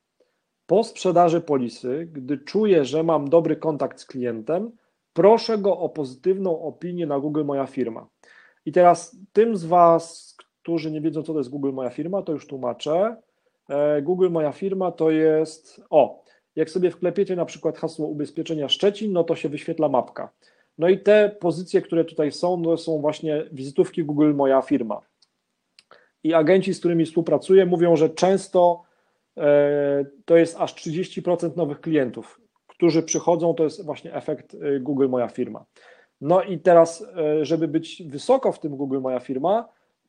Po 0.66 0.84
sprzedaży 0.84 1.40
polisy, 1.40 2.08
gdy 2.12 2.38
czuję, 2.38 2.84
że 2.84 3.02
mam 3.02 3.28
dobry 3.30 3.56
kontakt 3.56 4.00
z 4.00 4.06
klientem, 4.06 4.70
proszę 5.12 5.58
go 5.58 5.78
o 5.78 5.88
pozytywną 5.88 6.62
opinię 6.62 7.06
na 7.06 7.20
Google 7.20 7.44
Moja 7.44 7.66
firma. 7.66 8.08
I 8.66 8.72
teraz 8.72 9.16
tym 9.32 9.56
z 9.56 9.64
Was, 9.64 10.36
którzy 10.62 10.90
nie 10.90 11.00
wiedzą, 11.00 11.22
co 11.22 11.32
to 11.32 11.38
jest 11.38 11.50
Google 11.50 11.72
Moja 11.72 11.90
Firma, 11.90 12.22
to 12.22 12.32
już 12.32 12.46
tłumaczę. 12.46 13.16
E, 13.68 14.02
Google 14.02 14.30
Moja 14.30 14.52
Firma 14.52 14.92
to 14.92 15.10
jest, 15.10 15.80
o, 15.90 16.24
jak 16.58 16.70
sobie 16.70 16.90
wklepiecie 16.90 17.36
na 17.36 17.44
przykład 17.44 17.78
hasło 17.78 18.06
ubezpieczenia 18.06 18.68
Szczecin, 18.68 19.12
no 19.12 19.24
to 19.24 19.36
się 19.36 19.48
wyświetla 19.48 19.88
mapka. 19.88 20.30
No 20.78 20.88
i 20.88 20.98
te 20.98 21.36
pozycje, 21.40 21.82
które 21.82 22.04
tutaj 22.04 22.32
są, 22.32 22.62
to 22.62 22.76
są 22.76 23.00
właśnie 23.00 23.44
wizytówki 23.52 24.04
Google 24.04 24.34
Moja 24.34 24.62
Firma. 24.62 25.00
I 26.24 26.34
agenci, 26.34 26.74
z 26.74 26.78
którymi 26.78 27.06
współpracuję, 27.06 27.66
mówią, 27.66 27.96
że 27.96 28.10
często 28.10 28.82
e, 29.36 30.04
to 30.24 30.36
jest 30.36 30.56
aż 30.60 30.74
30% 30.74 31.56
nowych 31.56 31.80
klientów, 31.80 32.40
którzy 32.66 33.02
przychodzą, 33.02 33.54
to 33.54 33.64
jest 33.64 33.84
właśnie 33.84 34.14
efekt 34.14 34.54
e, 34.54 34.80
Google 34.80 35.08
Moja 35.08 35.28
Firma. 35.28 35.64
No 36.20 36.42
i 36.42 36.58
teraz, 36.58 37.04
e, 37.16 37.44
żeby 37.44 37.68
być 37.68 38.02
wysoko 38.06 38.52
w 38.52 38.60
tym 38.60 38.76
Google 38.76 39.00
Moja 39.00 39.20
firma, 39.20 39.68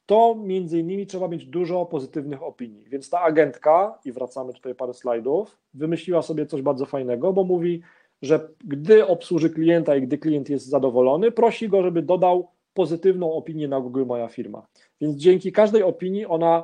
to 0.10 0.36
między 0.36 0.80
innymi 0.80 1.08
trzeba 1.08 1.28
mieć 1.28 1.46
dużo 1.46 1.86
pozytywnych 1.86 2.44
opinii. 2.44 2.90
Więc 2.90 3.10
ta 3.10 3.22
agentka, 3.22 4.00
i 4.06 4.12
wracamy 4.12 4.54
tutaj 4.54 4.76
parę 4.76 4.94
slajdów, 4.94 5.58
wymyśliła 5.74 6.22
sobie 6.22 6.46
coś 6.46 6.62
bardzo 6.62 6.86
fajnego, 6.86 7.34
bo 7.34 7.44
mówi, 7.44 7.82
że 8.22 8.50
gdy 8.64 9.08
obsłuży 9.08 9.50
klienta 9.50 9.96
i 9.96 10.02
gdy 10.02 10.18
klient 10.18 10.50
jest 10.50 10.66
zadowolony, 10.66 11.32
prosi 11.32 11.70
go, 11.70 11.84
żeby 11.84 12.02
dodał 12.02 12.48
pozytywną 12.74 13.34
opinię 13.34 13.68
na 13.68 13.82
Google 13.82 14.06
Moja 14.06 14.28
firma. 14.28 14.68
Więc 15.02 15.16
dzięki 15.16 15.52
każdej 15.52 15.84
opinii 15.84 16.26
ona 16.26 16.64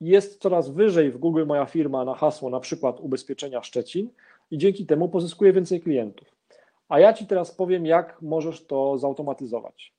jest 0.00 0.42
coraz 0.42 0.70
wyżej 0.70 1.10
w 1.10 1.18
Google 1.18 1.46
Moja 1.46 1.66
firma 1.66 2.04
na 2.04 2.14
hasło 2.14 2.50
na 2.50 2.60
przykład 2.60 3.00
ubezpieczenia 3.00 3.62
Szczecin 3.62 4.08
i 4.50 4.58
dzięki 4.58 4.86
temu 4.86 5.08
pozyskuje 5.08 5.52
więcej 5.52 5.80
klientów. 5.80 6.28
A 6.88 7.00
ja 7.00 7.12
Ci 7.12 7.26
teraz 7.26 7.54
powiem, 7.54 7.86
jak 7.86 8.22
możesz 8.22 8.66
to 8.66 8.98
zautomatyzować. 8.98 9.92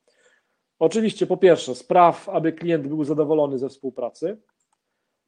Oczywiście, 0.84 1.28
po 1.28 1.38
pierwsze, 1.38 1.76
spraw, 1.76 2.30
aby 2.30 2.54
klient 2.54 2.88
był 2.88 3.04
zadowolony 3.04 3.58
ze 3.58 3.70
współpracy. 3.70 4.38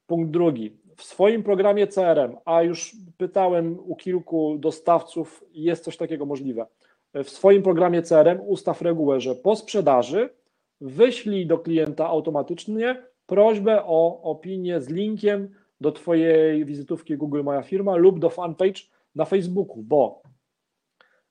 Punkt 0.06 0.30
drugi, 0.30 0.76
w 0.96 1.02
swoim 1.02 1.42
programie 1.42 1.86
CRM, 1.86 2.36
a 2.44 2.62
już 2.62 2.96
pytałem 3.16 3.78
u 3.86 3.96
kilku 3.96 4.56
dostawców, 4.58 5.44
jest 5.52 5.84
coś 5.84 5.96
takiego 5.96 6.26
możliwe. 6.26 6.66
W 7.14 7.30
swoim 7.30 7.62
programie 7.62 8.02
CRM 8.02 8.40
ustaw 8.46 8.82
regułę, 8.82 9.20
że 9.20 9.34
po 9.34 9.56
sprzedaży 9.56 10.30
wyślij 10.80 11.46
do 11.46 11.58
klienta 11.58 12.06
automatycznie 12.06 13.02
prośbę 13.26 13.82
o 13.84 14.22
opinię 14.22 14.80
z 14.80 14.88
linkiem 14.88 15.48
do 15.80 15.92
Twojej 15.92 16.64
wizytówki 16.64 17.16
Google 17.16 17.42
Moja 17.42 17.62
Firma 17.62 17.96
lub 17.96 18.18
do 18.18 18.30
fanpage 18.30 18.80
na 19.14 19.24
Facebooku, 19.24 19.82
bo 19.82 20.22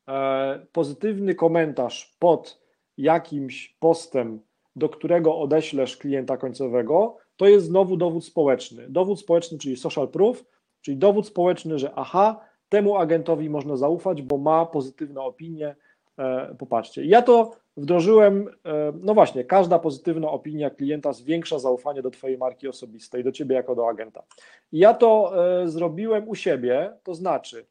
E, 0.07 0.65
pozytywny 0.71 1.35
komentarz 1.35 2.15
pod 2.19 2.64
jakimś 2.97 3.75
postem, 3.79 4.39
do 4.75 4.89
którego 4.89 5.37
odeślesz 5.37 5.97
klienta 5.97 6.37
końcowego, 6.37 7.17
to 7.37 7.47
jest 7.47 7.65
znowu 7.65 7.97
dowód 7.97 8.25
społeczny. 8.25 8.85
Dowód 8.89 9.19
społeczny, 9.19 9.57
czyli 9.57 9.77
social 9.77 10.07
proof, 10.07 10.45
czyli 10.81 10.97
dowód 10.97 11.27
społeczny, 11.27 11.79
że 11.79 11.91
aha, 11.95 12.39
temu 12.69 12.97
agentowi 12.97 13.49
można 13.49 13.77
zaufać, 13.77 14.21
bo 14.21 14.37
ma 14.37 14.65
pozytywne 14.65 15.21
opinie. 15.21 15.75
E, 16.17 16.55
popatrzcie. 16.59 17.05
Ja 17.05 17.21
to 17.21 17.51
wdrożyłem, 17.77 18.49
e, 18.65 18.93
no 19.01 19.13
właśnie, 19.13 19.43
każda 19.43 19.79
pozytywna 19.79 20.29
opinia 20.29 20.69
klienta 20.69 21.13
zwiększa 21.13 21.59
zaufanie 21.59 22.01
do 22.01 22.11
Twojej 22.11 22.37
marki 22.37 22.67
osobistej, 22.67 23.23
do 23.23 23.31
Ciebie 23.31 23.55
jako 23.55 23.75
do 23.75 23.89
agenta. 23.89 24.23
ja 24.71 24.93
to 24.93 25.33
zrobiłem 25.65 26.29
u 26.29 26.35
siebie, 26.35 26.93
to 27.03 27.15
znaczy, 27.15 27.65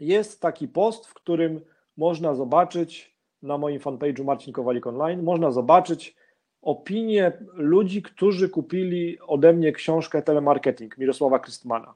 jest 0.00 0.40
taki 0.40 0.68
post, 0.68 1.06
w 1.06 1.14
którym 1.14 1.60
można 1.96 2.34
zobaczyć 2.34 3.16
na 3.42 3.58
moim 3.58 3.80
fanpage'u 3.80 4.24
Marcin 4.24 4.52
Kowalik 4.52 4.86
Online, 4.86 5.22
można 5.22 5.50
zobaczyć 5.50 6.16
opinie 6.62 7.32
ludzi, 7.54 8.02
którzy 8.02 8.48
kupili 8.48 9.20
ode 9.20 9.52
mnie 9.52 9.72
książkę 9.72 10.22
Telemarketing 10.22 10.98
Mirosława 10.98 11.38
Krystmana. 11.38 11.94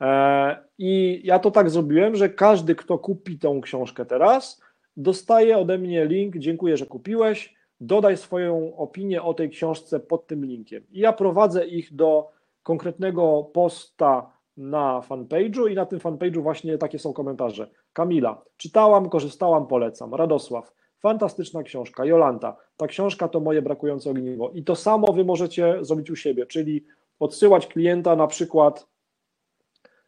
E, 0.00 0.56
I 0.78 1.20
ja 1.24 1.38
to 1.38 1.50
tak 1.50 1.70
zrobiłem, 1.70 2.16
że 2.16 2.28
każdy, 2.28 2.74
kto 2.74 2.98
kupi 2.98 3.38
tą 3.38 3.60
książkę 3.60 4.06
teraz, 4.06 4.62
dostaje 4.96 5.58
ode 5.58 5.78
mnie 5.78 6.06
link, 6.06 6.36
dziękuję, 6.36 6.76
że 6.76 6.86
kupiłeś, 6.86 7.54
dodaj 7.80 8.16
swoją 8.16 8.76
opinię 8.76 9.22
o 9.22 9.34
tej 9.34 9.50
książce 9.50 10.00
pod 10.00 10.26
tym 10.26 10.44
linkiem. 10.44 10.82
I 10.90 11.00
ja 11.00 11.12
prowadzę 11.12 11.66
ich 11.66 11.94
do 11.94 12.30
konkretnego 12.62 13.50
posta 13.52 14.30
na 14.56 15.00
fanpage'u 15.00 15.70
i 15.70 15.74
na 15.74 15.86
tym 15.86 15.98
fanpage'u 15.98 16.42
właśnie 16.42 16.78
takie 16.78 16.98
są 16.98 17.12
komentarze. 17.12 17.70
Kamila, 17.92 18.42
czytałam, 18.56 19.08
korzystałam, 19.08 19.66
polecam. 19.66 20.14
Radosław, 20.14 20.72
fantastyczna 20.98 21.62
książka. 21.62 22.04
Jolanta, 22.04 22.56
ta 22.76 22.86
książka 22.86 23.28
to 23.28 23.40
moje 23.40 23.62
brakujące 23.62 24.10
ogniwo. 24.10 24.50
I 24.50 24.64
to 24.64 24.76
samo 24.76 25.12
wy 25.12 25.24
możecie 25.24 25.78
zrobić 25.80 26.10
u 26.10 26.16
siebie, 26.16 26.46
czyli 26.46 26.84
odsyłać 27.20 27.66
klienta 27.66 28.16
na 28.16 28.26
przykład 28.26 28.88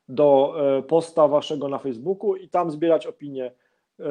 do 0.09 0.55
e, 0.79 0.83
posta 0.83 1.29
waszego 1.29 1.69
na 1.69 1.79
Facebooku 1.79 2.37
i 2.37 2.49
tam 2.49 2.71
zbierać 2.71 3.07
opinie. 3.07 3.53
E, 4.01 4.05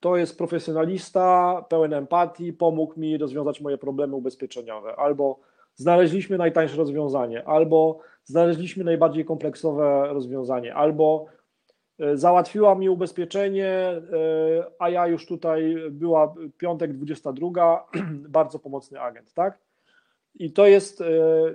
to 0.00 0.16
jest 0.16 0.38
profesjonalista, 0.38 1.64
pełen 1.68 1.92
empatii, 1.92 2.52
pomógł 2.52 3.00
mi 3.00 3.18
rozwiązać 3.18 3.60
moje 3.60 3.78
problemy 3.78 4.16
ubezpieczeniowe. 4.16 4.96
Albo 4.96 5.40
znaleźliśmy 5.76 6.38
najtańsze 6.38 6.76
rozwiązanie, 6.76 7.44
albo 7.44 7.98
znaleźliśmy 8.24 8.84
najbardziej 8.84 9.24
kompleksowe 9.24 10.08
rozwiązanie, 10.08 10.74
albo 10.74 11.26
e, 11.98 12.16
załatwiła 12.16 12.74
mi 12.74 12.88
ubezpieczenie, 12.88 13.68
e, 13.68 14.02
a 14.78 14.90
ja 14.90 15.06
już 15.06 15.26
tutaj 15.26 15.76
była 15.90 16.34
piątek 16.58 16.92
22, 16.92 17.86
bardzo 18.28 18.58
pomocny 18.58 19.00
agent, 19.00 19.32
tak? 19.34 19.58
I 20.34 20.52
to 20.52 20.66
jest 20.66 21.00
e, 21.00 21.06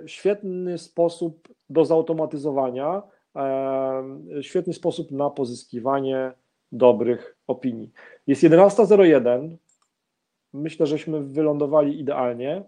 świetny 0.06 0.78
sposób 0.78 1.48
do 1.70 1.84
zautomatyzowania, 1.84 3.02
świetny 4.40 4.72
sposób 4.72 5.10
na 5.10 5.30
pozyskiwanie 5.30 6.32
dobrych 6.72 7.36
opinii. 7.46 7.92
Jest 8.26 8.42
11.01. 8.42 9.56
Myślę, 10.52 10.86
żeśmy 10.86 11.20
wylądowali 11.20 12.00
idealnie. 12.00 12.62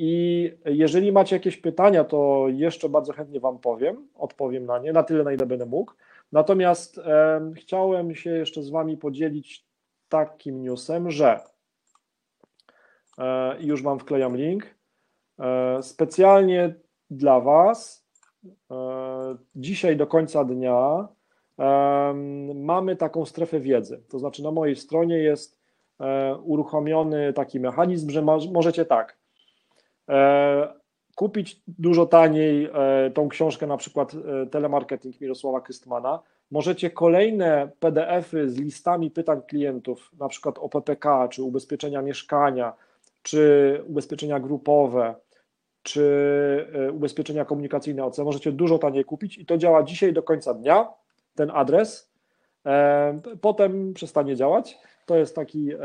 I 0.00 0.52
jeżeli 0.64 1.12
macie 1.12 1.36
jakieś 1.36 1.56
pytania, 1.56 2.04
to 2.04 2.46
jeszcze 2.48 2.88
bardzo 2.88 3.12
chętnie 3.12 3.40
Wam 3.40 3.58
powiem, 3.58 4.08
odpowiem 4.14 4.66
na 4.66 4.78
nie, 4.78 4.92
na 4.92 5.02
tyle, 5.02 5.24
na 5.24 5.32
ile 5.32 5.46
będę 5.46 5.66
mógł. 5.66 5.92
Natomiast 6.32 6.98
e, 6.98 7.40
chciałem 7.56 8.14
się 8.14 8.30
jeszcze 8.30 8.62
z 8.62 8.70
Wami 8.70 8.96
podzielić 8.96 9.66
takim 10.08 10.62
newsem, 10.62 11.10
że 11.10 11.40
e, 13.18 13.56
już 13.60 13.82
Wam 13.82 13.98
wklejam 13.98 14.36
link. 14.36 14.66
E, 15.38 15.82
specjalnie 15.82 16.74
dla 17.10 17.40
Was 17.40 18.06
e, 18.70 19.36
dzisiaj 19.56 19.96
do 19.96 20.06
końca 20.06 20.44
dnia 20.44 21.08
mamy 22.54 22.96
taką 22.96 23.24
strefę 23.24 23.60
wiedzy. 23.60 24.02
To 24.08 24.18
znaczy 24.18 24.42
na 24.42 24.50
mojej 24.50 24.76
stronie 24.76 25.18
jest 25.18 25.60
e, 26.00 26.36
uruchomiony 26.36 27.32
taki 27.32 27.60
mechanizm, 27.60 28.10
że 28.10 28.22
możecie 28.52 28.84
tak 28.84 29.17
kupić 31.14 31.62
dużo 31.68 32.06
taniej 32.06 32.64
e, 32.64 33.10
tą 33.10 33.28
książkę, 33.28 33.66
na 33.66 33.76
przykład 33.76 34.12
Telemarketing 34.50 35.20
Mirosława 35.20 35.60
Krystmana. 35.60 36.22
Możecie 36.50 36.90
kolejne 36.90 37.70
PDFy 37.80 38.50
z 38.50 38.58
listami 38.58 39.10
pytań 39.10 39.40
klientów, 39.48 40.10
na 40.18 40.28
przykład 40.28 40.58
o 40.58 40.68
PPK, 40.68 41.28
czy 41.28 41.42
ubezpieczenia 41.42 42.02
mieszkania, 42.02 42.72
czy 43.22 43.82
ubezpieczenia 43.86 44.40
grupowe, 44.40 45.14
czy 45.82 46.90
ubezpieczenia 46.92 47.44
komunikacyjne 47.44 48.04
OC, 48.04 48.18
możecie 48.18 48.52
dużo 48.52 48.78
taniej 48.78 49.04
kupić 49.04 49.38
i 49.38 49.46
to 49.46 49.58
działa 49.58 49.82
dzisiaj 49.82 50.12
do 50.12 50.22
końca 50.22 50.54
dnia 50.54 50.88
ten 51.34 51.50
adres, 51.50 52.12
e, 52.66 53.20
potem 53.40 53.94
przestanie 53.94 54.36
działać. 54.36 54.78
To 55.06 55.16
jest 55.16 55.34
taki 55.34 55.72
e, 55.72 55.78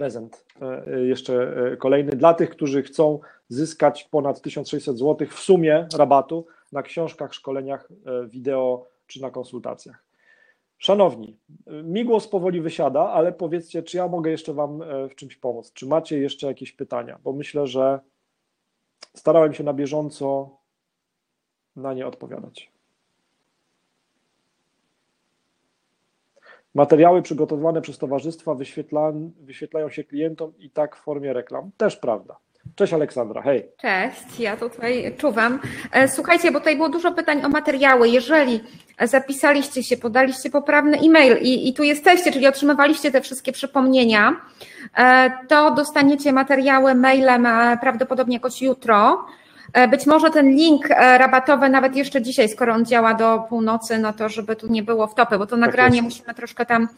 prezent 0.00 0.46
e, 0.60 1.00
jeszcze 1.00 1.54
kolejny 1.78 2.12
dla 2.12 2.34
tych, 2.34 2.50
którzy 2.50 2.82
chcą 2.82 3.20
zyskać 3.48 4.04
ponad 4.04 4.40
1600 4.40 4.98
zł 4.98 5.28
w 5.28 5.38
sumie 5.38 5.88
rabatu 5.96 6.46
na 6.72 6.82
książkach, 6.82 7.34
szkoleniach, 7.34 7.88
wideo 8.28 8.86
czy 9.06 9.22
na 9.22 9.30
konsultacjach. 9.30 10.04
Szanowni, 10.78 11.36
mi 11.66 12.04
głos 12.04 12.28
powoli 12.28 12.60
wysiada, 12.60 13.00
ale 13.00 13.32
powiedzcie, 13.32 13.82
czy 13.82 13.96
ja 13.96 14.08
mogę 14.08 14.30
jeszcze 14.30 14.54
Wam 14.54 14.82
w 15.10 15.14
czymś 15.14 15.36
pomóc? 15.36 15.72
Czy 15.72 15.86
macie 15.86 16.18
jeszcze 16.18 16.46
jakieś 16.46 16.72
pytania? 16.72 17.18
Bo 17.24 17.32
myślę, 17.32 17.66
że 17.66 18.00
starałem 19.14 19.54
się 19.54 19.64
na 19.64 19.72
bieżąco 19.72 20.56
na 21.76 21.94
nie 21.94 22.06
odpowiadać. 22.06 22.70
Materiały 26.74 27.22
przygotowane 27.22 27.80
przez 27.80 27.98
towarzystwa 27.98 28.54
wyświetla, 28.54 29.12
wyświetlają 29.40 29.90
się 29.90 30.04
klientom 30.04 30.52
i 30.58 30.70
tak 30.70 30.96
w 30.96 31.00
formie 31.00 31.32
reklam. 31.32 31.70
Też 31.76 31.96
prawda. 31.96 32.36
Cześć 32.74 32.92
Aleksandra, 32.92 33.42
hej. 33.42 33.68
Cześć, 33.80 34.40
ja 34.40 34.56
tutaj 34.56 35.14
czuwam. 35.18 35.60
E, 35.92 36.08
słuchajcie, 36.08 36.52
bo 36.52 36.58
tutaj 36.58 36.76
było 36.76 36.88
dużo 36.88 37.12
pytań 37.12 37.44
o 37.44 37.48
materiały. 37.48 38.08
Jeżeli 38.08 38.60
zapisaliście 39.02 39.82
się, 39.82 39.96
podaliście 39.96 40.50
poprawny 40.50 40.98
e-mail 40.98 41.38
i, 41.42 41.68
i 41.68 41.74
tu 41.74 41.82
jesteście, 41.82 42.32
czyli 42.32 42.46
otrzymywaliście 42.46 43.10
te 43.10 43.20
wszystkie 43.20 43.52
przypomnienia, 43.52 44.36
e, 44.96 45.30
to 45.48 45.74
dostaniecie 45.74 46.32
materiały 46.32 46.94
mailem 46.94 47.46
e, 47.46 47.78
prawdopodobnie 47.80 48.36
jakoś 48.36 48.62
jutro. 48.62 49.24
E, 49.72 49.88
być 49.88 50.06
może 50.06 50.30
ten 50.30 50.50
link 50.50 50.90
e, 50.90 51.18
rabatowy 51.18 51.68
nawet 51.68 51.96
jeszcze 51.96 52.22
dzisiaj, 52.22 52.48
skoro 52.48 52.74
on 52.74 52.84
działa 52.84 53.14
do 53.14 53.38
północy, 53.48 53.98
no 53.98 54.12
to 54.12 54.28
żeby 54.28 54.56
tu 54.56 54.66
nie 54.66 54.82
było 54.82 55.06
wtopy, 55.06 55.38
bo 55.38 55.46
to 55.46 55.50
tak 55.50 55.60
nagranie 55.60 56.02
musimy 56.02 56.34
troszkę 56.34 56.66
tam 56.66 56.88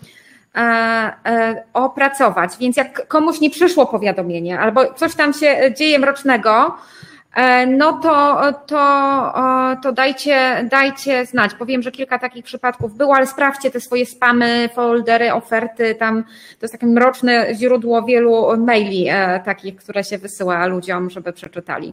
e, 0.55 1.65
opracować. 1.73 2.51
Więc 2.61 2.77
jak 2.77 3.09
komuś 3.09 3.41
nie 3.41 3.51
przyszło 3.51 3.87
powiadomienie 3.87 4.61
albo 4.61 4.95
coś 4.95 5.15
tam 5.15 5.33
się 5.33 5.75
dzieje 5.77 5.99
mrocznego, 5.99 6.77
no 7.67 7.93
to, 7.93 8.43
to, 8.67 9.35
to 9.83 9.93
dajcie, 9.93 10.69
dajcie 10.71 11.27
znać. 11.27 11.55
Powiem, 11.55 11.83
że 11.83 11.93
kilka 11.93 12.19
takich 12.19 12.45
przypadków 12.45 12.97
było, 12.97 13.15
ale 13.15 13.27
sprawdźcie 13.27 13.71
te 13.71 13.81
swoje 13.81 14.07
spamy, 14.07 14.69
foldery, 14.75 15.33
oferty. 15.33 15.95
Tam 15.95 16.23
to 16.23 16.59
jest 16.63 16.73
takie 16.73 16.87
mroczne 16.87 17.55
źródło 17.55 18.03
wielu 18.03 18.57
maili 18.57 19.09
e, 19.09 19.41
takich, 19.45 19.77
które 19.77 20.05
się 20.05 20.19
wysyła 20.19 20.67
ludziom, 20.67 21.11
żeby 21.11 21.33
przeczytali. 21.33 21.93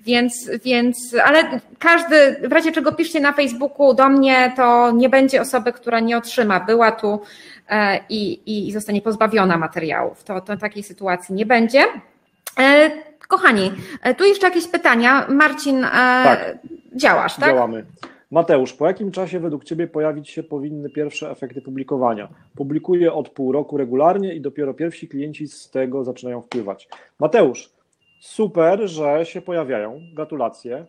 Więc, 0.00 0.50
więc, 0.64 1.16
ale 1.24 1.60
każdy, 1.78 2.36
w 2.48 2.52
razie 2.52 2.72
czego 2.72 2.92
piszcie 2.92 3.20
na 3.20 3.32
Facebooku 3.32 3.94
do 3.94 4.08
mnie, 4.08 4.52
to 4.56 4.90
nie 4.90 5.08
będzie 5.08 5.40
osoby, 5.40 5.72
która 5.72 6.00
nie 6.00 6.18
otrzyma. 6.18 6.60
Była 6.60 6.92
tu 6.92 7.20
e, 7.68 8.00
i, 8.08 8.40
i 8.68 8.72
zostanie 8.72 9.02
pozbawiona 9.02 9.56
materiałów. 9.56 10.24
To, 10.24 10.40
to 10.40 10.56
takiej 10.56 10.82
sytuacji 10.82 11.34
nie 11.34 11.46
będzie. 11.46 11.84
Kochani, 13.30 13.72
e, 14.02 14.14
tu 14.14 14.24
jeszcze 14.24 14.46
jakieś 14.46 14.68
pytania. 14.68 15.26
Marcin, 15.28 15.84
e, 15.84 15.90
tak. 15.90 16.58
działasz, 16.96 17.36
tak? 17.36 17.44
Działamy. 17.44 17.86
Mateusz, 18.30 18.72
po 18.72 18.86
jakim 18.86 19.10
czasie 19.10 19.40
według 19.40 19.64
Ciebie 19.64 19.86
pojawić 19.86 20.30
się 20.30 20.42
powinny 20.42 20.90
pierwsze 20.90 21.30
efekty 21.30 21.62
publikowania? 21.62 22.28
Publikuję 22.56 23.12
od 23.12 23.28
pół 23.28 23.52
roku 23.52 23.76
regularnie 23.76 24.34
i 24.34 24.40
dopiero 24.40 24.74
pierwsi 24.74 25.08
klienci 25.08 25.48
z 25.48 25.70
tego 25.70 26.04
zaczynają 26.04 26.42
wpływać. 26.42 26.88
Mateusz, 27.18 27.70
super, 28.20 28.88
że 28.88 29.26
się 29.26 29.40
pojawiają. 29.40 30.00
Gratulacje. 30.14 30.86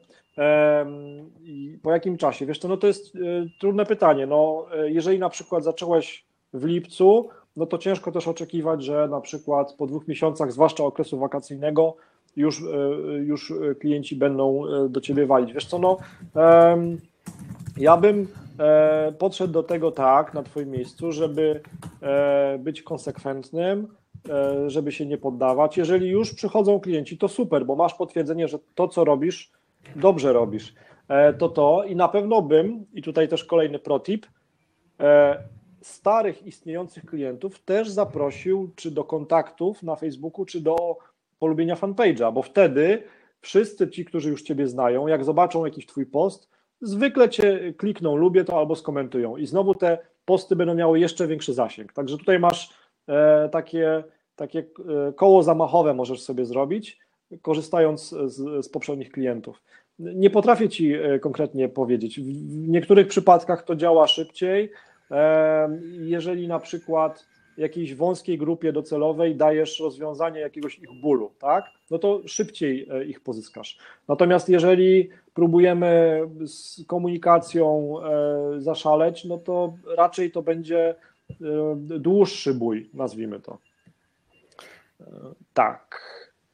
I 1.43 1.79
po 1.83 1.91
jakim 1.91 2.17
czasie? 2.17 2.45
Wiesz, 2.45 2.59
to, 2.59 2.67
no 2.67 2.77
to 2.77 2.87
jest 2.87 3.15
e, 3.15 3.19
trudne 3.59 3.85
pytanie. 3.85 4.27
No, 4.27 4.65
jeżeli 4.85 5.19
na 5.19 5.29
przykład 5.29 5.63
zacząłeś 5.63 6.25
w 6.53 6.65
lipcu, 6.65 7.29
no 7.55 7.65
to 7.65 7.77
ciężko 7.77 8.11
też 8.11 8.27
oczekiwać, 8.27 8.83
że 8.83 9.07
na 9.07 9.21
przykład 9.21 9.73
po 9.73 9.87
dwóch 9.87 10.07
miesiącach, 10.07 10.51
zwłaszcza 10.51 10.83
okresu 10.83 11.19
wakacyjnego, 11.19 11.95
już, 12.35 12.61
e, 12.61 12.65
już 13.23 13.53
klienci 13.79 14.15
będą 14.15 14.67
e, 14.67 14.89
do 14.89 15.01
ciebie 15.01 15.25
walić. 15.25 15.53
Wiesz 15.53 15.65
co, 15.65 15.79
no, 15.79 15.97
ja 17.77 17.97
bym 17.97 18.27
e, 18.59 19.13
podszedł 19.19 19.53
do 19.53 19.63
tego 19.63 19.91
tak 19.91 20.33
na 20.33 20.43
twoim 20.43 20.69
miejscu, 20.69 21.11
żeby 21.11 21.61
być 22.59 22.81
konsekwentnym, 22.81 23.87
żeby 24.67 24.91
się 24.91 25.05
nie 25.05 25.17
poddawać. 25.17 25.77
Jeżeli 25.77 26.09
już 26.09 26.33
przychodzą 26.33 26.79
klienci, 26.79 27.17
to 27.17 27.27
super, 27.27 27.65
bo 27.65 27.75
masz 27.75 27.93
potwierdzenie, 27.93 28.47
że 28.47 28.59
to, 28.75 28.87
co 28.87 29.03
robisz, 29.03 29.51
dobrze 29.95 30.33
robisz. 30.33 30.73
To 31.37 31.49
to 31.49 31.83
i 31.83 31.95
na 31.95 32.07
pewno 32.07 32.41
bym, 32.41 32.85
i 32.93 33.01
tutaj 33.01 33.27
też 33.27 33.43
kolejny 33.43 33.79
protip, 33.79 34.25
starych 35.81 36.47
istniejących 36.47 37.05
klientów 37.05 37.59
też 37.59 37.89
zaprosił, 37.89 38.71
czy 38.75 38.91
do 38.91 39.03
kontaktów 39.03 39.83
na 39.83 39.95
Facebooku, 39.95 40.45
czy 40.45 40.61
do 40.61 40.97
polubienia 41.39 41.75
fanpage'a, 41.75 42.33
bo 42.33 42.41
wtedy 42.41 43.03
wszyscy 43.41 43.89
ci, 43.89 44.05
którzy 44.05 44.29
już 44.29 44.43
Ciebie 44.43 44.67
znają, 44.67 45.07
jak 45.07 45.23
zobaczą 45.23 45.65
jakiś 45.65 45.85
Twój 45.85 46.05
post, 46.05 46.49
zwykle 46.81 47.29
Cię 47.29 47.73
klikną, 47.77 48.15
lubię 48.15 48.43
to 48.43 48.57
albo 48.57 48.75
skomentują 48.75 49.37
i 49.37 49.45
znowu 49.45 49.75
te 49.75 49.97
posty 50.25 50.55
będą 50.55 50.73
miały 50.73 50.99
jeszcze 50.99 51.27
większy 51.27 51.53
zasięg. 51.53 51.93
Także 51.93 52.17
tutaj 52.17 52.39
masz 52.39 52.73
e, 53.07 53.49
takie, 53.49 54.03
takie 54.35 54.59
e, 54.59 55.13
koło 55.13 55.43
zamachowe 55.43 55.93
możesz 55.93 56.21
sobie 56.21 56.45
zrobić, 56.45 56.99
korzystając 57.41 58.09
z, 58.09 58.65
z 58.65 58.69
poprzednich 58.69 59.11
klientów. 59.11 59.63
Nie 59.99 60.29
potrafię 60.29 60.69
Ci 60.69 60.93
e, 60.93 61.19
konkretnie 61.19 61.69
powiedzieć. 61.69 62.19
W 62.19 62.67
niektórych 62.67 63.07
przypadkach 63.07 63.63
to 63.63 63.75
działa 63.75 64.07
szybciej. 64.07 64.71
Jeżeli 65.99 66.47
na 66.47 66.59
przykład 66.59 67.25
jakiejś 67.57 67.95
wąskiej 67.95 68.37
grupie 68.37 68.73
docelowej 68.73 69.35
dajesz 69.35 69.79
rozwiązanie 69.79 70.39
jakiegoś 70.39 70.79
ich 70.79 71.01
bólu, 71.01 71.31
tak? 71.39 71.65
No 71.91 71.99
to 71.99 72.21
szybciej 72.25 72.87
e, 72.91 73.05
ich 73.05 73.19
pozyskasz. 73.19 73.77
Natomiast 74.07 74.49
jeżeli 74.49 75.09
próbujemy 75.33 76.21
z 76.45 76.85
komunikacją 76.87 77.95
e, 77.99 78.61
zaszaleć, 78.61 79.25
no 79.25 79.37
to 79.37 79.73
raczej 79.97 80.31
to 80.31 80.41
będzie 80.41 80.89
e, 80.89 80.95
dłuższy 81.75 82.53
bój, 82.53 82.89
nazwijmy 82.93 83.39
to. 83.39 83.57
Tak. 85.53 86.01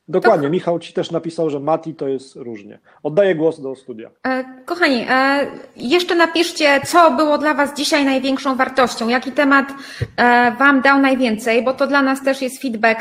Dokładnie, 0.08 0.47
to... 0.47 0.51
Michał 0.51 0.80
ci 0.80 0.93
też 0.93 1.12
napisał, 1.12 1.49
że 1.49 1.60
Mati 1.60 1.95
to 1.95 2.08
jest 2.08 2.36
różnie. 2.36 2.80
Oddaję 3.03 3.36
głos 3.36 3.62
do 3.62 3.76
studia. 3.76 4.10
E, 4.24 4.43
kochani, 4.66 5.05
e, 5.10 5.47
jeszcze 5.76 6.16
napiszcie, 6.16 6.82
co 6.86 7.12
było 7.12 7.38
dla 7.38 7.53
Was 7.53 7.74
dzisiaj 7.74 8.05
największą 8.05 8.55
wartością, 8.55 9.08
jaki 9.08 9.32
temat 9.32 9.74
e, 10.18 10.51
Wam 10.51 10.82
dał 10.82 10.99
najwięcej, 10.99 11.64
bo 11.64 11.74
to 11.74 11.88
dla 11.88 12.01
nas 12.01 12.24
też 12.24 12.41
jest 12.41 12.62
feedback 12.62 12.99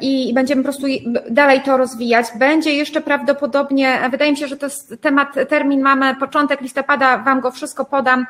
i 0.00 0.32
będziemy 0.34 0.62
po 0.62 0.66
prostu 0.66 0.86
dalej 1.30 1.60
to 1.60 1.76
rozwijać. 1.76 2.26
Będzie 2.38 2.74
jeszcze 2.74 3.00
prawdopodobnie, 3.00 3.98
wydaje 4.10 4.30
mi 4.30 4.36
się, 4.36 4.48
że 4.48 4.56
to 4.56 4.66
jest 4.66 4.94
temat, 5.00 5.34
termin 5.48 5.80
mamy 5.82 6.16
początek 6.16 6.60
listopada, 6.60 7.18
Wam 7.18 7.40
go 7.40 7.50
wszystko 7.50 7.84
podam. 7.84 8.26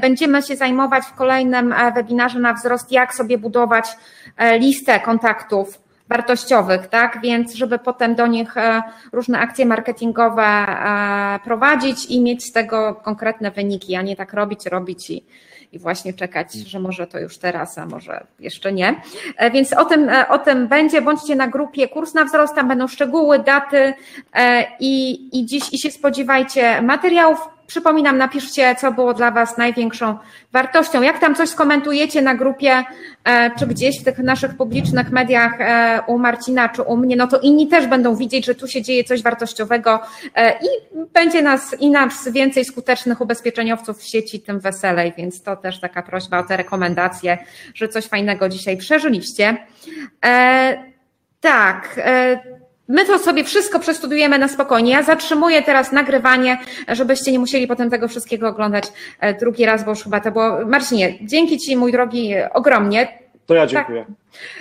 Będziemy 0.00 0.42
się 0.42 0.56
zajmować 0.56 1.04
w 1.04 1.14
kolejnym 1.14 1.74
webinarze 1.94 2.38
na 2.38 2.54
wzrost, 2.54 2.92
jak 2.92 3.14
sobie 3.14 3.38
budować 3.38 3.86
listę 4.58 5.00
kontaktów 5.00 5.89
wartościowych, 6.10 6.86
tak? 6.86 7.18
Więc 7.22 7.54
żeby 7.54 7.78
potem 7.78 8.14
do 8.14 8.26
nich 8.26 8.54
różne 9.12 9.38
akcje 9.38 9.66
marketingowe 9.66 10.66
prowadzić 11.44 12.06
i 12.06 12.20
mieć 12.20 12.44
z 12.44 12.52
tego 12.52 12.94
konkretne 12.94 13.50
wyniki, 13.50 13.96
a 13.96 14.02
nie 14.02 14.16
tak 14.16 14.32
robić, 14.32 14.66
robić 14.66 15.10
i, 15.10 15.24
i 15.72 15.78
właśnie 15.78 16.12
czekać, 16.12 16.52
że 16.52 16.80
może 16.80 17.06
to 17.06 17.18
już 17.18 17.38
teraz, 17.38 17.78
a 17.78 17.86
może 17.86 18.26
jeszcze 18.40 18.72
nie. 18.72 19.00
E, 19.36 19.50
więc 19.50 19.72
o 19.72 19.84
tym, 19.84 20.08
e, 20.08 20.28
o 20.28 20.38
tym 20.38 20.68
będzie. 20.68 21.02
Bądźcie 21.02 21.36
na 21.36 21.48
grupie 21.48 21.88
Kurs 21.88 22.14
na 22.14 22.24
wzrost, 22.24 22.54
tam 22.54 22.68
będą 22.68 22.88
szczegóły, 22.88 23.38
daty 23.38 23.94
e, 24.34 24.66
i, 24.80 25.28
i 25.38 25.46
dziś 25.46 25.72
i 25.72 25.78
się 25.78 25.90
spodziewajcie 25.90 26.82
materiałów 26.82 27.38
Przypominam, 27.70 28.18
napiszcie, 28.18 28.74
co 28.74 28.92
było 28.92 29.14
dla 29.14 29.30
Was 29.30 29.58
największą 29.58 30.18
wartością. 30.52 31.02
Jak 31.02 31.18
tam 31.18 31.34
coś 31.34 31.48
skomentujecie 31.48 32.22
na 32.22 32.34
grupie, 32.34 32.84
e, 33.24 33.50
czy 33.58 33.66
gdzieś 33.66 34.00
w 34.00 34.04
tych 34.04 34.18
naszych 34.18 34.56
publicznych 34.56 35.10
mediach 35.10 35.60
e, 35.60 36.02
u 36.06 36.18
Marcina, 36.18 36.68
czy 36.68 36.82
u 36.82 36.96
mnie, 36.96 37.16
no 37.16 37.26
to 37.26 37.38
inni 37.38 37.68
też 37.68 37.86
będą 37.86 38.16
widzieć, 38.16 38.46
że 38.46 38.54
tu 38.54 38.68
się 38.68 38.82
dzieje 38.82 39.04
coś 39.04 39.22
wartościowego 39.22 40.00
e, 40.34 40.52
i 40.52 40.68
będzie 41.14 41.42
nas 41.42 41.80
i 41.80 41.90
nas 41.90 42.28
więcej 42.28 42.64
skutecznych 42.64 43.20
ubezpieczeniowców 43.20 43.98
w 43.98 44.06
sieci, 44.06 44.40
tym 44.40 44.60
weselej, 44.60 45.12
więc 45.16 45.42
to 45.42 45.56
też 45.56 45.80
taka 45.80 46.02
prośba 46.02 46.38
o 46.38 46.42
te 46.42 46.56
rekomendacje, 46.56 47.38
że 47.74 47.88
coś 47.88 48.06
fajnego 48.06 48.48
dzisiaj 48.48 48.76
przeżyliście. 48.76 49.56
Tak. 51.40 52.00
My 52.90 53.04
to 53.04 53.18
sobie 53.18 53.44
wszystko 53.44 53.78
przestudujemy 53.78 54.38
na 54.38 54.48
spokojnie. 54.48 54.92
Ja 54.92 55.02
zatrzymuję 55.02 55.62
teraz 55.62 55.92
nagrywanie, 55.92 56.58
żebyście 56.88 57.32
nie 57.32 57.38
musieli 57.38 57.66
potem 57.66 57.90
tego 57.90 58.08
wszystkiego 58.08 58.48
oglądać 58.48 58.84
e, 59.20 59.34
drugi 59.34 59.66
raz, 59.66 59.84
bo 59.84 59.90
już 59.90 60.02
chyba 60.02 60.20
to 60.20 60.30
było. 60.30 60.66
Marcinie, 60.66 61.14
dzięki 61.22 61.58
Ci, 61.58 61.76
mój 61.76 61.92
drogi, 61.92 62.34
ogromnie. 62.52 63.18
To 63.46 63.54
ja 63.54 63.66
dziękuję. 63.66 64.06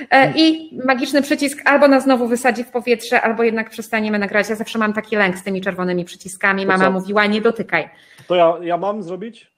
Tak. 0.09 0.29
I 0.35 0.69
magiczny 0.85 1.21
przycisk 1.21 1.61
albo 1.65 1.87
nas 1.87 2.03
znowu 2.03 2.27
wysadzi 2.27 2.63
w 2.63 2.71
powietrze, 2.71 3.21
albo 3.21 3.43
jednak 3.43 3.69
przestaniemy 3.69 4.19
nagrać. 4.19 4.49
Ja 4.49 4.55
zawsze 4.55 4.79
mam 4.79 4.93
taki 4.93 5.15
lęk 5.15 5.37
z 5.37 5.43
tymi 5.43 5.61
czerwonymi 5.61 6.05
przyciskami. 6.05 6.65
Mama 6.65 6.89
mówiła, 6.89 7.25
nie 7.25 7.41
dotykaj. 7.41 7.89
To 8.27 8.35
ja, 8.35 8.53
ja 8.61 8.77
mam 8.77 9.03
zrobić? 9.03 9.51